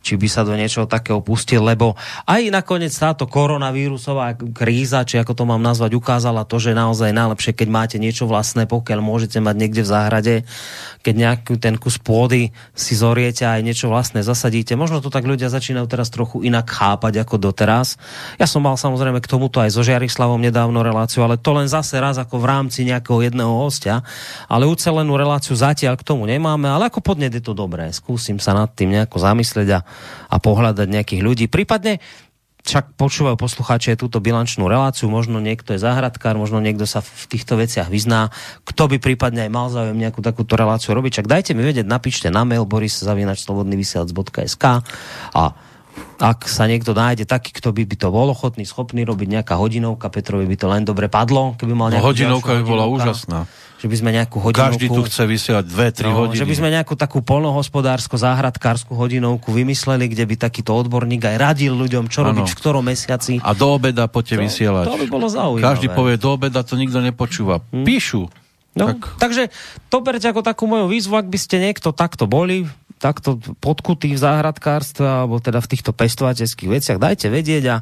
či 0.00 0.16
by 0.16 0.28
sa 0.32 0.48
do 0.48 0.56
niečoho 0.56 0.88
takého 0.88 1.20
pustil, 1.20 1.60
lebo 1.60 1.94
aj 2.24 2.48
nakoniec 2.48 2.90
táto 2.96 3.28
koronavírusová 3.28 4.34
kríza, 4.56 5.04
či 5.04 5.20
ako 5.20 5.36
to 5.36 5.44
mám 5.44 5.60
nazvať, 5.60 5.92
ukázala 5.92 6.48
to, 6.48 6.56
že 6.56 6.72
naozaj 6.72 7.12
najlepšie, 7.12 7.52
keď 7.52 7.68
máte 7.68 7.96
niečo 8.00 8.24
vlastné, 8.24 8.64
pokiaľ 8.64 8.98
môžete 9.04 9.38
mať 9.44 9.56
niekde 9.60 9.82
v 9.84 9.92
záhrade, 9.92 10.34
keď 11.04 11.14
nejaký 11.14 11.52
ten 11.60 11.76
kus 11.76 12.00
pôdy 12.00 12.50
si 12.72 12.96
zoriete 12.96 13.44
a 13.44 13.60
aj 13.60 13.62
niečo 13.62 13.92
vlastné 13.92 14.24
zasadíte. 14.24 14.74
Možno 14.74 15.04
to 15.04 15.12
tak 15.12 15.28
ľudia 15.28 15.52
začínajú 15.52 15.86
teraz 15.86 16.08
trochu 16.08 16.42
inak 16.42 16.66
chápať 16.66 17.22
ako 17.22 17.41
doteraz. 17.42 17.98
Ja 18.38 18.46
som 18.46 18.62
mal 18.62 18.78
samozrejme 18.78 19.18
k 19.18 19.26
tomuto 19.26 19.58
aj 19.58 19.74
so 19.74 19.82
Žiarislavom 19.82 20.38
nedávno 20.38 20.86
reláciu, 20.86 21.26
ale 21.26 21.34
to 21.34 21.50
len 21.50 21.66
zase 21.66 21.98
raz 21.98 22.14
ako 22.22 22.38
v 22.38 22.46
rámci 22.46 22.86
nejakého 22.86 23.26
jedného 23.26 23.50
hostia. 23.58 24.06
Ale 24.46 24.70
ucelenú 24.70 25.18
reláciu 25.18 25.58
zatiaľ 25.58 25.98
k 25.98 26.06
tomu 26.06 26.30
nemáme, 26.30 26.70
ale 26.70 26.86
ako 26.86 27.02
podnet 27.02 27.34
je 27.34 27.42
to 27.42 27.58
dobré. 27.58 27.90
Skúsim 27.90 28.38
sa 28.38 28.54
nad 28.54 28.70
tým 28.70 28.94
nejako 28.94 29.18
zamyslieť 29.18 29.68
a, 29.74 29.80
a 30.30 30.36
pohľadať 30.38 30.86
nejakých 30.86 31.22
ľudí. 31.26 31.50
Prípadne 31.50 31.98
však 32.62 32.94
počúvajú 32.94 33.34
poslucháči 33.34 33.90
aj 33.94 34.02
túto 34.06 34.22
bilančnú 34.22 34.70
reláciu, 34.70 35.10
možno 35.10 35.42
niekto 35.42 35.74
je 35.74 35.82
záhradkár, 35.82 36.38
možno 36.38 36.62
niekto 36.62 36.86
sa 36.86 37.02
v 37.02 37.26
týchto 37.26 37.58
veciach 37.58 37.90
vyzná, 37.90 38.30
kto 38.62 38.86
by 38.86 39.02
prípadne 39.02 39.42
aj 39.42 39.50
mal 39.50 39.66
záujem 39.66 39.98
nejakú 39.98 40.22
takúto 40.22 40.54
reláciu 40.54 40.94
robiť, 40.94 41.22
čak 41.22 41.26
dajte 41.26 41.58
mi 41.58 41.66
vedieť, 41.66 41.90
napíšte 41.90 42.30
na 42.30 42.46
mail 42.46 42.62
boris.slobodnyvysielac.sk 42.62 44.64
a 45.34 45.42
ak 46.22 46.46
sa 46.46 46.70
niekto 46.70 46.94
nájde 46.94 47.26
taký, 47.26 47.50
kto 47.50 47.74
by, 47.74 47.82
by 47.82 47.96
to 47.98 48.08
bol 48.14 48.30
ochotný, 48.30 48.62
schopný 48.62 49.02
robiť 49.02 49.28
nejaká 49.40 49.58
hodinovka, 49.58 50.08
Petrovi 50.08 50.46
by 50.46 50.56
to 50.56 50.66
len 50.70 50.82
dobre 50.86 51.10
padlo, 51.10 51.58
keby 51.58 51.74
mal 51.74 51.90
no, 51.90 51.98
hodinovka 51.98 52.56
by 52.60 52.64
bola 52.64 52.86
úžasná. 52.86 53.44
Že 53.82 53.90
by 53.90 53.96
sme 53.98 54.10
nejakú 54.14 54.38
hodinovku... 54.38 54.78
Každý 54.78 54.86
tu 54.94 55.02
chce 55.10 55.22
vysielať 55.26 55.64
2-3 55.66 56.06
no, 56.06 56.14
hodiny. 56.14 56.38
Že 56.38 56.46
by 56.46 56.54
sme 56.54 56.68
nejakú 56.70 56.94
takú 56.94 57.18
polnohospodársko 57.26 58.14
záhradkárskú 58.14 58.94
hodinovku 58.94 59.50
vymysleli, 59.50 60.06
kde 60.06 60.22
by 60.22 60.34
takýto 60.38 60.70
odborník 60.70 61.26
aj 61.26 61.36
radil 61.42 61.74
ľuďom, 61.74 62.06
čo 62.06 62.22
ano. 62.22 62.30
robiť 62.30 62.46
v 62.46 62.56
ktorom 62.62 62.86
mesiaci. 62.86 63.42
A 63.42 63.50
do 63.58 63.74
obeda 63.74 64.06
poďte 64.06 64.38
to, 64.38 64.42
vysielať. 64.46 64.86
To 64.86 65.00
by 65.02 65.06
bolo 65.10 65.26
zaujímavé. 65.26 65.66
Každý 65.66 65.86
povie, 65.90 66.14
do 66.14 66.30
obeda 66.30 66.62
to 66.62 66.78
nikto 66.78 67.02
nepočúva. 67.02 67.58
Hm? 67.74 67.82
Píšu. 67.82 68.30
No, 68.72 68.96
tak. 68.96 69.20
Takže 69.20 69.52
to 69.92 70.00
berte 70.00 70.24
ako 70.24 70.40
takú 70.40 70.64
moju 70.64 70.88
výzvu, 70.88 71.20
ak 71.20 71.28
by 71.28 71.36
ste 71.36 71.60
niekto 71.60 71.92
takto 71.92 72.24
boli, 72.24 72.64
takto 73.02 73.42
podkutý 73.58 74.14
v 74.14 74.22
záhradkárstve 74.22 75.02
alebo 75.02 75.42
teda 75.42 75.58
v 75.58 75.66
týchto 75.74 75.90
pestovateľských 75.90 76.70
veciach, 76.70 76.98
dajte 77.02 77.26
vedieť 77.26 77.64
a 77.66 77.76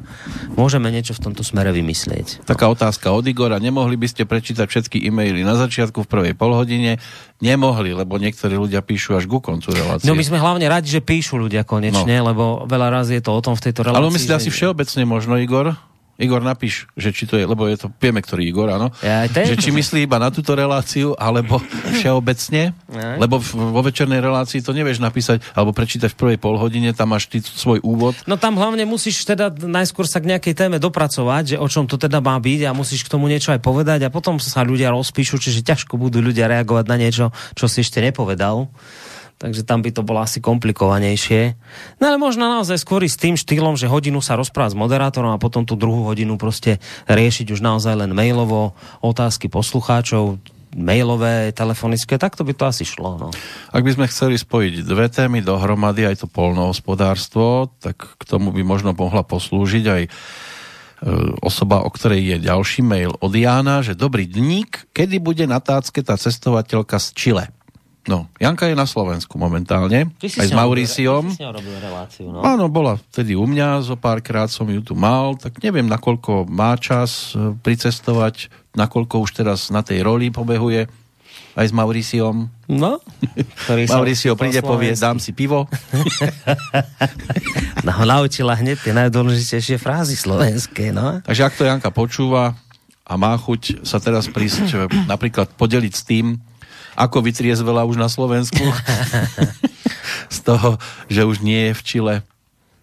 môžeme 0.57 0.89
niečo 0.89 1.13
v 1.13 1.29
tomto 1.29 1.45
smere 1.45 1.69
vymyslieť. 1.69 2.41
Taká 2.49 2.65
otázka 2.73 3.13
od 3.13 3.29
Igora. 3.29 3.61
Nemohli 3.61 4.01
by 4.01 4.07
ste 4.09 4.25
prečítať 4.25 4.65
všetky 4.65 4.97
e-maily 4.97 5.45
na 5.45 5.53
začiatku 5.53 6.01
v 6.01 6.07
prvej 6.09 6.33
polhodine? 6.33 6.97
Nemohli, 7.37 7.93
lebo 7.93 8.17
niektorí 8.17 8.57
ľudia 8.57 8.81
píšu 8.81 9.13
až 9.13 9.29
ku 9.29 9.37
koncu 9.37 9.69
relácie. 9.77 10.09
No 10.09 10.17
my 10.17 10.25
sme 10.25 10.41
hlavne 10.41 10.65
radi, 10.65 10.89
že 10.89 11.05
píšu 11.05 11.37
ľudia 11.37 11.61
konečne, 11.61 12.25
no. 12.25 12.33
lebo 12.33 12.43
veľa 12.65 12.89
razy 12.89 13.21
je 13.21 13.23
to 13.29 13.31
o 13.37 13.41
tom 13.45 13.53
v 13.53 13.69
tejto 13.69 13.85
relácii. 13.85 14.01
Ale 14.01 14.09
myslíte 14.09 14.33
že... 14.33 14.39
asi 14.41 14.49
všeobecne 14.49 15.03
možno, 15.05 15.37
Igor? 15.37 15.77
Igor, 16.19 16.43
napíš, 16.43 16.85
že 16.93 17.09
či 17.15 17.25
to 17.25 17.39
je, 17.39 17.45
lebo 17.47 17.65
je 17.65 17.79
to, 17.79 17.87
vieme, 17.97 18.21
ktorý 18.21 18.45
Igor, 18.45 18.67
áno. 18.69 18.93
Ja, 19.01 19.25
že 19.25 19.57
či 19.57 19.73
myslí 19.73 20.05
iba 20.05 20.21
na 20.21 20.29
túto 20.29 20.53
reláciu, 20.53 21.17
alebo 21.17 21.57
všeobecne, 21.97 22.75
ja. 22.75 23.09
lebo 23.17 23.41
vo 23.41 23.81
večernej 23.81 24.21
relácii 24.21 24.61
to 24.61 24.75
nevieš 24.75 25.01
napísať, 25.01 25.41
alebo 25.57 25.73
prečítať 25.73 26.13
v 26.13 26.19
prvej 26.19 26.37
polhodine, 26.37 26.93
tam 26.93 27.15
máš 27.15 27.31
ty 27.31 27.41
svoj 27.41 27.81
úvod. 27.81 28.13
No 28.29 28.37
tam 28.37 28.59
hlavne 28.59 28.85
musíš 28.85 29.25
teda 29.25 29.49
najskôr 29.49 30.05
sa 30.05 30.21
k 30.21 30.29
nejakej 30.35 30.53
téme 30.53 30.77
dopracovať, 30.77 31.55
že 31.55 31.57
o 31.57 31.67
čom 31.67 31.89
to 31.89 31.97
teda 31.97 32.21
má 32.21 32.37
byť 32.37 32.69
a 32.69 32.77
musíš 32.77 33.07
k 33.07 33.11
tomu 33.11 33.25
niečo 33.25 33.55
aj 33.55 33.61
povedať 33.63 34.05
a 34.05 34.13
potom 34.13 34.37
sa 34.37 34.61
ľudia 34.61 34.93
rozpíšu, 34.93 35.41
čiže 35.41 35.65
ťažko 35.65 35.97
budú 35.97 36.21
ľudia 36.21 36.45
reagovať 36.51 36.85
na 36.85 36.97
niečo, 37.01 37.33
čo 37.57 37.65
si 37.65 37.81
ešte 37.81 38.03
nepovedal 38.03 38.69
takže 39.41 39.65
tam 39.65 39.81
by 39.81 39.89
to 39.89 40.05
bolo 40.05 40.21
asi 40.21 40.37
komplikovanejšie. 40.37 41.57
No 41.97 42.13
ale 42.13 42.21
možno 42.21 42.45
naozaj 42.45 42.77
skôr 42.77 43.01
s 43.01 43.17
tým 43.17 43.33
štýlom, 43.33 43.73
že 43.73 43.89
hodinu 43.89 44.21
sa 44.21 44.37
rozprávať 44.37 44.77
s 44.77 44.81
moderátorom 44.81 45.33
a 45.33 45.41
potom 45.41 45.65
tú 45.65 45.73
druhú 45.73 46.05
hodinu 46.05 46.37
proste 46.37 46.77
riešiť 47.09 47.49
už 47.49 47.65
naozaj 47.65 47.97
len 47.97 48.13
mailovo 48.13 48.77
otázky 49.01 49.49
poslucháčov, 49.49 50.37
mailové, 50.77 51.51
telefonické, 51.51 52.21
tak 52.21 52.37
to 52.37 52.45
by 52.45 52.53
to 52.53 52.69
asi 52.69 52.85
šlo. 52.85 53.17
No. 53.17 53.27
Ak 53.73 53.81
by 53.81 53.91
sme 53.97 54.05
chceli 54.07 54.37
spojiť 54.37 54.85
dve 54.85 55.09
témy 55.09 55.41
dohromady, 55.41 56.05
aj 56.05 56.23
to 56.23 56.27
polnohospodárstvo, 56.29 57.73
tak 57.81 57.97
k 57.97 58.23
tomu 58.23 58.53
by 58.53 58.61
možno 58.63 58.95
mohla 58.95 59.25
poslúžiť 59.25 59.85
aj 59.89 60.01
e, 60.05 60.09
osoba, 61.43 61.83
o 61.83 61.89
ktorej 61.91 62.37
je 62.37 62.47
ďalší 62.47 62.87
mail 62.87 63.11
od 63.19 63.33
Jána, 63.35 63.83
že 63.83 63.99
dobrý 63.99 64.29
dník, 64.29 64.93
kedy 64.95 65.19
bude 65.19 65.43
na 65.43 65.59
tácke 65.59 65.99
tá 66.05 66.15
cestovateľka 66.15 67.01
z 67.01 67.07
Chile? 67.17 67.45
No, 68.09 68.25
Janka 68.41 68.65
je 68.65 68.73
na 68.73 68.89
Slovensku 68.89 69.37
momentálne, 69.37 70.09
aj 70.17 70.47
s 70.49 70.57
Mauriciom. 70.57 71.37
reláciu, 71.77 72.33
no. 72.33 72.41
Áno, 72.41 72.65
bola 72.65 72.97
vtedy 72.97 73.37
u 73.37 73.45
mňa, 73.45 73.85
zo 73.85 73.93
párkrát 73.93 74.49
som 74.49 74.65
ju 74.65 74.81
tu 74.81 74.97
mal, 74.97 75.37
tak 75.37 75.61
neviem, 75.61 75.85
nakoľko 75.85 76.49
má 76.49 76.73
čas 76.81 77.37
e, 77.37 77.53
pricestovať, 77.61 78.49
nakoľko 78.73 79.21
už 79.21 79.45
teraz 79.45 79.69
na 79.69 79.85
tej 79.85 80.01
roli 80.01 80.33
pobehuje 80.33 80.89
aj 81.53 81.65
s 81.69 81.73
Mauriciom. 81.77 82.49
No, 82.65 82.97
ktorý 83.69 83.85
Mauricio 83.93 84.33
príde, 84.33 84.65
povie, 84.65 84.97
dám 84.97 85.21
si 85.21 85.29
pivo. 85.37 85.69
no, 87.85 87.93
naučila 88.01 88.57
hneď 88.57 88.81
tie 88.81 88.97
najdôležitejšie 88.97 89.77
frázy 89.77 90.17
slovenské, 90.17 90.89
no. 90.89 91.21
Takže 91.21 91.45
ak 91.45 91.53
to 91.53 91.69
Janka 91.69 91.93
počúva 91.93 92.57
a 93.05 93.13
má 93.13 93.37
chuť 93.37 93.85
sa 93.85 94.01
teraz 94.01 94.25
prísť 94.25 94.65
e, 94.73 94.77
napríklad 95.05 95.53
podeliť 95.53 95.93
s 95.93 96.01
tým, 96.01 96.41
ako 96.95 97.23
vytriezvela 97.23 97.87
už 97.87 97.97
na 97.97 98.09
Slovensku. 98.09 98.61
Z 100.35 100.37
toho, 100.43 100.79
že 101.11 101.27
už 101.27 101.43
nie 101.43 101.71
je 101.71 101.73
v 101.75 101.81
Čile 101.83 102.15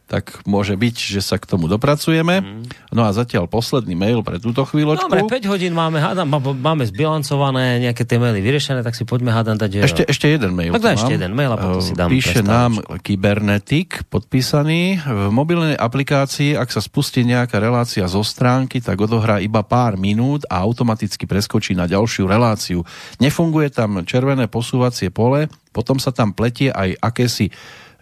tak 0.09 0.41
môže 0.49 0.73
byť, 0.73 0.97
že 0.97 1.21
sa 1.21 1.37
k 1.37 1.45
tomu 1.45 1.69
dopracujeme. 1.69 2.41
Mm. 2.41 2.65
No 2.97 3.05
a 3.05 3.13
zatiaľ 3.13 3.45
posledný 3.45 3.93
mail 3.93 4.25
pre 4.25 4.41
túto 4.41 4.65
chvíľočku. 4.65 5.05
Dobre, 5.05 5.29
5 5.29 5.53
hodín 5.53 5.77
máme, 5.77 6.01
hádam, 6.01 6.33
máme 6.41 6.89
zbilancované 6.89 7.77
nejaké 7.85 8.09
tie 8.09 8.17
maily 8.17 8.41
vyriešené, 8.41 8.81
tak 8.81 8.97
si 8.97 9.05
poďme 9.05 9.37
hádam 9.37 9.61
dať. 9.61 9.85
Ešte, 9.85 10.03
ešte 10.09 10.33
jeden 10.33 10.57
mail. 10.57 10.73
Tak 10.73 10.97
ešte 10.97 11.13
jeden 11.13 11.37
mail 11.37 11.53
a 11.53 11.61
potom 11.61 11.85
si 11.85 11.93
dám 11.93 12.09
Píše 12.09 12.41
nám 12.41 12.81
Kybernetik, 13.05 14.09
podpísaný. 14.09 15.05
V 15.05 15.29
mobilnej 15.29 15.77
aplikácii, 15.77 16.57
ak 16.57 16.73
sa 16.73 16.81
spustí 16.81 17.29
nejaká 17.29 17.61
relácia 17.61 18.09
zo 18.09 18.25
stránky, 18.25 18.81
tak 18.81 18.97
odohrá 18.97 19.45
iba 19.45 19.61
pár 19.61 20.01
minút 20.01 20.49
a 20.49 20.65
automaticky 20.65 21.29
preskočí 21.29 21.77
na 21.77 21.85
ďalšiu 21.85 22.25
reláciu. 22.25 22.81
Nefunguje 23.21 23.69
tam 23.69 24.01
červené 24.09 24.49
posúvacie 24.49 25.13
pole, 25.13 25.53
potom 25.77 26.01
sa 26.01 26.17
tam 26.17 26.33
pletie 26.33 26.73
aj 26.73 26.97
akési 26.99 27.53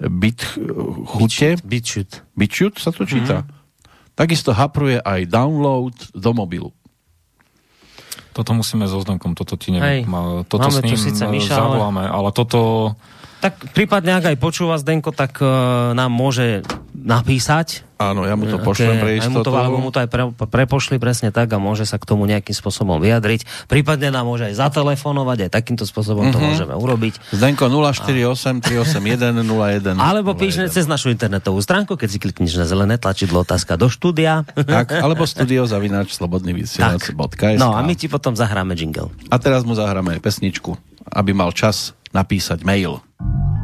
bit 0.00 0.44
chute. 1.06 1.60
Bitchut. 1.64 2.10
Bitchut 2.36 2.76
sa 2.76 2.92
to 2.92 3.08
číta. 3.08 3.42
Mm. 3.42 3.48
Takisto 4.16 4.56
hapruje 4.56 4.96
aj 5.00 5.28
download 5.28 5.92
do 6.16 6.30
mobilu. 6.32 6.70
Toto 8.32 8.52
musíme 8.52 8.84
so 8.84 9.00
Zdenkom, 9.00 9.32
toto 9.32 9.56
ti 9.56 9.72
neviem. 9.72 10.04
Hej, 10.04 10.44
toto 10.48 10.68
Máme 10.68 10.80
s 10.80 10.84
ním 10.84 11.00
síce 11.00 11.24
Miša, 11.24 11.56
zavoláme, 11.56 12.04
ale 12.04 12.28
toto... 12.36 12.92
Tak 13.40 13.76
prípadne, 13.76 14.16
ak 14.16 14.32
aj 14.32 14.36
počúva 14.40 14.80
Zdenko, 14.80 15.12
tak 15.12 15.38
uh, 15.40 15.92
nám 15.92 16.12
môže 16.12 16.64
napísať 16.96 17.86
Áno, 17.96 18.28
ja 18.28 18.36
mu 18.36 18.44
to 18.44 18.60
pošlem 18.60 19.00
pre 19.00 19.16
istotu. 19.16 19.40
Mu 19.40 19.40
to, 19.40 19.50
alebo 19.56 19.78
mu 19.80 19.88
to 19.88 20.04
aj 20.04 20.08
pre, 20.12 20.28
prepošli 20.28 21.00
presne 21.00 21.32
tak 21.32 21.48
a 21.48 21.56
môže 21.56 21.88
sa 21.88 21.96
k 21.96 22.04
tomu 22.04 22.28
nejakým 22.28 22.52
spôsobom 22.52 23.00
vyjadriť. 23.00 23.48
Prípadne 23.72 24.12
nám 24.12 24.28
môže 24.28 24.52
aj 24.52 24.60
zatelefonovať, 24.60 25.48
aj 25.48 25.50
takýmto 25.56 25.88
spôsobom 25.88 26.28
mm-hmm. 26.28 26.36
to 26.36 26.38
mhm. 26.38 26.46
môžeme 26.52 26.74
urobiť. 26.76 27.14
Zdenko 27.32 27.72
048 27.72 28.60
381 28.60 29.40
01 29.40 29.96
Alebo 29.96 30.36
píšne 30.36 30.68
cez 30.68 30.84
našu 30.84 31.08
internetovú 31.08 31.56
stránku, 31.64 31.96
keď 31.96 32.08
si 32.12 32.18
klikneš 32.20 32.60
na 32.60 32.68
zelené 32.68 33.00
tlačidlo 33.00 33.48
otázka 33.48 33.80
do 33.80 33.88
štúdia. 33.88 34.44
Tak, 34.52 34.92
alebo 34.92 35.24
studio 35.24 35.64
zavináč 35.64 36.12
slobodný 36.12 36.52
No 37.56 37.72
a 37.72 37.80
my 37.80 37.96
ti 37.96 38.12
potom 38.12 38.36
zahráme 38.36 38.76
jingle. 38.76 39.08
A 39.32 39.40
teraz 39.40 39.64
mu 39.64 39.72
zahráme 39.72 40.20
pesničku, 40.20 40.76
aby 41.08 41.32
mal 41.32 41.48
čas 41.56 41.96
napísať 42.12 42.60
mail. 42.60 43.05
Thank 43.18 43.30
you. 43.30 43.55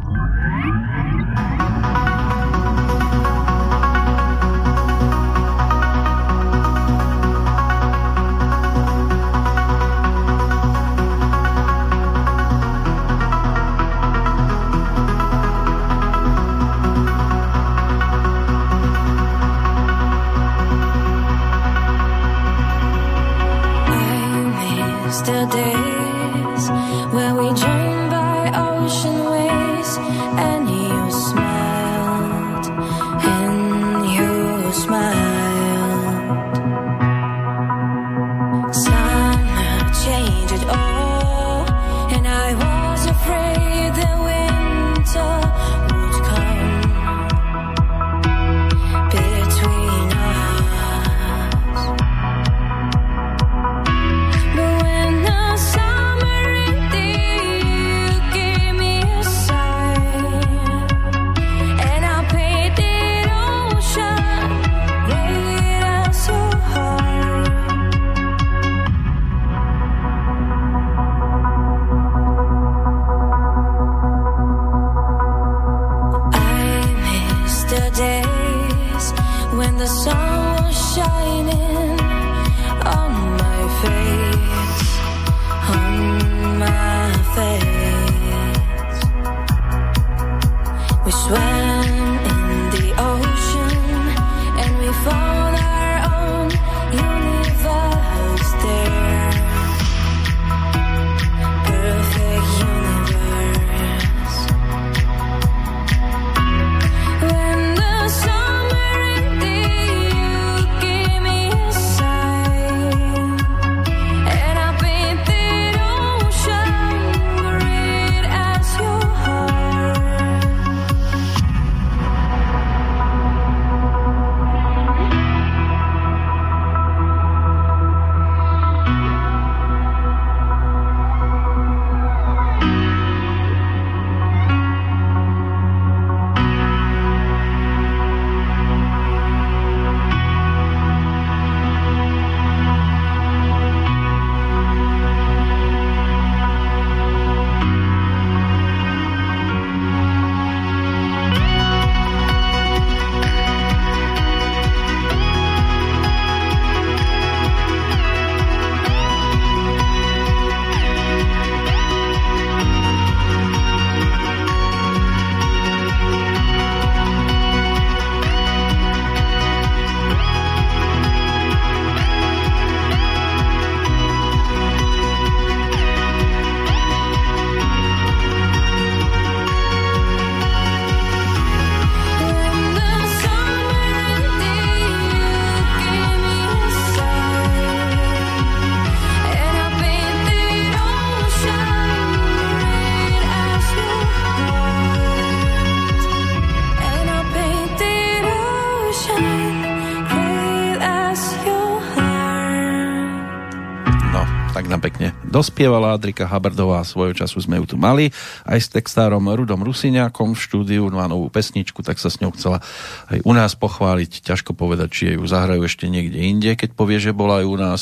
Dospievala 205.43 205.99
Adrika 205.99 206.23
Habardová, 206.31 206.87
svojho 206.87 207.19
času 207.19 207.43
sme 207.43 207.59
ju 207.59 207.75
tu 207.75 207.77
mali, 207.77 208.15
aj 208.47 208.59
s 208.63 208.71
textárom 208.71 209.27
Rudom 209.27 209.59
Rusiňákom 209.67 210.39
v 210.39 210.39
štúdiu, 210.39 210.87
má 210.87 211.11
novú 211.11 211.27
pesničku, 211.35 211.83
tak 211.83 211.99
sa 211.99 212.15
s 212.15 212.23
ňou 212.23 212.31
chcela 212.39 212.63
aj 213.11 213.27
u 213.27 213.33
nás 213.35 213.59
pochváliť. 213.59 214.23
Ťažko 214.23 214.55
povedať, 214.55 214.89
či 214.95 215.03
ju 215.19 215.27
zahrajú 215.27 215.67
ešte 215.67 215.91
niekde 215.91 216.23
inde, 216.23 216.55
keď 216.55 216.79
povie, 216.79 217.03
že 217.03 217.11
bola 217.11 217.43
aj 217.43 217.47
u 217.51 217.57
nás. 217.59 217.81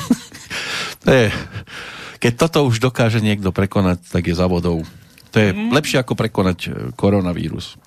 to 1.06 1.08
je, 1.14 1.26
keď 2.18 2.32
toto 2.34 2.66
už 2.66 2.82
dokáže 2.82 3.22
niekto 3.22 3.54
prekonať, 3.54 4.02
tak 4.10 4.26
je 4.26 4.34
za 4.34 4.50
vodou. 4.50 4.82
To 5.30 5.36
je 5.38 5.54
mm. 5.54 5.70
lepšie 5.78 6.02
ako 6.02 6.18
prekonať 6.18 6.58
e, 6.66 6.68
koronavírus. 6.98 7.78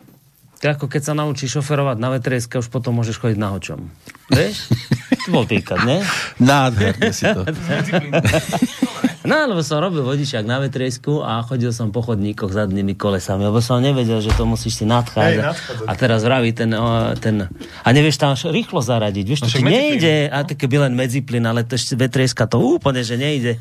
To 0.60 0.68
ako 0.68 0.92
keď 0.92 1.02
sa 1.08 1.14
naučíš 1.16 1.60
šoferovať 1.60 1.98
na 2.04 2.12
vetrieske, 2.12 2.60
už 2.60 2.68
potom 2.68 3.00
môžeš 3.00 3.16
chodiť 3.24 3.38
na 3.40 3.56
hočom. 3.56 3.88
Vieš? 4.28 4.58
To 5.20 5.36
bol 5.36 5.44
týkať, 5.44 5.84
ne? 5.84 6.00
Nádherne 6.40 7.12
si 7.12 7.28
to. 7.28 7.44
no, 9.30 9.36
lebo 9.52 9.60
som 9.62 9.84
robil 9.84 10.00
vodičák 10.00 10.48
na 10.48 10.64
vetriesku 10.64 11.20
a 11.22 11.44
chodil 11.44 11.76
som 11.76 11.92
po 11.92 12.00
chodníkoch 12.00 12.50
zadnými 12.50 12.96
kolesami, 12.96 13.46
lebo 13.46 13.60
som 13.60 13.84
nevedel, 13.84 14.24
že 14.24 14.32
to 14.34 14.48
musíš 14.48 14.80
si 14.80 14.86
nadchádzať. 14.88 15.86
a 15.86 15.92
teraz 16.00 16.24
vraví 16.24 16.56
ten, 16.56 16.72
ten... 17.20 17.52
A 17.84 17.88
nevieš 17.92 18.16
tam 18.16 18.32
rýchlo 18.34 18.80
zaradiť. 18.80 19.26
Vieš, 19.28 19.42
no, 19.44 19.48
to 19.52 19.60
nejde. 19.60 20.32
A 20.32 20.48
tak 20.48 20.56
keby 20.56 20.88
len 20.88 20.96
medziplyn, 20.96 21.44
ale 21.44 21.68
to 21.68 21.76
ešte 21.76 22.00
vetrieska 22.00 22.48
to 22.48 22.58
úplne, 22.64 23.04
že 23.04 23.20
nejde. 23.20 23.60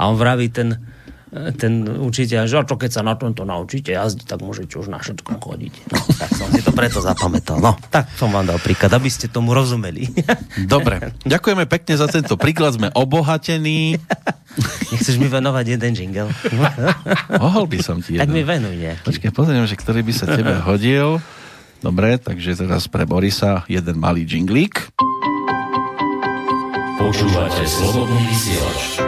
A 0.00 0.08
on 0.08 0.16
vraví 0.16 0.48
ten 0.48 0.80
ten 1.34 1.82
učiteľ, 1.82 2.46
že 2.46 2.62
čo 2.62 2.78
keď 2.78 2.90
sa 2.94 3.02
na 3.02 3.18
tomto 3.18 3.42
naučíte 3.42 3.90
jazdiť, 3.90 4.26
tak 4.30 4.38
môžete 4.38 4.78
už 4.78 4.86
na 4.86 5.02
všetkom 5.02 5.42
chodiť. 5.42 5.72
No, 5.90 5.98
tak 6.14 6.30
som 6.30 6.46
si 6.54 6.62
to 6.62 6.70
preto 6.70 7.02
zapamätal. 7.02 7.58
No, 7.58 7.74
tak 7.90 8.06
som 8.14 8.30
vám 8.30 8.46
dal 8.46 8.62
príklad, 8.62 8.94
aby 8.94 9.10
ste 9.10 9.26
tomu 9.26 9.50
rozumeli. 9.50 10.06
Dobre, 10.74 11.10
ďakujeme 11.26 11.66
pekne 11.66 11.98
za 11.98 12.06
tento 12.06 12.38
príklad, 12.38 12.78
sme 12.78 12.88
obohatení. 12.94 13.98
Nechceš 14.94 15.18
mi 15.18 15.26
venovať 15.26 15.74
jeden 15.74 15.92
jingle? 15.98 16.30
Mohol 17.42 17.64
by 17.66 17.78
som 17.82 17.98
ti 17.98 18.14
jeden. 18.14 18.22
Tak 18.22 18.30
mi 18.30 18.46
venuj 18.46 18.74
nejaký. 18.78 19.02
Počkaj, 19.02 19.30
pozriem, 19.34 19.66
že 19.66 19.74
ktorý 19.74 20.06
by 20.06 20.12
sa 20.14 20.26
tebe 20.30 20.54
hodil. 20.62 21.18
Dobre, 21.82 22.16
takže 22.16 22.56
teraz 22.56 22.86
pre 22.86 23.04
Borisa 23.04 23.66
jeden 23.66 23.98
malý 23.98 24.22
jinglík. 24.24 24.94
Počúvate 26.96 27.68
slobodný 27.68 28.22
vysielač. 28.32 29.03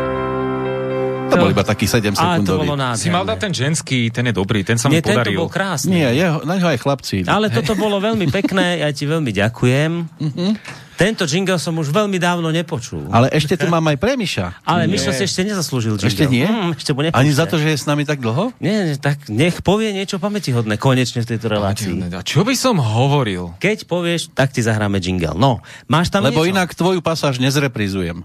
To 1.36 1.44
bol 1.44 1.52
iba 1.52 1.64
taký 1.64 1.86
7 1.86 2.16
sekundový. 2.16 2.66
Si 2.96 3.12
mal 3.12 3.28
dať 3.28 3.38
ten 3.38 3.52
ženský, 3.52 4.08
ten 4.08 4.24
je 4.28 4.34
dobrý, 4.34 4.64
ten 4.64 4.80
sa 4.80 4.88
mu 4.88 4.96
podaril. 4.96 5.36
Nie, 5.36 5.42
bol 5.44 5.52
krásny. 5.52 5.90
Nie, 5.92 6.08
jeho, 6.16 6.42
na 6.48 6.56
ňo 6.56 6.66
aj 6.72 6.78
chlapci. 6.80 7.28
Ale 7.28 7.52
toto 7.52 7.76
bolo 7.76 8.00
veľmi 8.00 8.26
pekné, 8.32 8.80
ja 8.80 8.88
ti 8.90 9.04
veľmi 9.04 9.30
ďakujem. 9.30 9.90
Uh-huh. 10.16 10.52
Tento 10.96 11.28
jingle 11.28 11.60
som 11.60 11.76
už 11.76 11.92
veľmi 11.92 12.16
dávno 12.16 12.48
nepočul. 12.48 13.12
Ale 13.12 13.28
ešte 13.28 13.60
tu 13.60 13.68
mám 13.68 13.84
aj 13.84 14.00
pre 14.00 14.16
Miša. 14.16 14.64
Ale 14.64 14.88
Mišo 14.88 15.12
si 15.12 15.28
ešte 15.28 15.44
nezaslúžil 15.44 16.00
jingle. 16.00 16.08
Ešte 16.08 16.24
nie? 16.24 16.48
Mm, 16.48 16.72
ešte 16.72 16.96
Ani 17.12 17.30
za 17.36 17.44
to, 17.44 17.60
že 17.60 17.76
je 17.76 17.76
s 17.76 17.84
nami 17.84 18.08
tak 18.08 18.24
dlho? 18.24 18.56
Nie, 18.64 18.96
tak 18.96 19.28
nech 19.28 19.60
povie 19.60 19.92
niečo 19.92 20.16
pamätihodné 20.16 20.80
konečne 20.80 21.20
v 21.20 21.36
tejto 21.36 21.52
relácii. 21.52 22.00
A 22.16 22.24
čo 22.24 22.48
by 22.48 22.56
som 22.56 22.80
hovoril? 22.80 23.52
Keď 23.60 23.84
povieš, 23.84 24.32
tak 24.32 24.56
ti 24.56 24.64
zahráme 24.64 24.96
jingle. 24.96 25.36
No, 25.36 25.60
máš 25.84 26.08
tam 26.08 26.24
Lebo 26.24 26.48
niečo? 26.48 26.56
inak 26.56 26.72
tvoju 26.72 27.04
pasáž 27.04 27.44
nezreprizujem. 27.44 28.24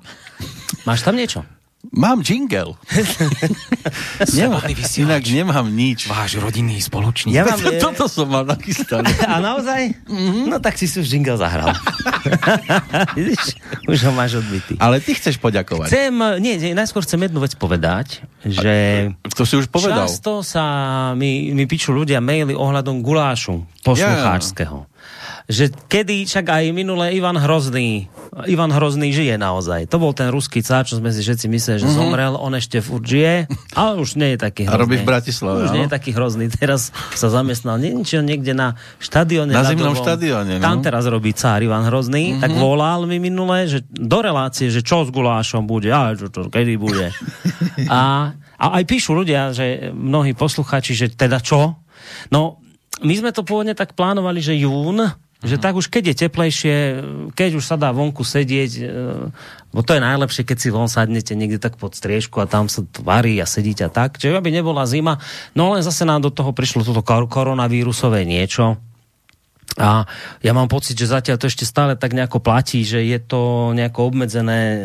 Máš 0.88 1.03
tam 1.03 1.20
niečo? 1.20 1.43
Mám 1.92 2.24
jingle. 2.24 2.80
nemám, 4.39 4.64
inak 4.96 5.24
nemám 5.28 5.68
nič. 5.68 6.08
Váš 6.08 6.39
rodinný 6.39 6.80
spoločník. 6.80 7.36
Ja 7.36 7.44
mám, 7.48 7.60
Toto 7.84 8.08
som 8.08 8.32
mal 8.32 8.48
nachystané. 8.48 9.12
A 9.28 9.44
naozaj? 9.44 9.92
Mm-hmm. 10.08 10.48
No 10.48 10.64
tak 10.64 10.80
si 10.80 10.88
si 10.88 11.04
už 11.04 11.08
jingle 11.12 11.36
zahral. 11.36 11.72
Už 13.92 13.98
ho 14.08 14.12
máš 14.14 14.39
odbytý. 14.39 14.80
Ale 14.80 15.04
ty 15.04 15.18
chceš 15.18 15.42
poďakovať. 15.42 15.89
Chcem, 15.89 16.14
nie, 16.39 16.56
nie, 16.62 16.72
najskôr 16.78 17.04
chcem 17.04 17.18
jednu 17.18 17.44
vec 17.44 17.58
povedať, 17.58 18.24
že... 18.46 19.10
A, 19.12 19.28
to 19.34 19.44
si 19.44 19.58
už 19.58 19.68
povedal. 19.68 20.08
Často 20.08 20.46
sa 20.46 20.64
mi, 21.18 21.52
mi 21.52 21.66
píšu 21.66 21.92
ľudia 21.92 22.22
maily 22.22 22.54
ohľadom 22.54 23.04
gulášu 23.04 23.68
poslucháčského. 23.84 24.86
Yeah 24.86 24.91
že 25.52 25.70
kedy, 25.70 26.26
však 26.26 26.47
aj 26.47 26.64
minule 26.72 27.12
Ivan 27.12 27.36
Hrozný, 27.36 28.08
Ivan 28.47 28.72
Hrozný 28.72 29.12
žije 29.12 29.36
naozaj. 29.36 29.91
To 29.91 29.99
bol 29.99 30.16
ten 30.16 30.32
ruský 30.32 30.64
cár, 30.64 30.88
čo 30.88 30.95
sme 30.95 31.12
si 31.12 31.20
všetci 31.20 31.52
mysleli, 31.52 31.84
že 31.84 31.91
mm-hmm. 31.91 31.99
zomrel, 31.99 32.34
on 32.39 32.56
ešte 32.56 32.80
furt 32.80 33.04
žije, 33.04 33.52
ale 33.76 33.99
už 33.99 34.16
nie 34.16 34.34
je 34.34 34.39
taký 34.39 34.64
hrozný. 34.64 34.80
A 34.80 34.84
robí 34.88 34.95
v 34.97 35.06
Bratislave, 35.06 35.68
Už 35.68 35.76
nie 35.76 35.84
je 35.84 35.91
taký 35.91 36.16
hrozný. 36.16 36.47
Teraz 36.47 36.95
sa 37.12 37.28
zamestnal 37.28 37.76
niečo 37.76 38.24
niekde 38.24 38.56
na 38.56 38.80
štadióne. 39.04 39.52
Na 39.52 39.68
zimnom 39.68 39.99
štadióne, 39.99 40.58
no. 40.58 40.64
Tam 40.64 40.80
teraz 40.80 41.04
robí 41.12 41.36
cár 41.36 41.60
Ivan 41.60 41.84
Hrozný, 41.84 42.39
mm-hmm. 42.39 42.41
tak 42.41 42.52
volal 42.56 43.04
mi 43.04 43.20
minule, 43.20 43.68
že 43.68 43.84
do 43.91 44.24
relácie, 44.24 44.72
že 44.72 44.80
čo 44.80 45.04
s 45.04 45.12
gulášom 45.12 45.68
bude, 45.68 45.91
a 45.91 46.16
čo, 46.16 46.32
čo, 46.32 46.47
kedy 46.47 46.80
bude. 46.80 47.12
a, 47.91 48.32
a 48.56 48.66
aj 48.80 48.84
píšu 48.88 49.12
ľudia, 49.12 49.52
že 49.52 49.91
mnohí 49.91 50.32
posluchači, 50.32 50.95
že 50.95 51.12
teda 51.12 51.43
čo? 51.43 51.76
No, 52.32 52.64
my 53.04 53.14
sme 53.18 53.36
to 53.36 53.43
pôvodne 53.43 53.74
tak 53.76 53.97
plánovali, 53.97 54.39
že 54.39 54.56
jún, 54.56 55.02
že 55.42 55.58
tak 55.58 55.74
už 55.74 55.89
keď 55.89 56.14
je 56.14 56.16
teplejšie, 56.28 56.76
keď 57.34 57.50
už 57.58 57.66
sa 57.66 57.74
dá 57.74 57.89
vonku 57.89 58.22
sedieť, 58.22 58.72
e, 58.78 58.82
bo 59.74 59.82
to 59.82 59.98
je 59.98 60.02
najlepšie, 60.02 60.46
keď 60.46 60.58
si 60.62 60.70
von 60.70 60.86
sadnete 60.86 61.34
niekde 61.34 61.58
tak 61.58 61.82
pod 61.82 61.98
striežku 61.98 62.38
a 62.38 62.46
tam 62.46 62.70
sa 62.70 62.86
tvarí 62.86 63.42
a 63.42 63.50
sedíte 63.50 63.88
a 63.88 63.92
tak. 63.94 64.22
Čiže 64.22 64.38
aby 64.38 64.54
nebola 64.54 64.86
zima. 64.86 65.18
No 65.58 65.74
len 65.74 65.82
zase 65.82 66.06
nám 66.06 66.22
do 66.22 66.30
toho 66.30 66.54
prišlo 66.54 66.86
toto 66.86 67.02
koronavírusové 67.02 68.22
niečo 68.22 68.78
a 69.80 70.03
ja 70.43 70.51
mám 70.51 70.67
pocit, 70.67 70.99
že 70.99 71.07
zatiaľ 71.07 71.39
to 71.39 71.47
ešte 71.47 71.63
stále 71.63 71.95
tak 71.95 72.11
nejako 72.11 72.43
platí, 72.43 72.84
že 72.84 72.99
je 72.99 73.19
to 73.24 73.72
nejako 73.72 74.11
obmedzené 74.11 74.59
e, 74.59 74.80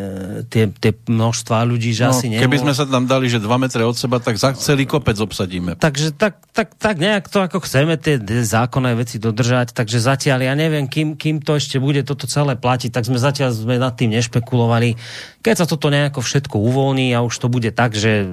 tie, 0.47 0.71
tie 0.71 0.95
množstva 0.95 1.67
ľudí, 1.67 1.91
že 1.91 2.07
no, 2.07 2.15
asi 2.15 2.31
nemô... 2.31 2.47
Keby 2.47 2.63
sme 2.63 2.73
sa 2.77 2.87
tam 2.87 3.03
dali, 3.03 3.27
že 3.27 3.43
2 3.43 3.51
metre 3.59 3.83
od 3.83 3.99
seba, 3.99 4.23
tak 4.23 4.39
za 4.39 4.55
celý 4.55 4.87
kopec 4.87 5.19
obsadíme. 5.19 5.75
Takže 5.75 6.15
tak, 6.15 6.39
tak, 6.55 6.71
tak 6.79 6.95
nejak 7.03 7.27
to 7.27 7.43
ako 7.43 7.59
chceme 7.67 7.99
tie 7.99 8.15
zákonné 8.23 8.95
veci 8.95 9.19
dodržať, 9.19 9.75
takže 9.75 9.99
zatiaľ 9.99 10.47
ja 10.47 10.53
neviem, 10.55 10.87
kým, 10.87 11.19
kým 11.19 11.43
to 11.43 11.59
ešte 11.59 11.83
bude 11.83 11.99
toto 12.07 12.23
celé 12.29 12.55
platiť, 12.55 12.95
tak 12.95 13.03
sme 13.03 13.19
zatiaľ 13.19 13.51
sme 13.51 13.75
nad 13.75 13.91
tým 13.91 14.15
nešpekulovali. 14.15 14.95
Keď 15.43 15.55
sa 15.63 15.65
toto 15.67 15.91
nejako 15.91 16.23
všetko 16.23 16.55
uvoľní 16.59 17.11
a 17.11 17.23
už 17.23 17.35
to 17.39 17.47
bude 17.51 17.71
tak, 17.75 17.95
že 17.95 18.27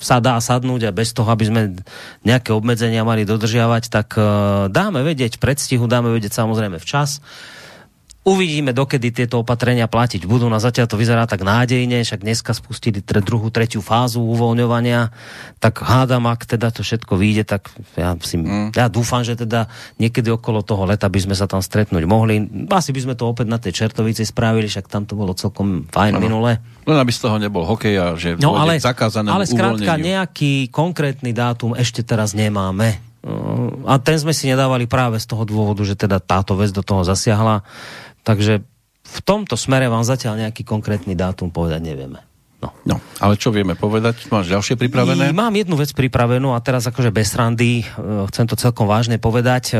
sa 0.00 0.20
dá 0.20 0.36
sadnúť 0.40 0.88
a 0.88 0.96
bez 0.96 1.12
toho, 1.12 1.28
aby 1.28 1.44
sme 1.48 1.60
nejaké 2.24 2.52
obmedzenia 2.52 3.04
mali 3.04 3.24
dodržiavať, 3.24 3.82
tak 3.88 4.08
e, 4.16 4.22
dáme 4.68 5.00
vedieť 5.00 5.40
predstihu 5.40 5.89
dáme 5.90 6.14
vedieť 6.14 6.38
samozrejme 6.38 6.78
včas. 6.78 7.18
Uvidíme, 8.20 8.76
dokedy 8.76 9.16
tieto 9.16 9.40
opatrenia 9.40 9.88
platiť 9.88 10.28
budú. 10.28 10.44
Na 10.52 10.60
zatiaľ 10.60 10.92
to 10.92 11.00
vyzerá 11.00 11.24
tak 11.24 11.40
nádejne, 11.40 12.04
však 12.04 12.20
dneska 12.20 12.52
spustili 12.52 13.00
tre, 13.00 13.24
druhú, 13.24 13.48
tretiu 13.48 13.80
fázu 13.80 14.20
uvoľňovania, 14.20 15.08
tak 15.56 15.80
hádam, 15.80 16.28
ak 16.28 16.44
teda 16.44 16.68
to 16.68 16.84
všetko 16.84 17.16
vyjde, 17.16 17.48
tak 17.48 17.72
ja, 17.96 18.12
si, 18.20 18.36
mm. 18.36 18.76
ja 18.76 18.92
dúfam, 18.92 19.24
že 19.24 19.40
teda 19.40 19.72
niekedy 19.96 20.28
okolo 20.28 20.60
toho 20.60 20.84
leta 20.84 21.08
by 21.08 21.16
sme 21.16 21.32
sa 21.32 21.48
tam 21.48 21.64
stretnúť 21.64 22.04
mohli. 22.04 22.44
Asi 22.68 22.92
by 22.92 23.00
sme 23.08 23.14
to 23.16 23.24
opäť 23.24 23.48
na 23.48 23.56
tej 23.56 23.72
Čertovici 23.72 24.28
spravili, 24.28 24.68
však 24.68 24.84
tam 24.92 25.08
to 25.08 25.16
bolo 25.16 25.32
celkom 25.32 25.88
fajn 25.88 26.14
ano. 26.14 26.22
minule. 26.22 26.60
Len 26.84 26.98
aby 27.00 27.12
z 27.16 27.24
toho 27.24 27.40
nebol 27.40 27.64
hokej 27.64 27.96
a 27.96 28.06
že 28.20 28.36
no, 28.36 28.52
ale, 28.52 28.76
zakázané 28.76 29.32
Ale 29.32 29.48
skrátka 29.48 29.96
nejaký 29.96 30.68
konkrétny 30.68 31.32
dátum 31.32 31.72
ešte 31.72 32.04
teraz 32.04 32.36
nemáme 32.36 33.09
a 33.84 33.94
ten 34.00 34.16
sme 34.16 34.32
si 34.32 34.48
nedávali 34.48 34.88
práve 34.88 35.20
z 35.20 35.28
toho 35.28 35.44
dôvodu, 35.44 35.84
že 35.84 35.92
teda 35.92 36.20
táto 36.24 36.56
vec 36.56 36.72
do 36.72 36.80
toho 36.80 37.04
zasiahla. 37.04 37.60
Takže 38.24 38.64
v 39.04 39.18
tomto 39.20 39.60
smere 39.60 39.92
vám 39.92 40.04
zatiaľ 40.06 40.48
nejaký 40.48 40.64
konkrétny 40.64 41.12
dátum 41.12 41.52
povedať 41.52 41.84
nevieme. 41.84 42.24
No. 42.60 42.76
no, 42.84 42.96
ale 43.24 43.40
čo 43.40 43.48
vieme 43.48 43.72
povedať? 43.72 44.28
Máš 44.28 44.52
ďalšie 44.52 44.76
pripravené? 44.76 45.32
I 45.32 45.36
mám 45.36 45.52
jednu 45.56 45.80
vec 45.80 45.96
pripravenú 45.96 46.52
a 46.52 46.60
teraz 46.60 46.84
akože 46.84 47.08
bez 47.08 47.32
randy, 47.32 47.80
e, 47.80 47.84
chcem 48.28 48.44
to 48.44 48.52
celkom 48.52 48.84
vážne 48.84 49.16
povedať. 49.16 49.72
E, 49.72 49.76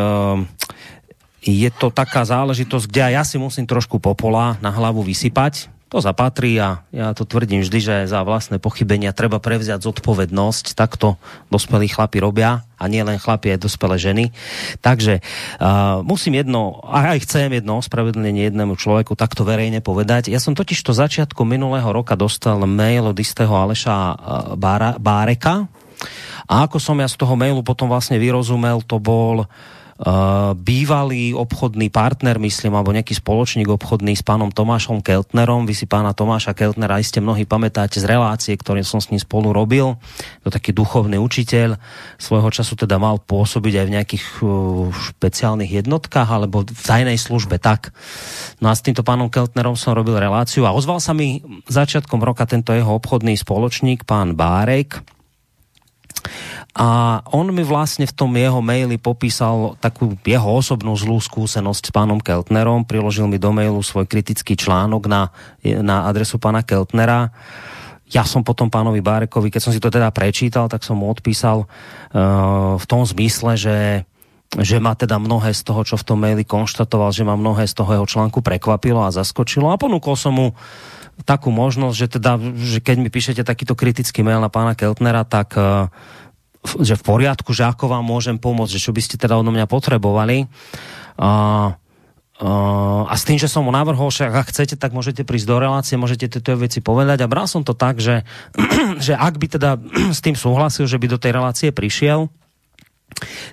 je 1.45 1.71
to 1.77 1.93
taká 1.93 2.25
záležitosť, 2.25 2.85
kde 2.89 3.21
ja 3.21 3.23
si 3.25 3.37
musím 3.37 3.69
trošku 3.69 4.01
popola 4.01 4.57
na 4.65 4.73
hlavu 4.73 5.05
vysypať 5.05 5.80
to 5.91 5.99
zapatrí 5.99 6.55
a 6.63 6.87
ja 6.95 7.11
to 7.19 7.27
tvrdím 7.27 7.67
vždy, 7.67 7.79
že 7.83 7.97
za 8.07 8.23
vlastné 8.23 8.63
pochybenia 8.63 9.11
treba 9.11 9.43
prevziať 9.43 9.83
zodpovednosť. 9.83 10.79
Takto 10.79 11.19
dospelí 11.51 11.91
chlapi 11.91 12.23
robia 12.23 12.63
a 12.79 12.85
nie 12.87 13.03
len 13.03 13.19
chlapi, 13.19 13.59
aj 13.59 13.67
dospelé 13.67 13.99
ženy. 13.99 14.25
Takže 14.79 15.19
uh, 15.19 16.07
musím 16.07 16.39
jedno, 16.39 16.79
a 16.87 17.19
aj 17.19 17.27
chcem 17.27 17.51
jedno 17.51 17.83
ospravedlnenie 17.83 18.47
jednému 18.49 18.79
človeku 18.79 19.19
takto 19.19 19.43
verejne 19.43 19.83
povedať. 19.83 20.31
Ja 20.31 20.39
som 20.39 20.55
totiž 20.55 20.79
to 20.79 20.95
začiatku 20.95 21.43
minulého 21.43 21.91
roka 21.91 22.15
dostal 22.15 22.63
mail 22.71 23.11
od 23.11 23.19
istého 23.19 23.51
Aleša 23.51 24.15
Bára, 24.55 24.95
Báreka 24.95 25.67
a 26.47 26.71
ako 26.71 26.79
som 26.79 26.97
ja 27.03 27.11
z 27.11 27.19
toho 27.19 27.35
mailu 27.35 27.67
potom 27.67 27.91
vlastne 27.91 28.15
vyrozumel, 28.17 28.79
to 28.87 29.03
bol 29.03 29.51
bývalý 30.57 31.37
obchodný 31.37 31.93
partner, 31.93 32.41
myslím, 32.41 32.73
alebo 32.73 32.97
nejaký 32.97 33.21
spoločník 33.21 33.69
obchodný 33.69 34.17
s 34.17 34.25
pánom 34.25 34.49
Tomášom 34.49 35.05
Keltnerom. 35.05 35.69
Vy 35.69 35.77
si 35.77 35.85
pána 35.85 36.17
Tomáša 36.17 36.57
Keltnera 36.57 36.97
iste 36.97 37.21
mnohí 37.21 37.45
pamätáte 37.45 38.01
z 38.01 38.09
relácie, 38.09 38.57
ktorým 38.57 38.81
som 38.81 38.97
s 38.97 39.13
ním 39.13 39.21
spolu 39.21 39.53
robil. 39.53 40.01
To 40.41 40.49
taký 40.49 40.73
duchovný 40.73 41.21
učiteľ. 41.21 41.77
Svojho 42.17 42.49
času 42.49 42.81
teda 42.81 42.97
mal 42.97 43.21
pôsobiť 43.21 43.75
aj 43.77 43.87
v 43.87 43.95
nejakých 44.01 44.25
uh, 44.41 44.89
špeciálnych 44.89 45.85
jednotkách 45.85 46.29
alebo 46.33 46.65
v 46.65 46.81
tajnej 46.81 47.21
službe. 47.21 47.61
Tak. 47.61 47.93
No 48.65 48.73
a 48.73 48.75
s 48.75 48.81
týmto 48.81 49.05
pánom 49.05 49.29
Keltnerom 49.29 49.77
som 49.77 49.93
robil 49.93 50.17
reláciu 50.17 50.65
a 50.65 50.73
ozval 50.73 51.05
sa 51.05 51.13
mi 51.13 51.45
začiatkom 51.69 52.25
roka 52.25 52.49
tento 52.49 52.73
jeho 52.73 52.97
obchodný 52.97 53.37
spoločník, 53.37 54.09
pán 54.09 54.33
Bárek, 54.33 55.20
a 56.71 57.19
on 57.35 57.51
mi 57.51 57.67
vlastne 57.67 58.07
v 58.07 58.15
tom 58.15 58.31
jeho 58.39 58.63
maili 58.63 58.95
popísal 58.95 59.75
takú 59.83 60.15
jeho 60.23 60.47
osobnú 60.47 60.95
zlú 60.95 61.19
skúsenosť 61.19 61.91
s 61.91 61.95
pánom 61.95 62.23
Keltnerom, 62.23 62.87
priložil 62.87 63.27
mi 63.27 63.43
do 63.43 63.51
mailu 63.51 63.83
svoj 63.83 64.07
kritický 64.07 64.55
článok 64.55 65.11
na, 65.11 65.35
na 65.63 66.07
adresu 66.07 66.39
pána 66.39 66.63
Keltnera. 66.63 67.35
Ja 68.11 68.27
som 68.27 68.43
potom 68.43 68.71
pánovi 68.71 69.03
Bárekovi, 69.03 69.51
keď 69.51 69.63
som 69.63 69.73
si 69.75 69.83
to 69.83 69.91
teda 69.91 70.11
prečítal, 70.11 70.67
tak 70.67 70.83
som 70.83 70.99
mu 70.99 71.07
odpísal 71.11 71.67
uh, 71.67 72.75
v 72.75 72.85
tom 72.87 73.03
zmysle, 73.07 73.55
že 73.59 73.77
že 74.59 74.83
ma 74.83 74.99
teda 74.99 75.15
mnohé 75.23 75.55
z 75.55 75.63
toho, 75.63 75.87
čo 75.87 75.95
v 75.95 76.03
tom 76.03 76.19
maili 76.27 76.43
konštatoval, 76.43 77.15
že 77.15 77.23
ma 77.23 77.39
mnohé 77.39 77.71
z 77.71 77.75
toho 77.79 77.87
jeho 77.95 78.03
článku 78.03 78.43
prekvapilo 78.43 78.99
a 78.99 79.15
zaskočilo 79.15 79.71
a 79.71 79.79
ponúkol 79.79 80.19
som 80.19 80.35
mu 80.35 80.59
takú 81.25 81.53
možnosť, 81.55 81.97
že 81.97 82.07
teda, 82.21 82.33
že 82.57 82.79
keď 82.83 82.97
mi 83.01 83.11
píšete 83.13 83.43
takýto 83.45 83.77
kritický 83.77 84.25
mail 84.25 84.41
na 84.41 84.53
pána 84.53 84.75
Keltnera, 84.75 85.25
tak 85.25 85.55
uh, 85.57 85.89
že 86.81 86.97
v 86.97 87.03
poriadku, 87.03 87.57
že 87.57 87.65
ako 87.65 87.89
vám 87.89 88.05
môžem 88.05 88.37
pomôcť, 88.37 88.77
že 88.77 88.85
čo 88.85 88.93
by 88.93 89.01
ste 89.01 89.17
teda 89.17 89.37
od 89.41 89.49
mňa 89.49 89.67
potrebovali. 89.69 90.49
A, 91.21 91.77
Uh, 92.41 93.05
a 93.05 93.21
s 93.21 93.29
tým, 93.29 93.37
že 93.37 93.53
som 93.53 93.61
mu 93.61 93.69
navrhol, 93.69 94.09
že 94.09 94.25
ak 94.25 94.49
chcete, 94.49 94.73
tak 94.81 94.97
môžete 94.97 95.29
prísť 95.29 95.45
do 95.45 95.61
relácie, 95.61 96.01
môžete 96.01 96.25
tieto 96.25 96.57
veci 96.57 96.81
povedať. 96.81 97.21
A 97.21 97.29
bral 97.29 97.45
som 97.45 97.61
to 97.61 97.77
tak, 97.77 98.01
že, 98.01 98.25
že 99.05 99.13
ak 99.13 99.37
by 99.37 99.47
teda 99.61 99.77
s 100.17 100.25
tým 100.25 100.33
súhlasil, 100.33 100.89
že 100.89 100.97
by 100.97 101.05
do 101.05 101.21
tej 101.21 101.37
relácie 101.37 101.69
prišiel, 101.69 102.33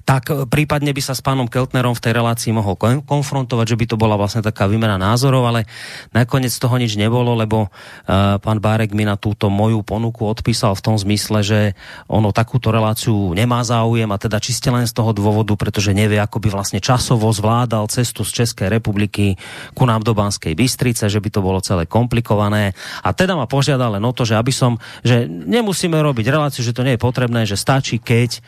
tak 0.08 0.32
e, 0.32 0.48
prípadne 0.48 0.92
by 0.96 1.02
sa 1.04 1.14
s 1.14 1.22
pánom 1.22 1.50
Keltnerom 1.50 1.94
v 1.94 2.04
tej 2.04 2.14
relácii 2.16 2.52
mohol 2.56 2.80
konfrontovať, 3.04 3.66
že 3.76 3.80
by 3.80 3.86
to 3.90 3.96
bola 4.00 4.16
vlastne 4.16 4.46
taká 4.46 4.70
výmena 4.70 4.96
názorov, 4.96 5.48
ale 5.50 5.68
nakoniec 6.16 6.54
toho 6.56 6.76
nič 6.80 6.96
nebolo, 6.96 7.36
lebo 7.36 7.68
uh, 7.68 8.38
pán 8.40 8.60
Bárek 8.62 8.94
mi 8.94 9.04
na 9.04 9.20
túto 9.20 9.50
moju 9.52 9.82
ponuku 9.82 10.24
odpísal 10.24 10.78
v 10.78 10.84
tom 10.84 10.96
zmysle, 10.96 11.42
že 11.42 11.60
ono 12.08 12.32
takúto 12.32 12.70
reláciu 12.70 13.34
nemá 13.34 13.62
záujem 13.66 14.08
a 14.10 14.18
teda 14.22 14.38
čiste 14.40 14.70
len 14.70 14.86
z 14.86 14.94
toho 14.94 15.12
dôvodu, 15.12 15.54
pretože 15.58 15.96
nevie, 15.96 16.22
ako 16.22 16.38
by 16.40 16.50
vlastne 16.54 16.80
časovo 16.80 17.28
zvládal 17.34 17.90
cestu 17.92 18.24
z 18.24 18.44
Českej 18.44 18.72
republiky 18.72 19.36
ku 19.74 19.84
nám 19.84 20.06
do 20.06 20.14
Banskej 20.14 20.54
Bystrice, 20.54 21.10
že 21.10 21.20
by 21.20 21.30
to 21.34 21.42
bolo 21.44 21.60
celé 21.64 21.90
komplikované. 21.90 22.78
A 23.04 23.12
teda 23.12 23.36
ma 23.36 23.50
požiadal 23.50 23.98
len 23.98 24.04
o 24.06 24.14
to, 24.14 24.24
že 24.24 24.38
aby 24.38 24.54
som, 24.54 24.78
že 25.02 25.26
nemusíme 25.28 25.98
robiť 25.98 26.26
reláciu, 26.30 26.62
že 26.62 26.76
to 26.76 26.86
nie 26.86 26.96
je 26.96 27.02
potrebné, 27.02 27.44
že 27.44 27.60
stačí, 27.60 27.98
keď 27.98 28.40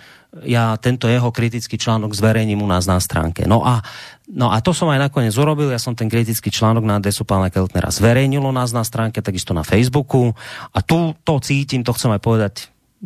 ja 0.46 0.78
tento 0.78 1.10
jeho 1.10 1.34
kritický 1.34 1.82
článok 1.82 2.14
zverejním 2.14 2.62
u 2.62 2.70
nás 2.70 2.86
na 2.86 3.02
stránke. 3.02 3.50
No 3.50 3.66
a, 3.66 3.82
no 4.30 4.54
a 4.54 4.62
to 4.62 4.78
som 4.78 4.86
aj 4.94 5.10
nakoniec 5.10 5.34
urobil, 5.34 5.74
ja 5.74 5.82
som 5.82 5.98
ten 5.98 6.06
kritický 6.06 6.54
článok 6.54 6.86
na 6.86 7.02
adresu 7.02 7.26
pána 7.26 7.50
Keltnera 7.50 7.90
zverejnil 7.90 8.46
u 8.46 8.54
nás 8.54 8.70
na 8.70 8.86
stránke, 8.86 9.26
takisto 9.26 9.58
na 9.58 9.66
Facebooku. 9.66 10.38
A 10.70 10.80
tu 10.86 11.18
to 11.26 11.42
cítim, 11.42 11.82
to 11.82 11.98
chcem 11.98 12.14
aj 12.14 12.22
povedať 12.22 12.54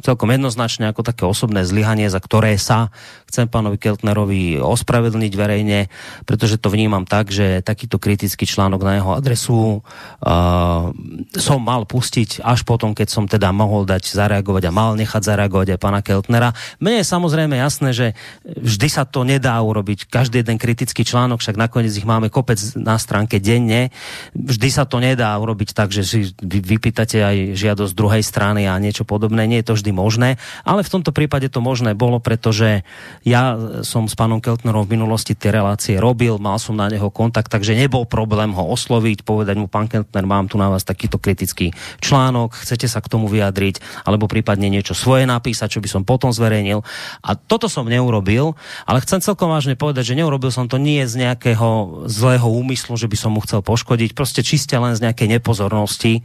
celkom 0.01 0.33
jednoznačne 0.33 0.89
ako 0.89 1.05
také 1.05 1.23
osobné 1.29 1.61
zlyhanie, 1.61 2.09
za 2.09 2.17
ktoré 2.17 2.57
sa 2.57 2.89
chcem 3.29 3.45
pánovi 3.45 3.77
Keltnerovi 3.77 4.57
ospravedlniť 4.57 5.33
verejne, 5.37 5.89
pretože 6.25 6.57
to 6.57 6.73
vnímam 6.73 7.05
tak, 7.05 7.29
že 7.29 7.61
takýto 7.61 8.01
kritický 8.01 8.49
článok 8.49 8.81
na 8.81 8.93
jeho 8.97 9.11
adresu 9.13 9.57
uh, 9.81 10.89
som 11.37 11.59
mal 11.61 11.85
pustiť 11.85 12.41
až 12.41 12.65
potom, 12.65 12.97
keď 12.97 13.07
som 13.09 13.25
teda 13.29 13.53
mohol 13.53 13.85
dať 13.85 14.17
zareagovať 14.17 14.69
a 14.69 14.75
mal 14.75 14.97
nechať 14.97 15.21
zareagovať 15.21 15.77
aj 15.77 15.79
pána 15.81 16.01
Keltnera. 16.01 16.57
Mne 16.81 17.01
je 17.01 17.05
samozrejme 17.05 17.53
jasné, 17.57 17.89
že 17.93 18.07
vždy 18.45 18.87
sa 18.89 19.05
to 19.05 19.21
nedá 19.21 19.57
urobiť. 19.61 20.09
Každý 20.09 20.41
jeden 20.41 20.57
kritický 20.57 21.05
článok, 21.05 21.41
však 21.41 21.57
nakoniec 21.57 21.93
ich 21.93 22.05
máme 22.05 22.33
kopec 22.33 22.57
na 22.77 22.97
stránke 22.97 23.37
denne. 23.37 23.93
Vždy 24.33 24.69
sa 24.73 24.89
to 24.89 24.97
nedá 24.97 25.33
urobiť 25.37 25.73
tak, 25.73 25.93
že 25.93 26.05
si 26.05 26.19
vypýtate 26.41 27.21
aj 27.21 27.37
žiadosť 27.57 27.93
druhej 27.93 28.23
strany 28.25 28.65
a 28.65 28.77
niečo 28.81 29.05
podobné. 29.05 29.45
Nie 29.45 29.61
je 29.61 29.73
to 29.73 29.82
vždy 29.83 29.91
možné, 29.91 30.39
ale 30.63 30.87
v 30.87 30.93
tomto 30.95 31.11
prípade 31.11 31.51
to 31.51 31.59
možné 31.59 31.91
bolo, 31.91 32.23
pretože 32.23 32.87
ja 33.27 33.59
som 33.83 34.07
s 34.07 34.15
pánom 34.15 34.39
Keltnerom 34.39 34.87
v 34.87 34.95
minulosti 34.95 35.35
tie 35.35 35.51
relácie 35.51 35.99
robil, 35.99 36.39
mal 36.39 36.55
som 36.55 36.79
na 36.79 36.87
neho 36.87 37.11
kontakt, 37.11 37.51
takže 37.51 37.75
nebol 37.75 38.07
problém 38.07 38.55
ho 38.55 38.63
osloviť, 38.71 39.27
povedať 39.27 39.59
mu, 39.59 39.67
pán 39.67 39.91
Keltner, 39.91 40.23
mám 40.23 40.47
tu 40.47 40.55
na 40.55 40.71
vás 40.71 40.87
takýto 40.87 41.19
kritický 41.19 41.75
článok, 41.99 42.55
chcete 42.63 42.87
sa 42.87 43.03
k 43.03 43.11
tomu 43.11 43.27
vyjadriť, 43.27 44.07
alebo 44.07 44.31
prípadne 44.31 44.71
niečo 44.71 44.95
svoje 44.95 45.27
napísať, 45.27 45.75
čo 45.75 45.83
by 45.83 45.89
som 45.91 46.07
potom 46.07 46.31
zverejnil. 46.31 46.79
A 47.19 47.35
toto 47.35 47.67
som 47.67 47.83
neurobil, 47.83 48.55
ale 48.87 49.03
chcem 49.03 49.19
celkom 49.19 49.51
vážne 49.51 49.75
povedať, 49.75 50.15
že 50.15 50.17
neurobil 50.17 50.53
som 50.53 50.71
to 50.71 50.79
nie 50.79 51.03
z 51.03 51.19
nejakého 51.19 52.07
zlého 52.07 52.47
úmyslu, 52.47 52.95
že 52.95 53.11
by 53.11 53.17
som 53.19 53.35
mu 53.35 53.43
chcel 53.43 53.59
poškodiť, 53.59 54.15
proste 54.15 54.45
čiste 54.45 54.77
len 54.77 54.95
z 54.95 55.03
nejakej 55.09 55.27
nepozornosti 55.39 56.21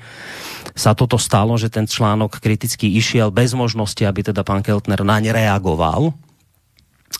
sa 0.76 0.92
toto 0.92 1.16
stalo, 1.16 1.56
že 1.56 1.72
ten 1.72 1.88
článok 1.88 2.38
kriticky 2.38 2.86
išiel 2.94 3.32
bez 3.32 3.47
možnosti, 3.54 4.02
aby 4.04 4.20
teda 4.26 4.42
pán 4.44 4.64
Keltner 4.64 5.00
naň 5.04 5.30
reagoval. 5.32 6.12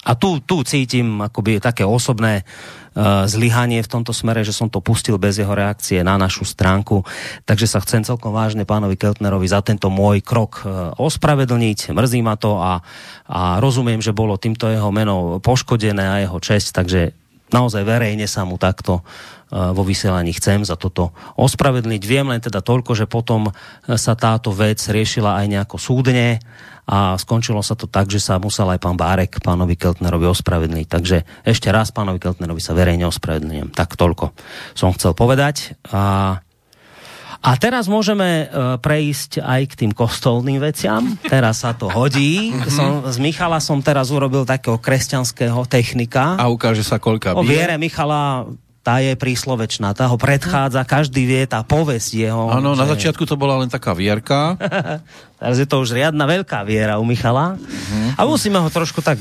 A 0.05 0.13
tu, 0.13 0.41
tu 0.45 0.61
cítim 0.69 1.21
akoby 1.25 1.65
také 1.65 1.81
osobné 1.85 2.45
uh, 2.45 3.25
zlyhanie 3.25 3.81
v 3.81 3.89
tomto 3.89 4.13
smere, 4.13 4.45
že 4.45 4.53
som 4.53 4.69
to 4.69 4.85
pustil 4.85 5.17
bez 5.17 5.41
jeho 5.41 5.53
reakcie 5.53 6.05
na 6.05 6.21
našu 6.21 6.45
stránku. 6.45 7.05
Takže 7.49 7.67
sa 7.69 7.81
chcem 7.81 8.05
celkom 8.05 8.33
vážne 8.33 8.69
pánovi 8.69 9.01
Keltnerovi 9.01 9.49
za 9.49 9.65
tento 9.65 9.89
môj 9.89 10.21
krok 10.21 10.61
uh, 10.61 10.93
ospravedlniť. 10.97 11.93
Mrzí 11.97 12.21
ma 12.21 12.37
to 12.37 12.61
a, 12.61 12.85
a 13.29 13.41
rozumiem, 13.65 14.05
že 14.05 14.17
bolo 14.17 14.37
týmto 14.37 14.69
jeho 14.69 14.93
meno 14.93 15.41
poškodené 15.41 16.05
a 16.05 16.21
jeho 16.21 16.37
česť, 16.37 16.69
takže 16.85 17.01
naozaj 17.49 17.81
verejne 17.85 18.29
sa 18.29 18.45
mu 18.45 18.61
takto 18.61 19.01
vo 19.49 19.83
vysielaní 19.83 20.37
chcem 20.37 20.61
za 20.61 20.77
toto 20.77 21.17
ospravedlniť. 21.41 22.03
Viem 22.05 22.33
len 22.33 22.41
teda 22.41 22.61
toľko, 22.61 22.93
že 22.93 23.09
potom 23.09 23.49
sa 23.89 24.13
táto 24.13 24.53
vec 24.53 24.77
riešila 24.77 25.41
aj 25.41 25.47
nejako 25.49 25.77
súdne 25.81 26.41
a 26.89 27.21
skončilo 27.21 27.61
sa 27.61 27.77
to 27.77 27.85
tak, 27.85 28.09
že 28.09 28.21
sa 28.21 28.41
musel 28.41 28.69
aj 28.73 28.81
pán 28.81 28.97
Bárek 28.97 29.45
pánovi 29.45 29.77
Keltnerovi 29.77 30.25
ospravedlniť. 30.29 30.87
Takže 30.89 31.17
ešte 31.45 31.69
raz 31.69 31.93
pánovi 31.93 32.17
Keltnerovi 32.17 32.65
sa 32.65 32.73
verejne 32.73 33.05
ospravedlňujem. 33.09 33.77
Tak 33.77 33.97
toľko 33.97 34.33
som 34.73 34.97
chcel 34.97 35.13
povedať. 35.13 35.77
A 35.93 36.41
a 37.39 37.55
teraz 37.55 37.87
môžeme 37.87 38.51
uh, 38.51 38.83
prejsť 38.83 39.39
aj 39.39 39.63
k 39.71 39.75
tým 39.87 39.93
kostolným 39.95 40.59
veciam. 40.59 41.07
Teraz 41.23 41.63
sa 41.63 41.71
to 41.71 41.87
hodí. 41.87 42.51
Mhm. 42.51 42.67
Som, 42.67 42.91
z 43.07 43.19
Michala 43.23 43.63
som 43.63 43.79
teraz 43.79 44.11
urobil 44.11 44.43
takého 44.43 44.75
kresťanského 44.75 45.63
technika. 45.71 46.35
A 46.35 46.51
ukáže 46.51 46.83
sa 46.83 46.99
koľka 46.99 47.39
bije. 47.39 47.39
O 47.39 47.47
viere 47.47 47.79
Michala 47.79 48.51
tá 48.89 49.05
je 49.05 49.13
príslovečná, 49.21 49.93
tá 49.93 50.09
ho 50.09 50.17
predchádza, 50.17 50.81
každý 50.89 51.29
vie, 51.29 51.45
tá 51.45 51.61
povesť 51.61 52.25
jeho. 52.25 52.49
Áno, 52.49 52.73
že... 52.73 52.81
na 52.81 52.87
začiatku 52.89 53.29
to 53.29 53.37
bola 53.37 53.61
len 53.61 53.69
taká 53.69 53.93
vierka. 53.93 54.57
Teraz 55.39 55.61
je 55.61 55.69
to 55.69 55.85
už 55.85 55.93
riadna 55.93 56.25
veľká 56.25 56.65
viera 56.65 56.97
u 56.97 57.05
Michala. 57.05 57.61
Uh-huh. 57.61 58.17
A 58.17 58.25
musíme 58.25 58.57
ho 58.57 58.67
trošku 58.73 59.05
tak 59.05 59.21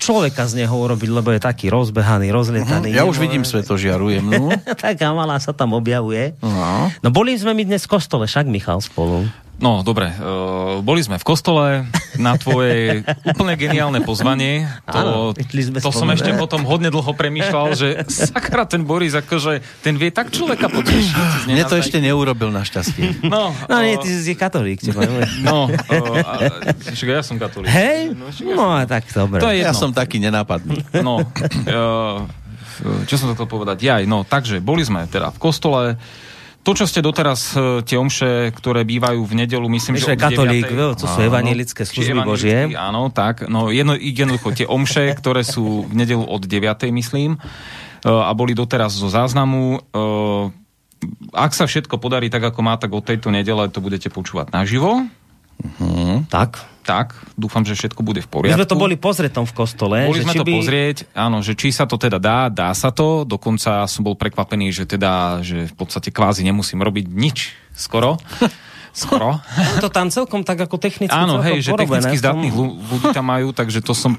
človeka 0.00 0.48
z 0.48 0.64
neho 0.64 0.72
urobiť, 0.72 1.12
lebo 1.12 1.28
je 1.28 1.44
taký 1.44 1.68
rozbehaný, 1.68 2.32
rozlietaný. 2.32 2.96
Uh-huh. 2.96 2.98
Ja 2.98 3.06
už 3.06 3.20
vidím 3.20 3.44
svetožiaru 3.44 4.16
jemnú. 4.16 4.48
Taká 4.80 5.12
malá 5.12 5.36
sa 5.44 5.52
tam 5.52 5.76
objavuje. 5.76 6.32
Uh-huh. 6.40 6.88
No 7.04 7.12
boli 7.12 7.36
sme 7.36 7.52
my 7.52 7.68
dnes 7.68 7.84
v 7.84 8.00
kostole, 8.00 8.24
však 8.24 8.48
Michal 8.48 8.80
spolu. 8.80 9.28
No, 9.56 9.80
dobre. 9.80 10.12
Uh, 10.20 10.84
boli 10.84 11.00
sme 11.00 11.16
v 11.16 11.24
kostole 11.24 11.88
na 12.20 12.36
tvoje 12.36 13.00
úplne 13.24 13.56
geniálne 13.56 14.04
pozvanie. 14.04 14.68
To, 14.92 14.98
Áno, 15.00 15.12
sme 15.32 15.80
to 15.80 15.88
som 15.88 16.08
ešte 16.12 16.36
potom 16.36 16.60
hodne 16.68 16.92
dlho 16.92 17.08
premýšľal, 17.16 17.66
že 17.72 17.88
sakra 18.04 18.68
ten 18.68 18.84
Boris, 18.84 19.16
akože 19.16 19.64
ten 19.80 19.96
vie 19.96 20.12
tak 20.12 20.28
človeka 20.28 20.68
potešiť. 20.68 21.48
Mne 21.48 21.64
to 21.64 21.80
ešte 21.80 22.04
neurobil 22.04 22.52
našťastie. 22.52 23.24
No, 23.24 23.48
no 23.48 23.76
uh, 23.80 23.80
nie, 23.80 23.96
ty 23.96 24.12
si 24.12 24.36
katolík. 24.36 24.84
no, 25.48 25.72
uh, 25.72 26.92
ja 26.92 27.24
som 27.24 27.40
katolík. 27.40 27.72
Hej? 27.72 28.12
No, 28.12 28.28
no 28.52 28.64
tak 28.84 29.08
dobre. 29.08 29.40
To 29.40 29.48
je 29.48 29.64
ja 29.64 29.72
som 29.72 29.88
taký 29.88 30.20
nenápadný. 30.20 30.84
No, 31.00 31.24
uh, 31.24 32.28
čo 33.08 33.16
som 33.16 33.32
to 33.32 33.34
chcel 33.40 33.48
povedať? 33.48 33.88
Jaj, 33.88 34.04
no, 34.04 34.22
takže 34.22 34.60
boli 34.60 34.84
sme 34.84 35.08
teda 35.08 35.32
v 35.32 35.38
kostole, 35.40 35.82
to, 36.66 36.74
čo 36.74 36.90
ste 36.90 36.98
doteraz, 36.98 37.54
e, 37.54 37.86
tie 37.86 37.94
omše, 37.94 38.50
ktoré 38.50 38.82
bývajú 38.82 39.22
v 39.22 39.46
nedelu, 39.46 39.62
myslím, 39.70 40.02
Myšle 40.02 40.18
že 40.18 40.18
katolík, 40.18 40.66
9. 40.66 40.98
to 40.98 41.06
sú 41.06 41.18
evanilické 41.22 41.86
služby 41.86 42.26
Božie. 42.26 42.74
Áno, 42.74 43.06
tak. 43.14 43.46
No 43.46 43.70
jedno, 43.70 43.94
jednoducho, 43.94 44.50
tie 44.50 44.66
omše, 44.66 45.14
ktoré 45.14 45.46
sú 45.46 45.86
v 45.86 45.94
nedelu 45.94 46.26
od 46.26 46.42
9. 46.42 46.90
myslím, 46.90 47.38
e, 47.38 48.10
a 48.10 48.34
boli 48.34 48.58
doteraz 48.58 48.98
zo 48.98 49.06
záznamu. 49.06 49.78
E, 49.78 50.00
ak 51.30 51.54
sa 51.54 51.70
všetko 51.70 52.02
podarí 52.02 52.26
tak, 52.34 52.42
ako 52.42 52.66
má, 52.66 52.74
tak 52.74 52.90
od 52.90 53.06
tejto 53.06 53.30
nedele 53.30 53.70
to 53.70 53.78
budete 53.78 54.10
počúvať 54.10 54.50
naživo. 54.50 55.06
Uh-huh. 55.60 56.24
Tak. 56.28 56.76
Tak, 56.86 57.18
dúfam, 57.34 57.66
že 57.66 57.74
všetko 57.74 57.98
bude 58.06 58.22
v 58.22 58.30
My 58.30 58.32
poriadku. 58.46 58.62
sme 58.62 58.70
to 58.70 58.78
boli 58.78 58.94
pozrieť 58.94 59.42
v 59.42 59.54
kostole. 59.58 60.06
Boli 60.06 60.22
že 60.22 60.30
sme 60.30 60.34
či 60.34 60.38
to 60.38 60.46
by... 60.46 60.54
pozrieť, 60.54 60.96
áno, 61.18 61.42
že 61.42 61.58
či 61.58 61.74
sa 61.74 61.82
to 61.82 61.98
teda 61.98 62.22
dá, 62.22 62.46
dá 62.46 62.70
sa 62.78 62.94
to. 62.94 63.26
Dokonca 63.26 63.90
som 63.90 64.06
bol 64.06 64.14
prekvapený, 64.14 64.70
že 64.70 64.86
teda, 64.86 65.42
že 65.42 65.66
v 65.66 65.74
podstate 65.74 66.14
kvázi 66.14 66.46
nemusím 66.46 66.86
robiť 66.86 67.10
nič 67.10 67.58
skoro. 67.74 68.22
Skoro. 68.96 69.36
to 69.84 69.92
tam 69.92 70.08
celkom 70.08 70.40
tak 70.40 70.56
ako 70.56 70.80
technicky 70.80 71.12
Áno, 71.12 71.44
hej, 71.44 71.60
že 71.60 71.76
technicky 71.76 72.16
zdatných 72.16 72.54
ľu- 72.56 72.80
ľudí 72.80 73.12
tam 73.12 73.28
majú, 73.28 73.52
takže 73.52 73.84
to 73.84 73.92
som 73.92 74.16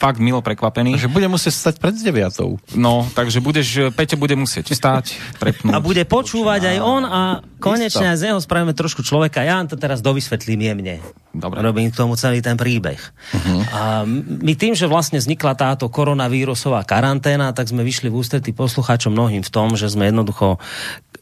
fakt 0.00 0.16
milo 0.16 0.40
prekvapený. 0.40 0.96
Že 0.96 1.12
bude 1.12 1.28
musieť 1.28 1.52
stať 1.52 1.74
pred 1.76 1.92
deviatou. 2.00 2.56
No, 2.72 3.04
takže 3.12 3.44
budeš, 3.44 3.92
Peťo 3.92 4.16
bude 4.16 4.32
musieť 4.32 4.72
stať, 4.72 5.20
prepnúť. 5.36 5.76
A 5.76 5.84
bude 5.84 6.00
počúvať 6.08 6.72
aj 6.72 6.78
on 6.80 7.02
a 7.04 7.20
konečne 7.60 8.08
aj 8.08 8.16
z 8.16 8.24
neho 8.32 8.40
spravíme 8.40 8.72
trošku 8.72 9.04
človeka. 9.04 9.44
Ja 9.44 9.60
vám 9.60 9.68
to 9.68 9.76
teraz 9.76 10.00
dovysvetlím 10.00 10.64
jemne. 10.64 10.96
Dobre. 11.36 11.60
Robím 11.60 11.92
k 11.92 11.98
tomu 12.00 12.16
celý 12.16 12.40
ten 12.40 12.56
príbeh. 12.56 12.96
Uh-huh. 12.96 13.60
A 13.68 13.80
my 14.24 14.56
tým, 14.56 14.72
že 14.72 14.88
vlastne 14.88 15.20
vznikla 15.20 15.52
táto 15.52 15.92
koronavírusová 15.92 16.80
karanténa, 16.88 17.52
tak 17.52 17.68
sme 17.68 17.84
vyšli 17.84 18.08
v 18.08 18.16
ústretí 18.16 18.56
poslucháčom 18.56 19.12
mnohým 19.12 19.44
v 19.44 19.52
tom, 19.52 19.76
že 19.76 19.92
sme 19.92 20.08
jednoducho 20.08 20.56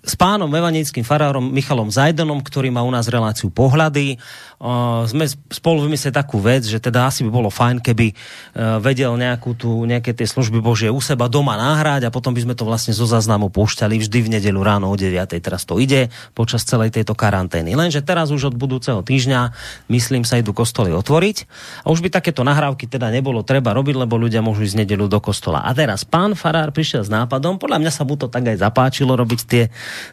s 0.05 0.15
pánom 0.21 0.53
evanickým 0.53 1.03
farárom 1.03 1.49
Michalom 1.49 1.89
Zajdenom, 1.89 2.45
ktorý 2.45 2.69
má 2.69 2.84
u 2.85 2.93
nás 2.93 3.09
reláciu 3.09 3.49
pohľady, 3.49 4.21
uh, 4.61 5.09
sme 5.09 5.27
spolu 5.49 5.89
vymysleli 5.89 6.15
takú 6.15 6.39
vec, 6.39 6.69
že 6.69 6.79
teda 6.79 7.09
asi 7.09 7.25
by 7.27 7.31
bolo 7.33 7.49
fajn, 7.49 7.81
keby 7.81 8.13
uh, 8.13 8.79
vedel 8.79 9.17
nejakú 9.17 9.57
tu, 9.57 9.83
nejaké 9.89 10.13
tie 10.13 10.29
služby 10.29 10.61
Božie 10.61 10.93
u 10.93 11.01
seba 11.01 11.27
doma 11.27 11.57
náhrať 11.57 12.07
a 12.07 12.15
potom 12.15 12.37
by 12.37 12.45
sme 12.45 12.55
to 12.55 12.69
vlastne 12.69 12.93
zo 12.93 13.09
záznamu 13.09 13.49
púšťali 13.49 13.99
vždy 13.99 14.19
v 14.21 14.33
nedelu 14.39 14.61
ráno 14.61 14.93
o 14.93 14.97
9. 14.97 15.17
Teraz 15.41 15.65
to 15.65 15.81
ide 15.81 16.13
počas 16.37 16.63
celej 16.69 16.95
tejto 16.95 17.17
karantény. 17.17 17.73
Lenže 17.73 18.05
teraz 18.05 18.31
už 18.31 18.53
od 18.53 18.57
budúceho 18.57 19.01
týždňa, 19.01 19.55
myslím 19.89 20.23
sa, 20.23 20.39
idú 20.39 20.53
kostoly 20.53 20.93
otvoriť 20.93 21.37
a 21.85 21.91
už 21.91 22.05
by 22.05 22.09
takéto 22.13 22.45
nahrávky 22.45 22.85
teda 22.85 23.09
nebolo 23.09 23.41
treba 23.43 23.73
robiť, 23.73 23.95
lebo 24.05 24.21
ľudia 24.21 24.45
môžu 24.45 24.67
ísť 24.69 24.85
nedelu 24.85 25.09
do 25.09 25.19
kostola. 25.19 25.65
A 25.65 25.73
teraz 25.73 26.05
pán 26.05 26.37
farár 26.37 26.71
prišiel 26.75 27.07
s 27.07 27.11
nápadom, 27.11 27.57
podľa 27.57 27.81
mňa 27.81 27.93
sa 27.93 28.03
mu 28.05 28.19
to 28.19 28.29
tak 28.29 28.45
aj 28.45 28.61
zapáčilo 28.61 29.17
robiť 29.17 29.41
tie, 29.47 29.65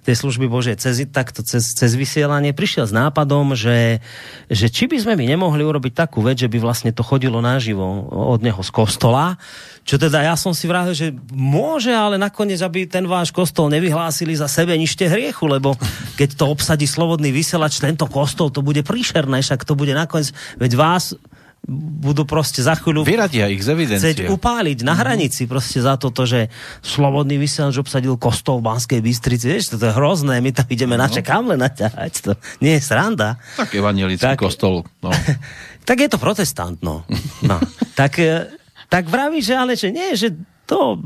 tie 0.06 0.14
služby 0.16 0.48
Božie 0.48 0.78
cez, 0.80 1.04
takto 1.10 1.44
cez, 1.44 1.76
cez 1.76 1.92
vysielanie, 1.98 2.56
prišiel 2.62 2.86
s 2.86 2.94
nápadom, 2.94 3.58
že, 3.58 3.98
že 4.46 4.70
či 4.70 4.86
by 4.86 5.02
sme 5.02 5.14
my 5.18 5.26
nemohli 5.34 5.66
urobiť 5.66 5.98
takú 5.98 6.22
vec, 6.22 6.38
že 6.38 6.46
by 6.46 6.62
vlastne 6.62 6.94
to 6.94 7.02
chodilo 7.02 7.42
naživo 7.42 8.06
od 8.06 8.46
neho 8.46 8.62
z 8.62 8.70
kostola, 8.70 9.42
čo 9.82 9.98
teda 9.98 10.22
ja 10.22 10.38
som 10.38 10.54
si 10.54 10.70
vrátil, 10.70 10.94
že 10.94 11.08
môže, 11.34 11.90
ale 11.90 12.22
nakoniec, 12.22 12.62
aby 12.62 12.86
ten 12.86 13.10
váš 13.10 13.34
kostol 13.34 13.66
nevyhlásili 13.74 14.38
za 14.38 14.46
sebe 14.46 14.78
nište 14.78 15.10
hriechu, 15.10 15.50
lebo 15.50 15.74
keď 16.22 16.38
to 16.38 16.46
obsadí 16.54 16.86
slobodný 16.86 17.34
vysielač, 17.34 17.82
tento 17.82 18.06
kostol, 18.06 18.54
to 18.54 18.62
bude 18.62 18.86
príšerné, 18.86 19.42
však 19.42 19.66
to 19.66 19.74
bude 19.74 19.98
nakoniec, 19.98 20.30
veď 20.62 20.72
vás 20.78 21.18
budú 21.70 22.26
proste 22.26 22.66
za 22.66 22.74
chvíľu 22.74 23.06
Vyradia 23.06 23.46
ich 23.46 23.62
z 23.62 23.78
evidencie. 23.78 24.18
chcieť 24.18 24.34
upáliť 24.34 24.82
na 24.82 24.98
hranici 24.98 25.46
proste 25.46 25.78
za 25.78 25.94
toto, 25.94 26.26
že 26.26 26.50
slobodný 26.82 27.38
vysielač 27.38 27.78
obsadil 27.78 28.18
kostol 28.18 28.60
v 28.60 28.74
Banskej 28.74 29.00
Bystrici. 29.00 29.46
Vieš, 29.46 29.78
to 29.78 29.86
je 29.86 29.94
hrozné, 29.94 30.42
my 30.42 30.50
tam 30.50 30.66
ideme 30.74 30.98
no. 30.98 31.06
naše 31.06 31.22
kamle 31.22 31.62
naťahať. 31.62 32.14
To 32.26 32.32
nie 32.66 32.76
je 32.78 32.82
sranda. 32.82 33.38
Tak 33.62 33.78
evangelický 33.78 34.34
Tak- 34.34 34.42
kostol. 34.42 34.86
No. 35.06 35.14
Tak 35.82 35.98
je 35.98 36.14
to 36.14 36.22
protestant, 36.22 36.78
no. 36.86 37.02
no. 37.42 37.58
tak, 38.00 38.22
e, 38.22 38.54
tak 38.86 39.10
vraví, 39.10 39.42
že 39.42 39.58
ale 39.58 39.74
že 39.74 39.90
nie, 39.90 40.14
že 40.14 40.30
to 40.70 41.02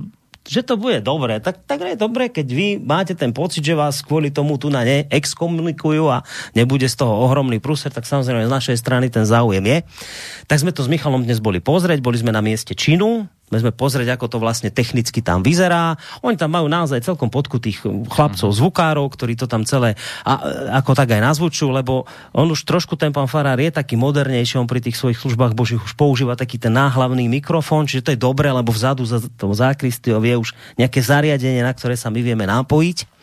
že 0.46 0.62
to 0.62 0.78
bude 0.78 1.02
dobre. 1.02 1.42
Tak, 1.42 1.66
tak 1.66 1.82
je 1.82 1.98
dobre, 1.98 2.30
keď 2.30 2.48
vy 2.48 2.68
máte 2.78 3.18
ten 3.18 3.34
pocit, 3.34 3.66
že 3.66 3.74
vás 3.74 4.06
kvôli 4.06 4.30
tomu 4.30 4.62
tu 4.62 4.70
na 4.70 4.86
ne 4.86 5.10
exkomunikujú 5.10 6.06
a 6.08 6.22
nebude 6.54 6.86
z 6.86 6.96
toho 7.02 7.12
ohromný 7.26 7.58
prúser, 7.58 7.90
tak 7.90 8.06
samozrejme 8.06 8.46
z 8.46 8.54
našej 8.54 8.78
strany 8.78 9.10
ten 9.10 9.26
záujem 9.26 9.66
je. 9.66 9.78
Tak 10.46 10.62
sme 10.62 10.72
to 10.72 10.86
s 10.86 10.92
Michalom 10.92 11.26
dnes 11.26 11.42
boli 11.42 11.58
pozrieť, 11.58 12.00
boli 12.00 12.22
sme 12.22 12.30
na 12.30 12.46
mieste 12.46 12.78
činu, 12.78 13.26
sme 13.54 13.70
pozrieť, 13.70 14.18
ako 14.18 14.26
to 14.26 14.38
vlastne 14.42 14.74
technicky 14.74 15.22
tam 15.22 15.46
vyzerá. 15.46 15.94
Oni 16.26 16.34
tam 16.34 16.50
majú 16.58 16.66
naozaj 16.66 17.06
celkom 17.06 17.30
podkutých 17.30 17.86
chlapcov, 18.10 18.50
zvukárov, 18.50 19.06
ktorí 19.14 19.38
to 19.38 19.46
tam 19.46 19.62
celé 19.70 19.94
a, 20.26 20.34
ako 20.82 20.98
tak 20.98 21.14
aj 21.14 21.22
nazvučujú, 21.22 21.70
lebo 21.70 22.10
on 22.34 22.50
už 22.50 22.66
trošku 22.66 22.98
ten 22.98 23.14
pán 23.14 23.30
Farár 23.30 23.62
je 23.62 23.70
taký 23.70 23.94
modernejší, 24.02 24.58
on 24.58 24.66
pri 24.66 24.82
tých 24.82 24.98
svojich 24.98 25.22
službách 25.22 25.54
božích 25.54 25.82
už 25.82 25.94
používa 25.94 26.34
taký 26.34 26.58
ten 26.58 26.74
náhlavný 26.74 27.30
mikrofón, 27.30 27.86
čiže 27.86 28.10
to 28.10 28.14
je 28.18 28.20
dobré, 28.20 28.50
lebo 28.50 28.74
vzadu 28.74 29.06
za 29.06 29.22
tou 29.38 29.54
zákristiou 29.54 30.18
je 30.26 30.36
už 30.42 30.50
nejaké 30.82 31.06
zariadenie, 31.06 31.62
na 31.62 31.74
ktoré 31.74 31.94
sa 31.94 32.10
my 32.10 32.20
vieme 32.26 32.50
napojiť. 32.50 33.14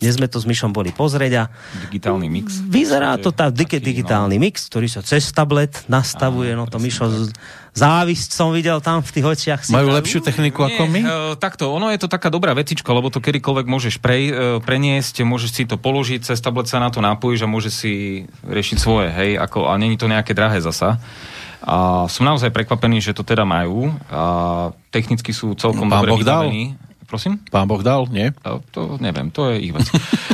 Dnes 0.00 0.16
sme 0.16 0.28
to 0.32 0.40
s 0.40 0.48
Myšom 0.48 0.72
boli 0.72 0.92
pozrieť 0.96 1.32
a 1.36 1.44
Digitálny 1.88 2.28
mix. 2.32 2.56
Vyzerá 2.64 3.20
to 3.20 3.32
tá 3.32 3.52
digitálny 3.52 4.40
mix, 4.40 4.68
ktorý 4.68 4.88
sa 4.88 5.04
cez 5.04 5.28
tablet 5.28 5.76
nastavuje, 5.92 6.56
no 6.56 6.64
to 6.64 6.80
Mišo 6.80 7.04
z- 7.08 7.32
závisť 7.72 8.30
som 8.34 8.50
videl 8.50 8.78
tam 8.82 9.00
v 9.02 9.10
tých 9.10 9.26
očiach. 9.26 9.60
Majú 9.70 9.88
tam- 9.90 9.96
lepšiu 10.02 10.18
techniku 10.20 10.66
ako 10.66 10.82
my? 10.90 11.00
Nie, 11.00 11.06
e, 11.06 11.38
takto, 11.38 11.70
ono 11.70 11.88
je 11.90 11.98
to 12.02 12.08
taká 12.10 12.28
dobrá 12.28 12.50
vecička, 12.52 12.90
lebo 12.90 13.08
to 13.08 13.22
kedykoľvek 13.22 13.66
môžeš 13.66 13.94
pre, 14.02 14.18
e, 14.26 14.32
preniesť, 14.58 15.22
môžeš 15.22 15.50
si 15.54 15.62
to 15.66 15.78
položiť, 15.78 16.26
cez 16.26 16.38
tablet 16.42 16.66
sa 16.66 16.82
na 16.82 16.90
to 16.90 16.98
napojíš 16.98 17.46
a 17.46 17.52
môžeš 17.52 17.72
si 17.74 17.92
riešiť 18.44 18.76
svoje, 18.78 19.08
hej, 19.14 19.30
ako, 19.38 19.70
a 19.70 19.78
není 19.78 19.94
to 19.94 20.10
nejaké 20.10 20.34
drahé 20.34 20.58
zasa. 20.60 20.98
A 21.60 22.08
som 22.08 22.24
naozaj 22.24 22.48
prekvapený, 22.56 23.04
že 23.04 23.12
to 23.12 23.20
teda 23.20 23.44
majú 23.44 23.92
a 24.08 24.22
technicky 24.88 25.28
sú 25.36 25.52
celkom 25.60 25.92
No, 25.92 26.00
pán 26.00 26.08
dobre 26.08 26.24
vybavení. 26.24 26.64
Prosím? 27.04 27.42
Pán 27.50 27.66
Boh 27.66 27.82
dal, 27.82 28.06
nie? 28.06 28.30
To, 28.46 28.62
to 28.70 28.80
neviem, 29.02 29.34
to 29.34 29.50
je 29.50 29.66
ich 29.66 29.74
vec. 29.74 29.82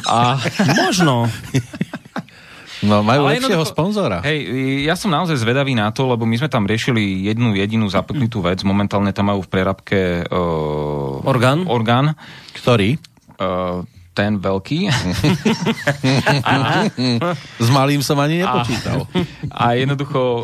A, 0.05 0.37
Možno. 0.77 1.25
No, 2.83 3.01
majú 3.01 3.25
Ale 3.25 3.41
lepšieho 3.41 3.57
jednoducho- 3.57 3.73
sponzora. 3.73 4.19
Hej, 4.21 4.39
ja 4.85 4.93
som 4.93 5.09
naozaj 5.09 5.41
zvedavý 5.41 5.73
na 5.73 5.89
to, 5.89 6.05
lebo 6.05 6.29
my 6.29 6.37
sme 6.37 6.53
tam 6.53 6.69
riešili 6.69 7.25
jednu 7.25 7.57
jedinú 7.57 7.89
zapeklitú 7.89 8.45
vec. 8.45 8.61
Momentálne 8.61 9.17
tam 9.17 9.33
majú 9.33 9.41
v 9.41 9.49
prerabke 9.49 10.01
uh, 10.29 11.25
Orgán? 11.25 11.65
orgán 11.65 12.13
Ktorý? 12.53 13.01
uh, 13.41 13.81
ten 14.17 14.41
veľký. 14.41 14.89
S 17.61 17.69
malým 17.69 18.01
som 18.01 18.17
ani 18.17 18.41
nepočítal. 18.41 19.05
A 19.53 19.77
jednoducho 19.77 20.17
uh, 20.17 20.41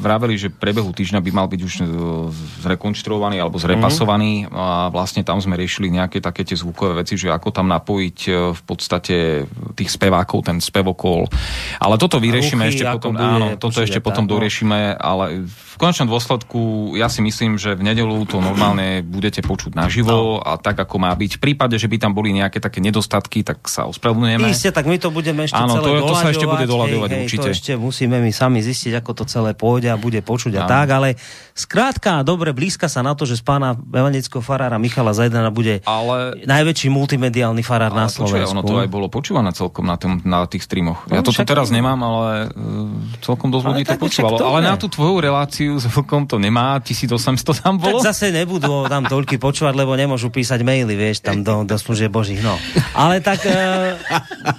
vraveli, 0.00 0.40
že 0.40 0.48
prebehu 0.48 0.88
týždňa 0.88 1.20
by 1.20 1.30
mal 1.36 1.52
byť 1.52 1.60
už 1.60 1.74
uh, 1.84 2.32
zrekonštruovaný 2.64 3.36
alebo 3.36 3.60
zrepasovaný 3.60 4.48
a 4.48 4.88
vlastne 4.88 5.20
tam 5.20 5.36
sme 5.44 5.60
riešili 5.60 5.92
nejaké 5.92 6.24
také 6.24 6.48
tie 6.48 6.56
zvukové 6.56 7.04
veci, 7.04 7.20
že 7.20 7.28
ako 7.28 7.52
tam 7.52 7.68
napojiť 7.68 8.18
uh, 8.32 8.56
v 8.56 8.62
podstate 8.64 9.44
tých 9.76 9.92
spevákov, 9.92 10.48
ten 10.48 10.64
spevokol. 10.64 11.28
Ale 11.76 12.00
toto 12.00 12.16
vyriešime 12.16 12.72
ešte 12.72 12.88
potom, 12.88 13.12
bude 13.12 13.28
áno, 13.28 13.60
toto 13.60 13.84
ešte 13.84 14.00
a 14.00 14.04
potom 14.04 14.24
no. 14.24 14.32
doriešime, 14.32 14.96
ale 14.96 15.44
v 15.44 15.74
konečnom 15.76 16.08
dôsledku 16.08 16.96
ja 16.96 17.12
si 17.12 17.20
myslím, 17.20 17.60
že 17.60 17.76
v 17.76 17.84
nedelu 17.84 18.24
to 18.24 18.40
normálne 18.40 19.04
budete 19.04 19.44
počuť 19.44 19.76
naživo 19.76 20.10
No. 20.10 20.38
a 20.38 20.54
tak, 20.60 20.78
ako 20.78 21.00
má 21.00 21.10
byť. 21.12 21.36
V 21.36 21.42
prípade, 21.42 21.74
že 21.80 21.90
by 21.90 21.96
tam 21.98 22.12
boli 22.14 22.30
nejaké 22.30 22.62
také 22.70 22.78
nedostatky, 22.78 23.42
tak 23.42 23.66
sa 23.66 23.90
ospravedlňujeme. 23.90 24.46
Isté, 24.46 24.70
tak 24.70 24.86
my 24.86 24.94
to 25.02 25.10
budeme 25.10 25.42
ešte 25.42 25.58
Áno, 25.58 25.82
celé 25.82 25.98
to 25.98 26.06
to 26.06 26.14
sa 26.14 26.30
ešte 26.30 26.46
bude 26.46 26.70
doľaďovať 26.70 27.10
hej, 27.10 27.18
hej, 27.18 27.26
určite. 27.26 27.42
To 27.42 27.50
ešte 27.50 27.72
musíme 27.74 28.22
my 28.22 28.30
sami 28.30 28.62
zistiť, 28.62 29.02
ako 29.02 29.10
to 29.18 29.24
celé 29.26 29.58
pôjde 29.58 29.90
a 29.90 29.98
bude 29.98 30.22
počuť 30.22 30.54
a 30.54 30.62
Áno. 30.64 30.70
tak, 30.70 30.86
ale 30.94 31.18
skrátka 31.60 32.22
dobre, 32.22 32.50
blízka 32.50 32.88
sa 32.88 33.00
na 33.00 33.12
to, 33.12 33.22
že 33.22 33.36
z 33.36 33.44
pána 33.44 33.76
evangelického 33.76 34.40
farára 34.40 34.76
Michala 34.76 35.12
Zajdana 35.12 35.48
bude 35.48 35.84
Ale 35.84 36.40
najväčší 36.42 36.88
multimediálny 36.88 37.60
farár 37.60 37.92
na 37.92 38.08
Slovensku. 38.08 38.50
ono 38.50 38.62
to 38.62 38.80
aj 38.80 38.88
bolo 38.88 39.06
počúvané 39.06 39.52
celkom 39.52 39.84
na, 39.84 39.94
tom, 39.94 40.18
na 40.22 40.44
tých 40.44 40.64
streamoch. 40.64 41.04
Ja 41.06 41.20
No, 41.20 41.22
to 41.22 41.30
tu 41.30 41.36
však- 41.36 41.50
teraz 41.50 41.68
nemám, 41.68 42.00
ale 42.00 42.28
uh, 42.48 42.88
celkom 43.20 43.52
dosť 43.52 43.64
ľudí 43.66 43.82
to 43.84 43.90
tak 43.92 44.00
počúvalo. 44.00 44.36
Ale 44.40 44.64
na 44.64 44.74
tú 44.74 44.88
tvoju 44.88 45.20
reláciu 45.20 45.76
s 45.76 45.84
Vlkom 45.84 46.24
to 46.24 46.40
nemá, 46.40 46.80
1800 46.80 47.60
tam 47.60 47.76
Tak 47.76 47.84
bolo. 47.84 47.98
zase 48.00 48.32
nebudú 48.32 48.88
tam 48.88 49.04
toľky 49.04 49.36
počúvať, 49.36 49.76
lebo 49.76 49.92
nemôžu 49.92 50.32
písať 50.32 50.64
maily, 50.64 50.94
vieš, 50.94 51.20
tam 51.20 51.44
do, 51.44 51.62
do 51.62 51.76
služieb 51.76 52.08
božích, 52.08 52.40
no. 52.40 52.56
Ale 52.96 53.20
tak 53.20 53.44
uh, 53.44 54.00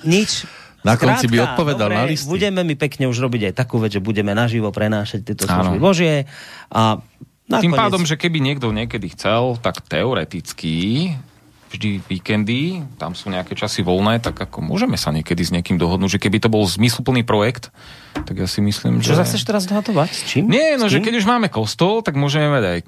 nič. 0.04 0.46
Na 0.82 0.98
konci 0.98 1.26
by 1.26 1.38
odpovedal 1.48 1.88
dobre, 1.88 1.96
na 1.96 2.06
listy. 2.06 2.26
Budeme 2.26 2.62
my 2.62 2.76
pekne 2.76 3.06
už 3.06 3.18
robiť 3.20 3.42
aj 3.50 3.54
takú 3.56 3.78
vec, 3.78 3.92
že 3.92 4.02
budeme 4.02 4.34
naživo 4.34 4.70
prenášať 4.70 5.22
tieto 5.24 5.46
služby 5.46 5.78
božie. 5.78 6.26
A 6.68 6.98
Tým 7.48 7.70
nakoniec- 7.70 7.78
pádom, 7.78 8.02
že 8.02 8.18
keby 8.18 8.38
niekto 8.40 8.72
niekedy 8.72 9.14
chcel, 9.14 9.58
tak 9.58 9.82
teoreticky 9.84 11.14
vždy 11.72 12.04
víkendy, 12.04 12.84
tam 12.98 13.16
sú 13.16 13.32
nejaké 13.32 13.56
časy 13.56 13.80
voľné, 13.80 14.20
tak 14.20 14.36
ako 14.36 14.60
môžeme 14.60 15.00
sa 15.00 15.08
niekedy 15.08 15.40
s 15.40 15.56
niekým 15.56 15.80
dohodnúť, 15.80 16.18
že 16.18 16.20
keby 16.20 16.44
to 16.44 16.52
bol 16.52 16.68
zmysluplný 16.68 17.24
projekt, 17.24 17.72
tak 18.28 18.36
ja 18.36 18.48
si 18.48 18.60
myslím, 18.60 19.00
Čo 19.00 19.16
že... 19.16 19.20
sa 19.20 19.24
chceš 19.24 19.48
teraz 19.48 19.64
dohadovať? 19.64 20.10
S 20.12 20.24
čím? 20.28 20.52
Nie, 20.52 20.76
no, 20.76 20.92
že 20.92 21.00
keď 21.00 21.24
už 21.24 21.26
máme 21.26 21.48
kostol, 21.48 22.04
tak 22.04 22.20
môžeme 22.20 22.52
mať 22.52 22.64
aj 22.68 22.80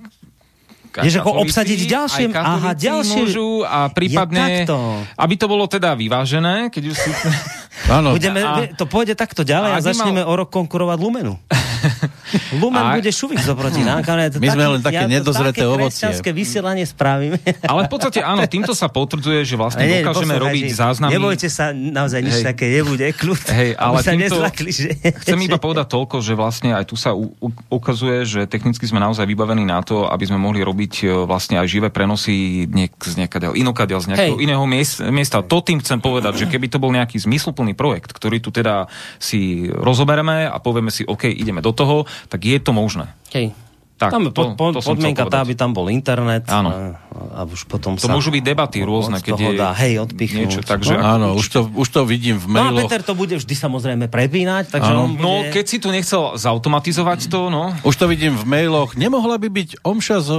Je, 1.07 1.15
že 1.15 1.23
ho 1.23 1.31
obsadiť 1.41 1.79
ďalším- 1.87 2.35
aha, 2.35 2.75
ďalšie- 2.75 3.23
môžu 3.23 3.63
a 3.63 3.87
prípadne, 3.89 4.67
aby 5.15 5.33
to 5.39 5.47
bolo 5.47 5.63
teda 5.65 5.95
vyvážené, 5.95 6.67
keď 6.67 6.83
už 6.91 6.97
si... 6.99 7.09
Áno, 7.89 8.13
Budeme, 8.13 8.41
A- 8.45 8.69
to 8.73 8.85
pôjde 8.85 9.17
takto 9.17 9.41
ďalej 9.43 9.71
a, 9.73 9.77
a 9.77 9.83
začneme 9.83 10.21
mal- 10.21 10.29
o 10.29 10.33
rok 10.33 10.49
konkurovať 10.49 10.97
Lumenu. 11.01 11.35
Lumen 12.61 12.81
a... 12.81 12.97
bude 12.97 13.11
šuvik 13.11 13.39
zoproti 13.41 13.81
nám. 13.85 14.03
My 14.39 14.47
sme 14.49 14.65
len 14.77 14.81
také 14.81 15.05
ja 15.05 15.09
nedozreté 15.09 15.63
ovocie. 15.65 16.09
Také 16.09 16.33
vysielanie 16.33 16.85
spravíme. 16.85 17.37
Ale 17.71 17.87
v 17.87 17.91
podstate 17.91 18.19
áno, 18.21 18.43
týmto 18.47 18.73
sa 18.75 18.89
potvrdzuje, 18.89 19.45
že 19.45 19.55
vlastne 19.55 19.85
nie, 19.85 20.01
dokážeme 20.01 20.35
robiť 20.37 20.65
záznamy. 20.73 21.11
Nebojte 21.15 21.47
sa, 21.47 21.71
naozaj 21.73 22.19
nič 22.23 22.37
hej. 22.41 22.45
také 22.45 22.65
nebude, 22.71 23.05
kľud. 23.13 23.41
Hej, 23.49 23.69
ale 23.77 23.95
sa 24.01 24.11
týmto, 24.13 24.35
nezlakli, 24.39 24.69
že... 24.71 24.87
Chcem 25.23 25.39
iba 25.45 25.57
povedať 25.59 25.87
toľko, 25.91 26.15
že 26.23 26.33
vlastne 26.33 26.73
aj 26.73 26.85
tu 26.89 26.95
sa 26.95 27.13
u, 27.13 27.33
u, 27.37 27.49
ukazuje, 27.69 28.25
že 28.25 28.41
technicky 28.49 28.85
sme 28.87 29.01
naozaj 29.01 29.25
vybavení 29.27 29.67
na 29.67 29.81
to, 29.83 30.07
aby 30.09 30.23
sme 30.25 30.39
mohli 30.39 30.63
robiť 30.63 30.93
e, 31.03 31.05
vlastne 31.27 31.59
aj 31.59 31.67
živé 31.69 31.87
prenosy 31.93 32.65
niek- 32.69 32.95
z 32.99 33.15
nejakého 33.19 33.53
inokadiaľ, 33.53 33.99
z 34.03 34.07
nejakého 34.13 34.37
hej. 34.39 34.45
iného 34.45 34.63
miesta. 35.11 35.43
To 35.43 35.59
tým 35.59 35.79
chcem 35.83 35.99
povedať, 35.99 36.45
že 36.45 36.49
keby 36.49 36.67
to 36.71 36.81
bol 36.81 36.91
nejaký 36.91 37.19
zmysluplný 37.21 37.73
projekt, 37.77 38.15
ktorý 38.15 38.39
tu 38.39 38.49
teda 38.49 38.87
si 39.17 39.69
rozobereme 39.69 40.47
a 40.47 40.57
povieme 40.59 40.89
si, 40.89 41.03
OK, 41.05 41.29
ideme 41.29 41.59
do 41.59 41.71
toho, 41.75 42.05
tak 42.29 42.39
je 42.45 42.57
to 42.59 42.71
možné. 42.71 43.11
Hej. 43.33 43.55
Tak, 43.93 44.09
tam 44.09 44.25
je 44.27 44.31
pod, 44.35 44.59
pod, 44.59 44.73
to 44.75 44.81
podmienka 44.83 45.23
tá, 45.29 45.45
aby 45.45 45.55
tam 45.55 45.71
bol 45.71 45.87
internet. 45.87 46.49
Áno. 46.51 46.73
A, 46.73 46.97
a 47.13 47.39
už 47.45 47.69
potom 47.69 47.95
to 47.95 48.09
sa, 48.09 48.11
môžu 48.11 48.33
byť 48.35 48.43
debaty 48.43 48.81
rôzne, 48.83 49.21
keď 49.21 49.37
je 49.37 49.51
dá, 49.53 49.69
hej, 49.79 50.01
odpichnúť. 50.03 50.39
niečo. 50.43 50.59
Takže 50.65 50.97
no, 50.97 51.05
áno, 51.05 51.27
už 51.37 51.47
to, 51.47 51.59
už 51.71 51.87
to 51.87 52.01
vidím 52.03 52.35
v 52.35 52.51
mailoch. 52.51 52.73
No 52.73 52.83
a 52.83 52.89
Peter 52.89 53.05
to 53.05 53.13
bude 53.15 53.37
vždy 53.37 53.55
samozrejme 53.55 54.09
prepínať. 54.11 54.75
Takže 54.75 54.91
on 54.91 55.13
bude... 55.15 55.23
No, 55.23 55.45
keď 55.53 55.65
si 55.69 55.77
tu 55.79 55.93
nechcel 55.93 56.35
zautomatizovať 56.35 57.29
to, 57.29 57.53
no. 57.53 57.71
Už 57.85 57.95
to 57.95 58.09
vidím 58.09 58.33
v 58.33 58.43
mailoch. 58.43 58.97
Nemohla 58.97 59.37
by 59.39 59.47
byť 59.47 59.69
omša 59.85 60.17
z 60.25 60.29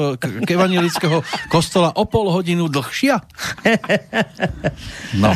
evangelického 0.45 1.23
kostola 1.47 1.95
o 1.95 2.05
pol 2.05 2.29
hodinu 2.35 2.69
dlhšia? 2.69 3.23
No. 5.15 5.31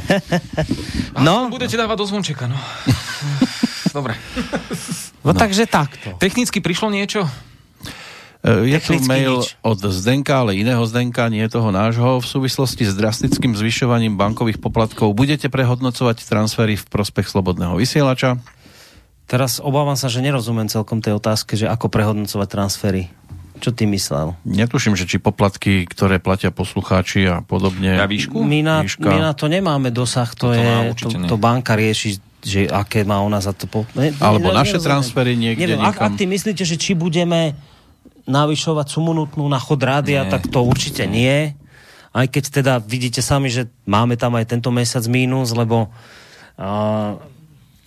No. 1.15 1.37
Budete 1.55 1.79
dávať 1.79 2.03
do 2.03 2.07
zvončeka, 2.11 2.51
no. 2.51 2.59
Dobre. 3.93 4.15
No, 5.27 5.35
no 5.35 5.41
takže 5.45 5.67
takto. 5.67 6.15
Technicky 6.23 6.63
prišlo 6.63 6.95
niečo? 6.95 7.27
E, 8.39 8.71
je 8.71 8.79
tu 8.79 8.95
mail 9.11 9.43
nič. 9.43 9.59
od 9.67 9.83
Zdenka, 9.83 10.47
ale 10.47 10.55
iného 10.55 10.81
Zdenka, 10.87 11.27
nie 11.27 11.43
toho 11.51 11.75
nášho. 11.75 12.23
V 12.23 12.27
súvislosti 12.27 12.87
s 12.87 12.95
drastickým 12.95 13.59
zvyšovaním 13.59 14.15
bankových 14.15 14.63
poplatkov 14.63 15.13
budete 15.19 15.51
prehodnocovať 15.51 16.23
transfery 16.23 16.79
v 16.79 16.85
prospech 16.87 17.27
slobodného 17.27 17.75
vysielača? 17.75 18.39
Teraz 19.29 19.61
obávam 19.61 19.99
sa, 19.99 20.09
že 20.09 20.25
nerozumiem 20.25 20.71
celkom 20.71 21.05
tej 21.05 21.19
otázke, 21.19 21.59
že 21.59 21.69
ako 21.69 21.93
prehodnocovať 21.93 22.49
transfery. 22.49 23.13
Čo 23.59 23.75
ty 23.75 23.91
myslel? 23.91 24.39
Netuším, 24.47 24.95
že 24.95 25.05
či 25.05 25.19
poplatky, 25.19 25.83
ktoré 25.85 26.23
platia 26.23 26.55
poslucháči 26.55 27.27
a 27.27 27.37
podobne. 27.43 27.99
Ja 27.99 28.07
výšku? 28.07 28.39
My 28.39 28.63
na, 28.63 28.87
my 28.87 29.19
na 29.19 29.35
to 29.35 29.51
nemáme 29.51 29.91
dosah, 29.91 30.31
to, 30.31 30.55
to 30.55 30.57
je, 30.57 30.73
to, 30.95 31.09
to 31.27 31.37
banka 31.37 31.75
rieši 31.75 32.23
že 32.49 32.61
aké 32.67 33.05
má 33.05 33.21
ona 33.21 33.39
za 33.45 33.53
to... 33.53 33.69
Po... 33.69 33.85
Ne, 33.93 34.17
Alebo 34.17 34.49
ne, 34.49 34.57
naše 34.57 34.81
transfery 34.81 35.37
niekde 35.37 35.77
Neviem, 35.77 35.85
ak, 35.85 36.01
ak 36.01 36.13
ty 36.17 36.25
myslíte, 36.25 36.65
že 36.65 36.81
či 36.81 36.97
budeme 36.97 37.53
navyšovať 38.25 38.87
sumu 38.89 39.13
nutnú 39.13 39.45
na 39.49 39.61
chod 39.61 39.85
rádia, 39.85 40.25
nie. 40.25 40.33
tak 40.33 40.49
to 40.49 40.65
určite 40.65 41.05
nie. 41.09 41.53
Aj 42.13 42.27
keď 42.29 42.45
teda 42.61 42.75
vidíte 42.81 43.21
sami, 43.21 43.53
že 43.53 43.69
máme 43.85 44.17
tam 44.17 44.37
aj 44.37 44.49
tento 44.49 44.73
mesiac 44.73 45.05
mínus, 45.09 45.53
lebo 45.53 45.89
uh, 45.89 47.21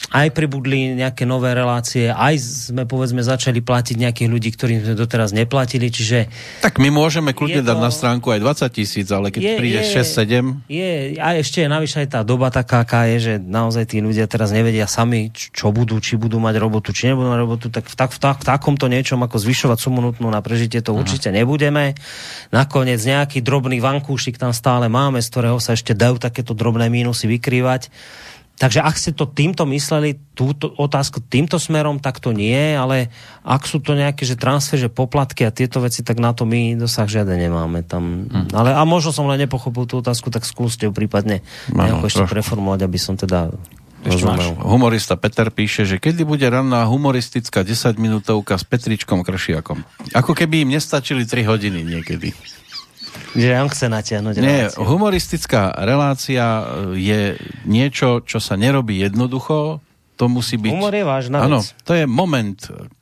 aj 0.10 0.34
pribudli 0.34 0.97
nejaké 0.97 1.30
nové 1.30 1.54
relácie, 1.54 2.10
aj 2.10 2.36
sme 2.74 2.89
povedzme 2.89 3.22
začali 3.22 3.62
platiť 3.62 3.95
nejakých 4.02 4.30
ľudí, 4.32 4.49
ktorým 4.58 4.82
sme 4.82 4.95
doteraz 4.97 5.30
neplatili, 5.30 5.93
čiže... 5.93 6.26
Tak 6.66 6.82
my 6.82 6.89
môžeme 6.89 7.38
kľudne 7.38 7.62
to... 7.62 7.70
dať 7.70 7.78
na 7.78 7.91
stránku 7.93 8.34
aj 8.34 8.41
20 8.41 8.78
tisíc, 8.82 9.08
ale 9.14 9.30
keď 9.30 9.41
je, 9.45 9.54
príde 9.62 9.82
6-7... 9.86 10.66
Je, 10.68 11.16
a 11.22 11.38
ešte 11.38 11.62
je 11.62 11.70
navyše 11.70 12.02
aj 12.02 12.10
tá 12.18 12.20
doba 12.26 12.49
taká, 12.49 12.82
aká 12.82 13.06
je, 13.14 13.18
že 13.22 13.34
naozaj 13.38 13.93
tí 13.93 14.02
ľudia 14.02 14.26
teraz 14.26 14.49
nevedia 14.49 14.89
sami, 14.89 15.30
čo 15.32 15.70
budú, 15.70 16.02
či 16.02 16.18
budú 16.18 16.41
mať 16.41 16.58
robotu, 16.58 16.89
či 16.91 17.14
nebudú 17.14 17.30
mať 17.30 17.39
robotu, 17.39 17.66
tak 17.70 17.86
v, 17.86 17.95
tak, 17.95 18.10
v, 18.12 18.20
tak, 18.20 18.38
v 18.41 18.45
takomto 18.49 18.89
niečom 18.89 19.22
ako 19.22 19.38
zvyšovať 19.38 19.78
sumu 19.78 20.02
nutnú 20.02 20.28
na 20.34 20.41
prežitie 20.41 20.82
to 20.82 20.97
Aha. 20.97 20.99
určite 21.06 21.30
nebudeme. 21.30 21.93
Nakoniec 22.49 22.99
nejaký 22.99 23.45
drobný 23.45 23.78
vankúšik 23.78 24.41
tam 24.41 24.52
stále 24.52 24.89
máme, 24.89 25.22
z 25.22 25.30
ktorého 25.30 25.60
sa 25.62 25.78
ešte 25.78 25.93
dajú 25.93 26.18
takéto 26.18 26.58
drobné 26.58 26.89
mínusy 26.89 27.30
vykrývať 27.30 27.93
Takže 28.62 28.78
ak 28.86 28.93
ste 28.93 29.09
to 29.18 29.26
týmto 29.26 29.66
mysleli, 29.66 30.22
túto 30.38 30.70
otázku 30.70 31.18
týmto 31.18 31.57
smerom, 31.57 31.97
tak 31.97 32.22
to 32.22 32.30
nie, 32.30 32.78
ale 32.78 33.09
ak 33.41 33.66
sú 33.66 33.82
to 33.82 33.97
nejaké 33.97 34.22
že 34.22 34.38
transfer, 34.38 34.78
že 34.78 34.86
poplatky 34.86 35.49
a 35.49 35.51
tieto 35.51 35.82
veci, 35.82 36.05
tak 36.05 36.22
na 36.22 36.30
to 36.30 36.45
my 36.45 36.78
dosah 36.78 37.09
žiadne 37.09 37.41
nemáme 37.41 37.82
tam. 37.82 38.30
Hmm. 38.30 38.53
Ale, 38.53 38.78
a 38.78 38.86
možno 38.86 39.09
som 39.09 39.26
len 39.26 39.41
nepochopil 39.41 39.89
tú 39.89 40.05
otázku, 40.05 40.30
tak 40.30 40.45
skúste 40.45 40.86
ju 40.86 40.93
prípadne 40.93 41.41
nejako 41.74 42.05
ešte 42.05 42.24
preformulovať, 42.30 42.86
aby 42.86 42.99
som 43.01 43.18
teda 43.18 43.49
Rozumel. 44.01 44.57
Humorista 44.66 45.14
Peter 45.14 45.53
píše, 45.53 45.86
že 45.86 46.01
kedy 46.01 46.26
bude 46.26 46.49
ranná 46.49 46.89
humoristická 46.89 47.62
10 47.62 48.01
minútovka 48.01 48.57
s 48.57 48.66
Petričkom 48.66 49.22
Kršiakom. 49.22 49.86
Ako 50.18 50.34
keby 50.34 50.66
im 50.66 50.74
nestačili 50.74 51.22
3 51.22 51.45
hodiny 51.45 51.86
niekedy. 51.86 52.34
Že 53.32 53.48
on 53.64 53.70
chce 53.72 53.86
natiahnuť 53.88 54.36
Nie, 54.40 54.68
reláciu. 54.72 54.84
humoristická 54.84 55.72
relácia 55.80 56.44
e, 56.44 56.64
je 57.00 57.22
niečo, 57.64 58.20
čo 58.28 58.44
sa 58.44 58.60
nerobí 58.60 59.00
jednoducho, 59.00 59.80
to 60.20 60.30
musí 60.30 60.60
byť... 60.60 60.72
Humor 60.72 60.94
je 60.94 61.06
vážna 61.08 61.38
Áno, 61.42 61.66
to 61.88 61.98
je 61.98 62.06
moment. 62.06 62.60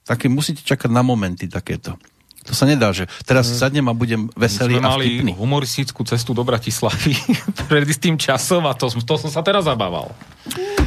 Taký, 0.08 0.32
musíte 0.32 0.64
čakať 0.64 0.88
na 0.88 1.04
momenty 1.04 1.52
takéto. 1.52 2.00
To 2.48 2.58
sa 2.58 2.66
nedá, 2.66 2.90
že 2.90 3.06
teraz 3.30 3.46
si 3.46 3.54
sadnem 3.54 3.86
a 3.86 3.94
budem 3.94 4.26
veselý 4.34 4.82
a 4.82 4.98
vtipný. 4.98 5.36
mali 5.36 5.38
humoristickú 5.38 6.02
cestu 6.08 6.34
do 6.34 6.42
Bratislavy 6.42 7.14
pred 7.70 7.86
istým 7.86 8.18
časom 8.18 8.66
a 8.66 8.74
to, 8.74 8.90
to 8.90 9.16
som 9.20 9.30
sa 9.30 9.46
teraz 9.46 9.70
zabával. 9.70 10.10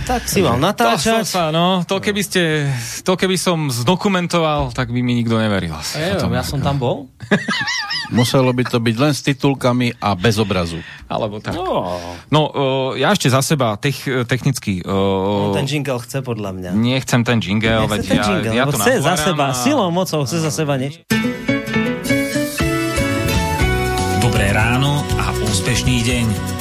Tak 0.03 0.27
si 0.27 0.43
mal 0.43 0.59
natáčať. 0.59 1.23
To, 1.23 1.29
sa, 1.29 1.55
no, 1.55 1.87
to, 1.87 2.03
keby 2.03 2.23
ste, 2.27 2.67
to 3.07 3.15
keby 3.15 3.39
som 3.39 3.71
zdokumentoval, 3.71 4.75
tak 4.75 4.91
by 4.91 4.99
mi 4.99 5.15
nikto 5.15 5.39
neveril. 5.39 5.79
Asi, 5.79 6.03
Ejo, 6.03 6.27
ja 6.27 6.43
som 6.43 6.59
tam 6.59 6.83
bol. 6.83 7.07
Muselo 8.17 8.53
by 8.53 8.67
to 8.69 8.83
byť 8.83 8.97
len 8.99 9.13
s 9.15 9.25
titulkami 9.25 9.97
a 10.03 10.13
bez 10.19 10.37
obrazu. 10.37 10.83
Alebo 11.09 11.41
tak. 11.41 11.57
No, 11.57 11.97
no 12.29 12.41
uh, 12.51 12.91
ja 12.99 13.15
ešte 13.15 13.31
za 13.33 13.41
seba 13.41 13.79
tech, 13.79 14.05
technicky... 14.29 14.85
Uh, 14.85 15.49
no, 15.49 15.57
ten 15.57 15.65
jingle 15.65 16.03
chce 16.03 16.21
podľa 16.21 16.51
mňa. 16.51 16.71
Nechcem 16.77 17.23
ten 17.25 17.39
jingle, 17.41 17.89
veď 17.89 18.01
ten 18.05 18.21
jingle, 18.21 18.53
ja, 18.53 18.63
ja 18.63 18.65
to 18.69 18.77
chce 18.77 19.01
za 19.01 19.15
seba, 19.17 19.55
a... 19.55 19.57
silou, 19.57 19.89
mocou 19.89 20.29
chce 20.29 20.45
za 20.45 20.53
seba 20.53 20.77
niečo. 20.77 21.07
Dobré 24.21 24.53
ráno 24.53 25.01
a 25.17 25.33
úspešný 25.49 26.05
deň. 26.05 26.52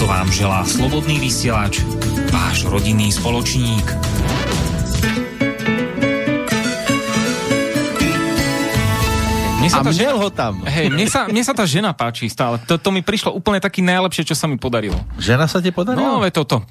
To 0.00 0.08
vám 0.08 0.32
želá 0.32 0.64
Slobodný 0.64 1.20
vysielač, 1.20 1.84
váš 2.32 2.64
rodinný 2.64 3.12
spoločník. 3.12 3.84
Mne 9.60 9.68
sa 9.68 9.84
a 9.84 9.84
tá 9.84 9.92
žena, 9.92 10.16
ho 10.16 10.32
tam. 10.32 10.64
Hej, 10.64 10.88
mne 10.88 11.04
sa, 11.04 11.28
mne 11.28 11.44
sa 11.44 11.52
tá 11.52 11.68
žena 11.68 11.92
páči 11.92 12.32
stále. 12.32 12.56
To, 12.64 12.80
to 12.80 12.88
mi 12.88 13.04
prišlo 13.04 13.36
úplne 13.36 13.60
taký 13.60 13.84
najlepšie, 13.84 14.32
čo 14.32 14.32
sa 14.32 14.48
mi 14.48 14.56
podarilo. 14.56 14.96
Žena 15.20 15.44
sa 15.44 15.60
ti 15.60 15.68
podarilo? 15.68 16.16
No, 16.16 16.24
je 16.24 16.32
toto. 16.32 16.64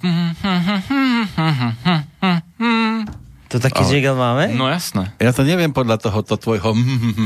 To 3.50 3.58
taký 3.58 3.82
Ale... 3.82 3.90
jingle 3.98 4.14
máme? 4.14 4.54
No 4.54 4.70
jasné. 4.70 5.10
Ja 5.18 5.34
to 5.34 5.42
neviem 5.42 5.74
podľa 5.74 5.98
toho 5.98 6.22
to 6.22 6.38
tvojho 6.38 6.78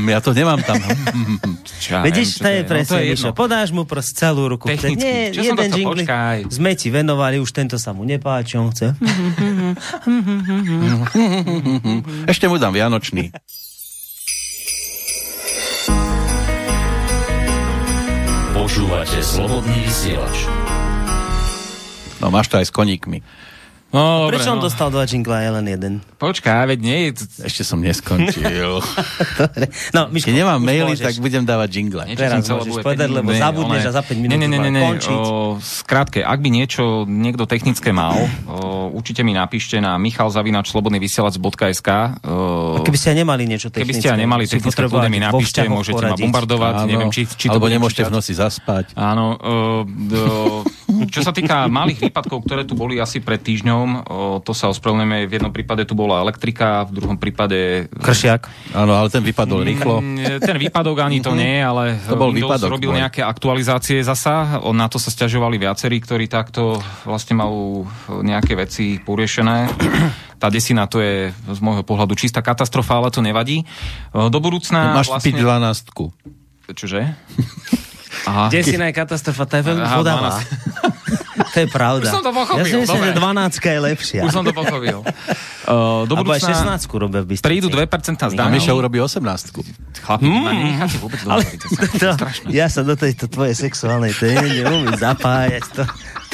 ja 0.08 0.24
to 0.24 0.32
nemám 0.32 0.56
tam. 0.64 0.80
Vidíš, 2.08 2.40
to 2.40 2.48
je 2.48 2.64
presne, 2.64 2.96
no, 2.96 3.20
to 3.20 3.28
je 3.28 3.36
podáš 3.36 3.76
mu 3.76 3.84
prost 3.84 4.16
celú 4.16 4.48
ruku. 4.48 4.72
Technicky. 4.72 5.04
Nie, 5.04 5.36
Čo 5.36 5.52
jeden 5.52 5.68
jingle 5.76 6.48
sme 6.48 6.72
ti 6.80 6.88
venovali, 6.88 7.36
už 7.36 7.52
tento 7.52 7.76
sa 7.76 7.92
mu 7.92 8.08
nepáči, 8.08 8.56
on 8.56 8.72
chce. 8.72 8.96
Ešte 12.32 12.48
mu 12.48 12.56
dám 12.56 12.72
Vianočný. 12.72 13.28
Počúvate 18.56 19.20
slobodný 19.20 19.76
vysielač. 19.84 20.48
No 22.24 22.32
máš 22.32 22.48
to 22.48 22.56
aj 22.56 22.64
s 22.64 22.72
koníkmi. 22.72 23.20
No, 23.94 24.26
Prečo 24.26 24.50
on 24.50 24.58
no. 24.58 24.66
dostal 24.66 24.90
dva 24.90 25.06
jingla 25.06 25.38
a 25.46 25.50
len 25.62 25.70
jeden? 25.70 25.92
Počkaj, 26.18 26.66
veď 26.66 26.78
nie. 26.82 27.14
Ešte 27.46 27.62
som 27.62 27.78
neskončil. 27.78 28.82
dobre. 29.38 29.70
No, 29.94 30.10
Myško, 30.10 30.34
Keď 30.34 30.34
nemám 30.34 30.58
maily, 30.58 30.98
môžeš. 30.98 31.06
tak 31.06 31.14
budem 31.22 31.46
dávať 31.46 31.68
jingle. 31.78 32.02
Teraz 32.18 32.42
môžeš 32.42 32.82
povedať, 32.82 33.08
lebo 33.14 33.30
ne, 33.30 33.38
zabudneš 33.38 33.86
a 33.86 33.92
za 33.94 34.02
5 34.02 34.18
minút 34.18 34.34
nie, 34.34 34.50
nie, 34.50 34.58
nie, 34.58 34.72
nie, 34.74 34.82
končiť. 34.82 35.14
O, 35.14 35.62
skrátke, 35.62 36.26
ak 36.26 36.38
by 36.42 36.48
niečo 36.50 37.06
niekto 37.06 37.46
technické 37.46 37.94
mal, 37.94 38.18
o, 38.50 38.90
určite 38.98 39.22
mi 39.22 39.30
napíšte 39.30 39.78
na 39.78 39.94
michalzavinačslobodnyvysielac.sk 40.02 41.88
A 42.26 42.80
keby 42.82 42.98
ste 42.98 43.14
nemali 43.14 43.46
niečo 43.46 43.70
technické. 43.70 43.94
Keby 43.94 43.94
ste 43.94 44.18
nemali 44.18 44.50
technické, 44.50 44.80
kľudne 44.90 45.10
mi 45.14 45.22
napíšte, 45.22 45.62
môžete 45.70 46.02
poradiť. 46.02 46.18
ma 46.18 46.26
bombardovať. 46.34 46.74
Áno, 46.82 46.90
neviem, 46.90 47.10
či, 47.14 47.30
či 47.30 47.46
Alebo 47.46 47.70
nemôžete 47.70 48.10
v 48.10 48.10
noci 48.10 48.34
zaspať. 48.34 48.98
Áno. 48.98 49.38
Uh, 49.38 50.66
Čo 51.14 51.20
sa 51.26 51.32
týka 51.34 51.66
malých 51.70 52.10
výpadkov, 52.10 52.42
ktoré 52.42 52.66
tu 52.66 52.74
boli 52.74 52.98
asi 52.98 53.22
pred 53.22 53.40
o, 53.86 54.40
to 54.40 54.52
sa 54.56 54.72
ospravedlňujeme, 54.72 55.28
v 55.28 55.32
jednom 55.36 55.52
prípade 55.52 55.84
tu 55.84 55.92
bola 55.92 56.24
elektrika, 56.24 56.88
v 56.88 56.92
druhom 56.96 57.16
prípade... 57.20 57.88
Kršiak. 57.92 58.74
Áno, 58.74 58.96
ale 58.96 59.08
ten 59.12 59.20
vypadol 59.20 59.60
rýchlo. 59.62 60.00
Mm, 60.00 60.40
Ten 60.40 60.56
výpadok 60.56 61.04
ani 61.04 61.20
to 61.20 61.36
nie, 61.36 61.60
ale 61.60 62.00
To 62.08 62.16
bol 62.16 62.32
Windows 62.32 62.56
výpadok 62.56 62.70
robil 62.74 62.92
nejaké 62.96 63.20
aktualizácie 63.20 64.00
zasa, 64.00 64.58
na 64.74 64.86
to 64.88 64.96
sa 64.96 65.12
stiažovali 65.12 65.60
viacerí, 65.60 66.00
ktorí 66.00 66.26
takto 66.26 66.80
vlastne 67.04 67.38
majú 67.38 67.86
nejaké 68.24 68.56
veci 68.58 68.98
poriešené. 68.98 69.56
Tá 70.34 70.52
desina 70.52 70.84
to 70.84 71.00
je 71.00 71.32
z 71.32 71.60
môjho 71.64 71.80
pohľadu 71.88 72.12
čistá 72.20 72.44
katastrofa, 72.44 73.00
ale 73.00 73.08
to 73.08 73.24
nevadí. 73.24 73.64
Do 74.12 74.38
budúcna 74.44 74.92
Máš 74.92 75.08
vlastne... 75.08 75.32
piť 75.32 75.40
dvanástku. 75.40 76.04
Čože? 76.68 77.00
Aha. 78.28 78.52
Desina 78.52 78.92
je 78.92 78.94
katastrofa, 78.96 79.48
to 79.48 79.54
je 79.56 79.64
veľmi 79.64 79.86
vodavá. 79.88 80.36
to 81.54 81.62
je 81.62 81.68
pravda. 81.70 82.10
Už 82.10 82.10
som 82.10 82.24
to 82.26 82.34
pochopil, 82.34 82.58
Ja 82.58 82.64
si 82.66 82.76
myslím, 82.82 82.98
dobre. 82.98 83.14
že 83.14 83.20
12 83.22 83.62
je 83.62 83.78
lepšia. 83.78 84.20
Už 84.26 84.32
som 84.34 84.42
to 84.42 84.50
pochopil. 84.50 84.98
Uh, 85.64 86.04
do 86.04 86.14
budúcna 86.14 86.52
16 86.76 86.84
robia 86.94 87.20
v 87.24 87.32
Bystrici. 87.32 87.64
prídu 87.64 87.72
2% 87.72 88.20
A 88.20 88.28
zdaní. 88.28 88.60
Miša 88.60 88.72
urobí 88.72 89.00
18. 89.00 89.20
Chlapi, 90.04 90.24
ma 90.28 90.52
nenecháte 90.52 90.96
vôbec 91.00 91.20
Hmm. 91.24 91.40
Ale 91.40 91.42
to 91.48 92.26
ja 92.52 92.68
sa 92.68 92.84
do 92.84 92.92
tejto 92.94 93.24
tvojej 93.26 93.56
sexuálnej 93.56 94.12
témy 94.12 94.60
neumím 94.60 94.92
zapájať. 94.92 95.64
To, 95.80 95.82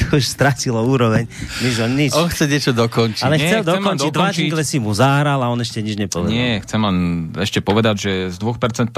to 0.01 0.17
už 0.17 0.25
stratilo 0.25 0.81
úroveň. 0.83 1.29
Mižo, 1.61 1.85
nič. 1.87 2.11
On 2.11 2.27
chce 2.27 2.49
niečo 2.49 2.71
dokončiť. 2.73 3.23
Ale 3.23 3.37
Nie, 3.37 3.45
chcel 3.47 3.61
chcem 3.61 3.71
len 3.71 3.79
dokončiť, 3.79 4.09
dva 4.11 4.19
dokončiť. 4.27 4.41
jingle 4.43 4.63
si 4.65 4.77
mu 4.81 4.91
zahral 4.91 5.39
a 5.39 5.47
on 5.47 5.61
ešte 5.61 5.79
nič 5.79 5.95
nepovedal. 5.95 6.33
Nie, 6.33 6.59
chcem 6.65 6.81
len 6.81 6.97
ešte 7.37 7.61
povedať, 7.61 7.95
že 8.01 8.11
z 8.33 8.37
2%, 8.41 8.91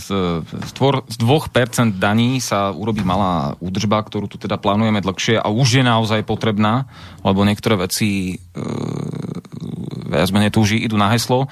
z, 0.00 0.08
z, 0.42 0.70
tvor, 0.74 1.04
z 1.06 1.16
2% 1.20 2.00
daní 2.00 2.40
sa 2.40 2.72
urobí 2.72 3.04
malá 3.04 3.54
údržba, 3.62 4.02
ktorú 4.02 4.26
tu 4.26 4.40
teda 4.40 4.56
plánujeme 4.56 4.98
dlhšie 4.98 5.38
a 5.38 5.46
už 5.46 5.68
je 5.78 5.84
naozaj 5.84 6.24
potrebná, 6.24 6.88
lebo 7.22 7.44
niektoré 7.44 7.76
veci 7.76 8.34
e, 8.34 8.56
viac 10.06 10.30
menej 10.30 10.54
už 10.54 10.78
idú 10.78 10.96
na 10.96 11.10
heslo. 11.10 11.50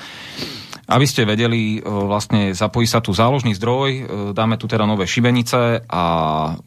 Aby 0.85 1.07
ste 1.09 1.25
vedeli, 1.25 1.79
e, 1.79 1.85
vlastne 1.85 2.53
zapojí 2.53 2.85
sa 2.85 3.01
tu 3.01 3.17
záložný 3.17 3.57
zdroj, 3.57 3.89
e, 3.91 4.03
dáme 4.37 4.61
tu 4.61 4.69
teda 4.69 4.85
nové 4.85 5.09
šibenice 5.09 5.81
a 5.89 6.03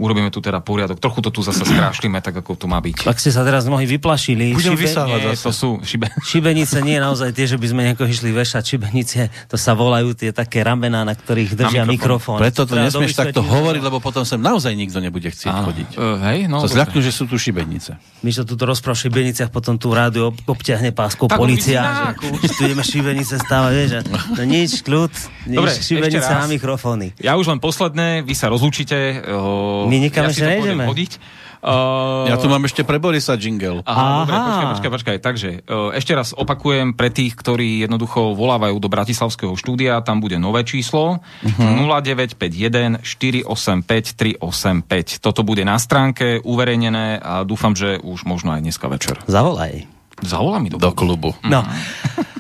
urobíme 0.02 0.34
tu 0.34 0.42
teda 0.42 0.58
poriadok. 0.60 0.98
Trochu 0.98 1.22
to 1.22 1.30
tu 1.30 1.46
zase 1.46 1.62
skrášlime, 1.70 2.18
tak 2.20 2.34
ako 2.42 2.58
to 2.58 2.66
má 2.66 2.82
byť. 2.82 3.06
Tak 3.06 3.18
ste 3.22 3.30
sa 3.30 3.46
teraz 3.46 3.70
mnohí 3.70 3.86
vyplašili. 3.86 4.58
Budem 4.58 4.74
Šibe- 4.74 4.84
vysávať 4.90 5.20
Nie, 5.22 5.34
zase. 5.38 5.44
to 5.46 5.52
sú 5.54 5.70
šibe... 5.86 6.10
Šibenice 6.34 6.82
nie 6.82 6.98
je 6.98 7.02
naozaj 7.06 7.30
tie, 7.38 7.46
že 7.46 7.62
by 7.62 7.68
sme 7.70 7.82
nejako 7.88 8.04
išli 8.10 8.34
vešať. 8.34 8.64
Šibenice, 8.66 9.20
to 9.48 9.56
sa 9.56 9.78
volajú 9.78 10.18
tie 10.18 10.34
také 10.34 10.66
ramená, 10.66 11.06
na 11.06 11.14
ktorých 11.14 11.54
držia 11.54 11.86
Na 11.86 11.94
mikrofón. 11.94 12.42
Preto 12.42 12.66
to 12.66 12.74
nesmieš 12.74 13.14
takto 13.14 13.46
hovoriť, 13.46 13.82
lebo 13.86 14.02
potom 14.02 14.26
sem 14.26 14.42
naozaj 14.42 14.74
nikto 14.74 14.98
nebude 14.98 15.30
chcieť 15.30 15.54
Áno. 15.54 15.70
chodiť. 15.70 15.90
E, 15.94 15.98
hej, 16.26 16.40
no. 16.50 16.66
Sa 16.66 16.74
zľaknú, 16.74 17.00
že 17.06 17.14
sú 17.14 17.30
tu 17.30 17.38
šibenice. 17.38 17.96
My 18.26 18.34
sa 18.34 18.42
tu 18.42 18.58
rozpráva 18.58 18.98
o 18.98 19.00
šibeniciach, 19.00 19.54
potom 19.54 19.78
tu 19.78 19.94
ob- 19.94 20.42
obťahne 20.48 20.90
páskou 20.96 21.30
Tak 21.30 21.38
policia, 21.38 22.16
že, 22.18 22.50
že 22.50 22.52
tu 22.56 22.62
ideme 22.66 22.82
šibenice 22.82 23.38
stávať, 23.38 23.72
vieš, 23.78 23.92
no 24.12 24.44
nič, 24.44 24.82
kľud, 24.84 25.14
nič, 25.48 25.58
Dobre, 25.58 25.72
ešte 25.76 26.20
raz. 26.20 26.44
na 26.44 26.48
mikrofóny. 26.48 27.14
Ja 27.20 27.36
už 27.36 27.52
len 27.52 27.60
posledné, 27.60 28.24
vy 28.24 28.34
sa 28.34 28.48
rozlúčite. 28.48 29.24
Uh, 29.26 29.86
My 29.88 29.98
nikam 30.00 30.28
ja 30.28 30.32
ešte 30.32 30.48
nejdeme. 30.48 30.88
Hodiť. 30.88 31.46
Uh, 31.58 32.30
Ja 32.30 32.38
tu 32.38 32.48
mám 32.48 32.62
ešte 32.70 32.86
pre 32.86 33.02
Borisa 33.02 33.34
jingle. 33.34 33.82
Aha, 33.82 33.90
Aha. 33.90 34.26
dobre, 34.30 34.38
počkaj, 34.38 34.68
počkaj, 34.70 34.92
počkaj. 34.94 35.18
Takže 35.20 35.50
uh, 35.66 35.90
ešte 35.98 36.14
raz 36.14 36.32
opakujem 36.38 36.94
pre 36.94 37.10
tých, 37.10 37.34
ktorí 37.34 37.82
jednoducho 37.82 38.38
volávajú 38.38 38.78
do 38.78 38.88
Bratislavského 38.88 39.58
štúdia, 39.58 40.00
tam 40.06 40.22
bude 40.22 40.38
nové 40.38 40.62
číslo 40.64 41.20
uh-huh. 41.20 41.90
0951 41.90 43.02
485 43.02 44.38
385. 44.38 45.18
Toto 45.20 45.42
bude 45.42 45.66
na 45.66 45.82
stránke 45.82 46.40
uverejnené 46.46 47.18
a 47.18 47.42
dúfam, 47.42 47.74
že 47.74 47.98
už 48.00 48.30
možno 48.30 48.54
aj 48.54 48.62
dneska 48.62 48.86
večer. 48.88 49.18
Zavolaj. 49.26 49.90
Zavolá 50.22 50.58
mi 50.62 50.70
do, 50.70 50.78
Do 50.78 50.94
klubu. 50.94 51.34
No. 51.46 51.66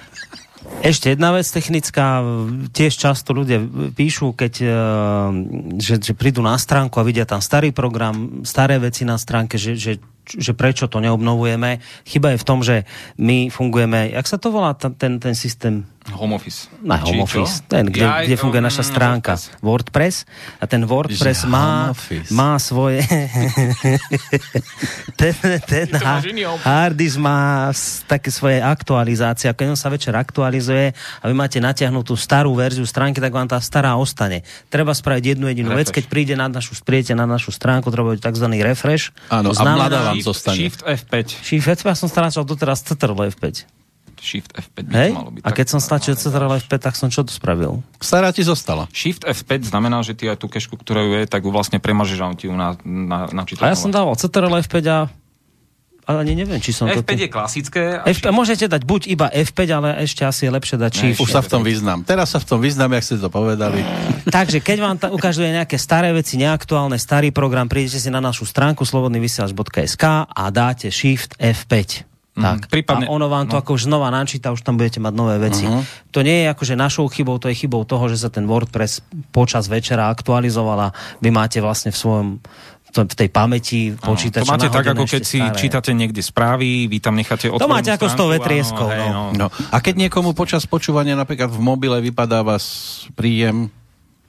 Ešte 0.77 1.17
jedna 1.17 1.33
vec 1.33 1.49
technická, 1.49 2.21
tiež 2.69 2.93
často 2.93 3.33
ľudia 3.33 3.57
píšu, 3.97 4.37
keď, 4.37 4.53
eh, 4.61 4.71
že, 5.81 5.97
že 5.97 6.13
prídu 6.13 6.45
na 6.45 6.53
stránku 6.53 7.01
a 7.01 7.07
vidia 7.07 7.25
tam 7.25 7.41
starý 7.41 7.73
program, 7.73 8.45
staré 8.45 8.77
veci 8.77 9.01
na 9.01 9.17
stránke, 9.17 9.57
že, 9.57 9.73
že, 9.73 9.97
že 10.29 10.53
prečo 10.53 10.85
to 10.85 11.01
neobnovujeme. 11.01 11.81
Chyba 12.05 12.37
je 12.37 12.41
v 12.41 12.47
tom, 12.47 12.59
že 12.61 12.85
my 13.17 13.49
fungujeme, 13.49 14.13
jak 14.13 14.29
sa 14.29 14.37
to 14.37 14.53
volá 14.53 14.77
ten, 14.77 15.17
ten 15.17 15.33
systém? 15.33 15.89
Home 16.15 16.35
office. 16.35 16.71
Na 16.79 16.99
Či 16.99 17.11
home 17.11 17.27
čo? 17.27 17.43
office, 17.43 17.59
ten, 17.67 17.91
kde, 17.91 18.05
Ja 18.05 18.23
kde 18.23 18.35
funguje 18.39 18.61
um, 18.63 18.67
naša 18.67 18.83
stránka. 18.83 19.35
WordPress. 19.59 20.23
A 20.57 20.63
ten 20.63 20.87
WordPress 20.87 21.43
Že 21.43 21.51
má, 21.51 21.91
má 22.31 22.51
svoje... 22.57 23.03
ten 25.19 25.33
ten 25.67 25.87
ha, 25.99 26.23
hard 26.63 26.95
disk 26.95 27.19
má 27.19 27.69
také 28.07 28.31
svoje 28.31 28.63
aktualizácie. 28.63 29.51
A 29.51 29.57
keď 29.57 29.75
on 29.75 29.79
sa 29.79 29.91
večer 29.91 30.15
aktualizuje 30.15 30.95
a 30.95 31.23
vy 31.27 31.33
máte 31.35 31.59
natiahnutú 31.59 32.15
starú 32.15 32.55
verziu 32.55 32.87
stránky, 32.87 33.19
tak 33.19 33.33
vám 33.35 33.47
tá 33.49 33.59
stará 33.59 33.99
ostane. 33.99 34.47
Treba 34.71 34.95
spraviť 34.95 35.35
jednu 35.35 35.51
jedinú 35.51 35.75
vec, 35.75 35.91
Refresh. 35.91 35.97
keď 35.97 36.03
príde 36.07 36.33
na 36.37 36.47
našu, 36.47 36.77
spriete 36.77 37.11
na 37.17 37.27
našu 37.27 37.51
stránku, 37.51 37.91
treba 37.91 38.15
byť 38.15 38.21
tzv. 38.23 38.47
refresh. 38.63 39.05
Áno, 39.27 39.51
a 39.51 39.61
mladá 39.63 40.13
vám 40.13 40.17
Shift, 40.19 40.27
zostane. 40.27 40.57
Shift 40.57 40.81
F5. 40.85 41.15
Shift 41.43 41.67
F5, 41.67 41.83
ja 41.87 41.95
som 41.97 42.07
stráčal 42.07 42.43
doteraz 42.47 42.79
CTRL 42.85 43.33
F5. 43.33 43.67
Shift 44.19 44.51
F5 44.53 44.77
by 44.87 44.93
Hej? 44.93 45.11
malo 45.13 45.29
byť. 45.33 45.43
A 45.45 45.49
keď 45.53 45.67
som 45.71 45.79
stlačil 45.79 46.17
CTRL 46.17 46.59
F5, 46.63 46.73
tak 46.77 46.93
som 46.97 47.07
čo 47.07 47.23
to 47.23 47.31
spravil? 47.31 47.81
Stará 48.01 48.33
ti 48.33 48.41
zostala. 48.41 48.89
Shift 48.91 49.23
F5 49.23 49.69
znamená, 49.69 50.01
že 50.01 50.17
ty 50.17 50.29
aj 50.29 50.41
tú 50.41 50.47
kešku, 50.49 50.77
ktorá 50.79 51.05
ju 51.05 51.11
je, 51.17 51.23
tak 51.25 51.45
ju 51.45 51.51
vlastne 51.53 51.77
premažeš 51.77 52.19
a 52.21 52.25
on 52.29 52.37
ti 52.37 52.49
ju 52.49 52.55
na, 52.55 52.77
na, 52.83 53.29
načíta. 53.31 53.65
A 53.65 53.71
ja 53.71 53.77
som 53.77 53.93
dával 53.93 54.17
CTRL 54.17 54.61
F5 54.65 54.75
a 54.89 54.99
a 56.07 56.23
ani 56.23 56.39
neviem, 56.39 56.63
či 56.63 56.71
som 56.71 56.87
to... 56.87 57.03
F5 57.03 57.11
je 57.19 57.27
klasické. 57.27 57.99
A 57.99 58.07
F5, 58.07 58.31
môžete 58.31 58.71
dať 58.71 58.87
buď 58.87 59.11
iba 59.11 59.27
F5, 59.27 59.59
ale 59.75 59.89
ešte 60.07 60.23
asi 60.23 60.47
je 60.47 60.51
lepšie 60.55 60.79
dať 60.79 60.91
Shift. 60.95 61.19
Už 61.19 61.35
sa 61.35 61.43
v 61.43 61.51
tom 61.51 61.67
vyznám. 61.67 62.07
Teraz 62.07 62.31
sa 62.31 62.39
v 62.39 62.47
tom 62.47 62.63
vyznám, 62.63 62.95
jak 62.95 63.03
ste 63.03 63.19
to 63.19 63.27
povedali. 63.27 63.83
Takže 64.39 64.63
keď 64.63 64.77
vám 64.79 64.95
ta, 64.95 65.11
ukazuje 65.11 65.51
nejaké 65.51 65.75
staré 65.75 66.15
veci, 66.15 66.39
neaktuálne, 66.39 66.95
starý 66.95 67.35
program, 67.35 67.67
prídete 67.67 67.99
si 67.99 68.07
na 68.07 68.23
našu 68.23 68.47
stránku 68.47 68.87
slobodnyvysielač.sk 68.87 70.31
a 70.31 70.43
dáte 70.47 70.87
Shift 70.95 71.35
F5. 71.43 72.07
Tak. 72.37 72.69
prípadne- 72.69 73.09
a 73.09 73.13
ono 73.13 73.25
vám 73.27 73.49
to 73.49 73.57
no. 73.57 73.61
ako 73.65 73.81
už 73.81 73.89
znova 73.89 74.13
načíta, 74.13 74.53
už 74.53 74.61
tam 74.61 74.77
budete 74.77 75.01
mať 75.01 75.13
nové 75.17 75.41
veci. 75.41 75.65
Uh-huh. 75.65 75.81
To 76.13 76.21
nie 76.21 76.45
je 76.45 76.53
akože 76.53 76.77
našou 76.77 77.09
chybou, 77.09 77.41
to 77.41 77.49
je 77.49 77.65
chybou 77.65 77.81
toho, 77.81 78.05
že 78.13 78.21
sa 78.21 78.29
ten 78.29 78.45
WordPress 78.45 79.01
počas 79.33 79.65
večera 79.65 80.13
aktualizoval 80.13 80.79
a 80.79 80.89
vy 81.17 81.33
máte 81.33 81.57
vlastne 81.57 81.89
v 81.89 81.97
svojom 81.97 82.27
to, 82.87 83.03
v 83.03 83.15
tej 83.19 83.29
pamäti 83.29 83.79
počítača 83.99 84.47
to 84.47 84.53
máte 84.57 84.69
tak, 84.71 84.87
ako 84.95 85.03
keď 85.03 85.23
si 85.27 85.37
staré. 85.43 85.59
čítate 85.59 85.91
niekde 85.91 86.23
správy, 86.23 86.87
vy 86.87 86.97
tam 87.03 87.19
necháte 87.19 87.51
otvorenú 87.51 87.69
máte 87.69 87.91
ako 87.91 88.07
s 88.07 88.15
tou 88.15 88.31
vetrieskou, 88.31 88.87
hej, 88.87 89.11
no. 89.11 89.23
No. 89.35 89.47
A 89.51 89.77
keď 89.83 90.07
niekomu 90.07 90.31
počas 90.31 90.63
počúvania 90.65 91.19
napríklad 91.19 91.51
v 91.51 91.59
mobile 91.59 91.99
vypadáva 91.99 92.55
s 92.55 93.03
príjem, 93.13 93.69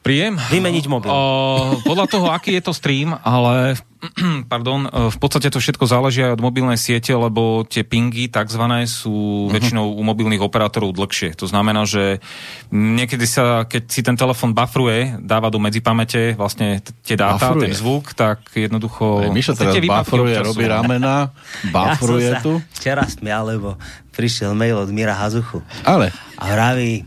Príjem? 0.08 0.40
Vymeniť 0.40 0.84
mobil. 0.88 1.12
O, 1.12 1.84
podľa 1.84 2.08
toho, 2.08 2.32
aký 2.32 2.56
je 2.56 2.64
to 2.64 2.72
stream, 2.72 3.12
ale 3.12 3.76
pardon, 4.52 4.88
v 4.88 5.18
podstate 5.20 5.52
to 5.52 5.60
všetko 5.60 5.84
záleží 5.84 6.24
aj 6.24 6.40
od 6.40 6.44
mobilnej 6.48 6.80
siete, 6.80 7.12
lebo 7.12 7.68
tie 7.68 7.84
pingy 7.84 8.32
takzvané 8.32 8.88
sú 8.88 9.46
väčšinou 9.52 10.00
u 10.00 10.02
mobilných 10.06 10.40
operátorov 10.40 10.96
dlhšie. 10.96 11.36
To 11.36 11.44
znamená, 11.44 11.84
že 11.84 12.24
niekedy 12.72 13.28
sa, 13.28 13.68
keď 13.68 13.82
si 13.92 14.00
ten 14.00 14.16
telefon 14.16 14.56
bufruje, 14.56 15.20
dáva 15.20 15.52
do 15.52 15.60
medzipamäte 15.60 16.32
vlastne 16.40 16.80
tie 17.04 17.12
dáta, 17.12 17.52
Bufruje. 17.52 17.68
ten 17.68 17.72
zvuk, 17.76 18.16
tak 18.16 18.48
jednoducho... 18.56 19.28
aj 19.28 19.34
Mišo 19.34 19.52
teraz 19.60 19.76
bafruje, 19.76 20.40
robí 20.40 20.64
ramena, 20.64 21.36
bafruje 21.76 22.32
ja 22.32 22.40
tu. 22.40 22.64
včera 22.72 23.04
smial, 23.04 23.44
lebo 23.44 23.76
prišiel 24.16 24.56
mail 24.56 24.80
od 24.80 24.88
Mira 24.88 25.12
Hazuchu. 25.12 25.60
Ale 25.84 26.16
A 26.40 26.48
vraví, 26.48 27.04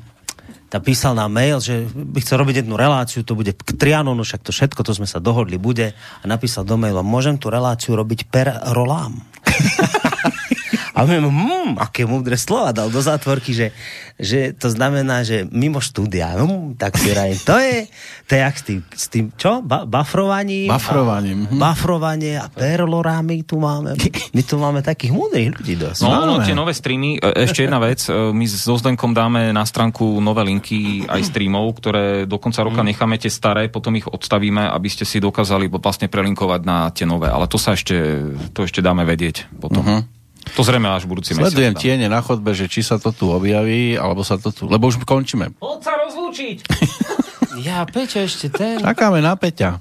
tá 0.71 0.79
písal 0.79 1.19
nám 1.19 1.35
mail, 1.35 1.59
že 1.59 1.83
by 1.91 2.23
chcel 2.23 2.39
robiť 2.39 2.63
jednu 2.63 2.79
reláciu, 2.79 3.27
to 3.27 3.35
bude 3.35 3.51
k 3.51 3.69
Trianonu, 3.75 4.23
však 4.23 4.39
to 4.39 4.55
všetko, 4.55 4.87
to 4.87 4.95
sme 4.95 5.03
sa 5.03 5.19
dohodli, 5.19 5.59
bude. 5.59 5.91
A 5.91 6.23
napísal 6.23 6.63
do 6.63 6.79
mailu, 6.79 7.03
môžem 7.03 7.35
tú 7.35 7.51
reláciu 7.51 7.99
robiť 7.99 8.31
per 8.31 8.55
rolám. 8.71 9.19
A 10.91 11.07
my, 11.07 11.23
hm, 11.23 11.79
aké 11.79 12.03
múdre 12.03 12.35
slova 12.35 12.75
dal 12.75 12.91
do 12.91 12.99
zátvorky, 12.99 13.55
že, 13.55 13.67
že 14.19 14.51
to 14.51 14.67
znamená, 14.67 15.23
že 15.23 15.47
mimo 15.47 15.79
štúdia. 15.79 16.35
Hm, 16.35 16.75
tak 16.75 16.99
si 16.99 17.15
rajím, 17.15 17.39
to 17.41 17.55
je, 17.55 17.87
to 18.27 18.31
je 18.35 18.39
jak 18.43 18.55
s 18.55 18.63
tým, 18.63 18.79
s 18.91 19.05
tým 19.07 19.25
čo? 19.39 19.63
Ba, 19.63 19.87
bafrovaním? 19.87 20.67
Bafrovaním, 20.67 21.47
A, 21.47 21.51
hm. 21.51 21.59
Bafrovanie 21.59 22.35
a 22.35 22.51
perlorámy 22.51 23.47
tu 23.47 23.57
máme. 23.61 23.95
My 24.35 24.41
tu 24.43 24.55
máme 24.59 24.79
takých 24.83 25.15
múdrych 25.15 25.55
ľudí 25.55 25.75
dosť. 25.79 26.03
No, 26.03 26.39
Máme. 26.39 26.47
tie 26.47 26.55
nové 26.55 26.75
streamy, 26.75 27.19
e, 27.19 27.47
ešte 27.47 27.63
jedna 27.63 27.79
vec, 27.79 28.03
e, 28.07 28.31
my 28.31 28.45
so 28.47 28.75
Zdenkom 28.75 29.15
dáme 29.15 29.51
na 29.55 29.63
stránku 29.63 30.19
nové 30.19 30.43
linky 30.47 31.07
aj 31.07 31.31
streamov, 31.31 31.79
ktoré 31.79 32.27
do 32.27 32.35
konca 32.39 32.63
roka 32.63 32.83
necháme 32.83 33.15
tie 33.15 33.31
staré, 33.31 33.71
potom 33.71 33.95
ich 33.95 34.07
odstavíme, 34.07 34.67
aby 34.71 34.89
ste 34.91 35.07
si 35.07 35.23
dokázali 35.23 35.71
vlastne 35.71 36.11
prelinkovať 36.11 36.61
na 36.63 36.91
tie 36.91 37.07
nové, 37.07 37.31
ale 37.31 37.47
to 37.47 37.55
sa 37.55 37.75
ešte, 37.75 37.95
to 38.51 38.67
ešte 38.67 38.83
dáme 38.83 39.03
vedieť 39.07 39.47
potom. 39.59 39.83
Uh-huh. 39.83 40.20
To 40.51 40.61
zrejme 40.61 40.87
až 40.87 41.05
budúci 41.05 41.31
mesiac. 41.31 41.53
sledujem 41.53 41.73
tiene 41.75 42.05
na 42.05 42.19
chodbe, 42.19 42.51
že 42.51 42.65
či 42.65 42.81
sa 42.81 42.97
to 42.97 43.09
tu 43.09 43.29
objaví, 43.29 43.95
alebo 43.95 44.21
sa 44.21 44.35
to 44.35 44.49
tu... 44.49 44.67
Lebo 44.67 44.89
už 44.89 44.99
končíme. 45.01 45.53
Poď 45.55 45.79
sa 45.81 45.93
rozlúčiť! 45.97 46.57
Ja, 47.61 47.83
Peťo, 47.83 48.23
ešte 48.23 48.47
ten. 48.47 48.79
Čakáme 48.79 49.19
na 49.19 49.35
Peťa. 49.37 49.77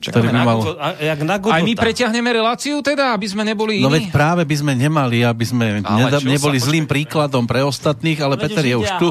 ktorý 0.00 0.26
by 0.26 0.40
mal... 0.42 0.58
jak 0.96 1.20
na 1.22 1.36
Aj 1.38 1.62
my 1.62 1.72
preťahneme 1.76 2.30
reláciu 2.32 2.80
teda, 2.80 3.12
aby 3.14 3.28
sme 3.28 3.44
neboli 3.44 3.78
No 3.78 3.92
veď 3.92 4.10
práve 4.10 4.42
by 4.48 4.56
sme 4.56 4.72
nemali, 4.74 5.20
aby 5.22 5.44
sme 5.44 5.84
neda- 5.84 6.24
neboli 6.24 6.58
zlým 6.58 6.88
príkladom 6.88 7.44
pre 7.44 7.62
ostatných, 7.62 8.18
ale 8.18 8.40
Peter 8.40 8.64
je 8.64 8.76
už 8.80 8.90
tu. 8.98 9.08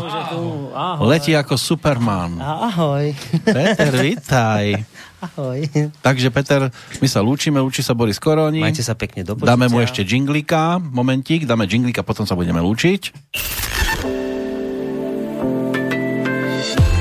Letí 1.05 1.37
ako 1.37 1.55
Superman. 1.55 2.41
Ahoj. 2.41 3.13
Peter, 3.45 3.93
vítaj. 4.11 4.81
Ahoj. 5.25 5.59
Takže 6.05 6.29
Peter, 6.29 6.69
my 7.01 7.07
sa 7.09 7.25
lúčime, 7.25 7.57
lúči 7.57 7.81
sa 7.81 7.97
Boris 7.97 8.21
Koroni. 8.21 8.61
Majte 8.61 8.85
sa 8.85 8.93
pekne 8.93 9.25
do 9.25 9.33
počutia. 9.33 9.57
Dáme 9.57 9.71
mu 9.73 9.81
ešte 9.81 10.05
džinglika, 10.05 10.77
momentík, 10.77 11.49
dáme 11.49 11.65
džinglika, 11.65 12.05
potom 12.05 12.29
sa 12.29 12.37
budeme 12.37 12.61
lúčiť. 12.61 13.01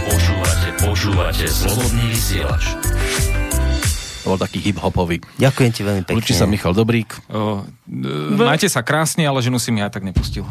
Počúvate, 0.09 0.69
počúvate 0.81 1.45
Slobodný 1.51 2.05
vysielač. 2.09 2.94
To 4.25 4.33
bol 4.33 4.41
taký 4.41 4.57
hip-hopový. 4.65 5.21
Ďakujem 5.37 5.71
ti 5.77 5.81
veľmi 5.85 6.03
pekne. 6.09 6.17
Lúči 6.17 6.33
sa 6.33 6.49
Michal 6.49 6.73
Dobrík. 6.73 7.13
O, 7.29 7.61
e, 7.85 8.41
majte 8.41 8.73
sa 8.73 8.81
krásne, 8.81 9.29
ale 9.29 9.45
ženu 9.45 9.61
si 9.61 9.69
mi 9.69 9.85
aj 9.85 9.93
tak 9.93 10.03
nepustil. 10.09 10.49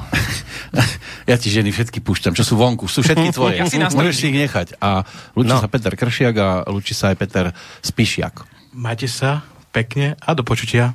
ja 1.30 1.36
ti 1.42 1.50
ženy 1.50 1.74
všetky 1.74 1.98
púšťam, 2.06 2.38
čo 2.38 2.46
sú 2.46 2.54
vonku. 2.54 2.86
Sú 2.86 3.02
všetky 3.02 3.34
tvoje. 3.34 3.58
Ja 3.64 3.66
si 3.66 3.82
Môžeš 3.82 4.16
si 4.16 4.26
ich 4.30 4.38
nechať. 4.38 4.78
A 4.78 5.02
lúči 5.34 5.50
no. 5.50 5.58
sa 5.58 5.66
Peter 5.66 5.94
Kršiak 5.98 6.36
a 6.38 6.50
lúči 6.70 6.94
sa 6.94 7.10
aj 7.10 7.18
Peter 7.18 7.46
Spišiak. 7.82 8.46
Majte 8.78 9.10
sa 9.10 9.42
pekne 9.74 10.14
a 10.22 10.30
do 10.38 10.46
počutia. 10.46 10.94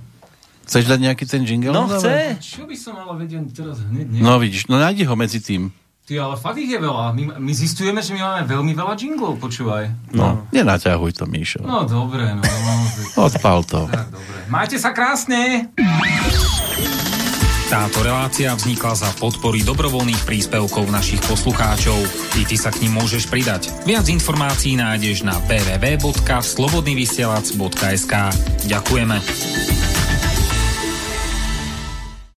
Chceš 0.70 0.84
dať 0.84 1.00
nejaký 1.00 1.24
ten 1.26 1.42
jingle? 1.42 1.74
No 1.74 1.90
chce. 1.90 2.38
Čo 2.38 2.68
by 2.68 2.76
som 2.78 2.94
ale 2.94 3.26
vedel 3.26 3.42
teraz 3.50 3.82
hneď? 3.82 4.22
No 4.22 4.38
vidíš, 4.38 4.70
no 4.70 4.78
nájdi 4.78 5.02
ho 5.08 5.14
medzi 5.18 5.42
tým. 5.42 5.74
Ty, 6.08 6.24
ale 6.24 6.40
fakt 6.40 6.56
ich 6.56 6.72
je 6.72 6.80
veľa. 6.80 7.12
My, 7.12 7.36
my 7.36 7.52
zistujeme, 7.52 8.00
že 8.00 8.16
my 8.16 8.24
máme 8.24 8.48
veľmi 8.48 8.72
veľa 8.72 8.96
jinglov, 8.96 9.36
počúvaj. 9.44 9.92
No, 10.16 10.48
nenaťahuj 10.56 11.20
to, 11.20 11.28
Míšo. 11.28 11.60
No 11.60 11.84
dobre, 11.84 12.32
no. 12.32 12.40
Odpal 13.28 13.60
to. 13.68 13.84
Tak, 13.92 14.08
dobre. 14.08 14.36
Majte 14.48 14.80
sa 14.80 14.96
krásne! 14.96 15.68
Táto 17.68 18.00
relácia 18.00 18.56
vznikla 18.56 18.96
za 18.96 19.12
podpory 19.20 19.60
dobrovoľných 19.60 20.24
príspevkov 20.24 20.88
našich 20.88 21.20
poslucháčov. 21.28 22.00
I 22.40 22.48
ty 22.48 22.56
sa 22.56 22.72
k 22.72 22.88
ním 22.88 22.96
môžeš 22.96 23.28
pridať. 23.28 23.68
Viac 23.84 24.08
informácií 24.08 24.80
nájdeš 24.80 25.28
na 25.28 25.36
www.slobodnyvysielac.sk 25.44 28.14
Ďakujeme. 28.64 29.20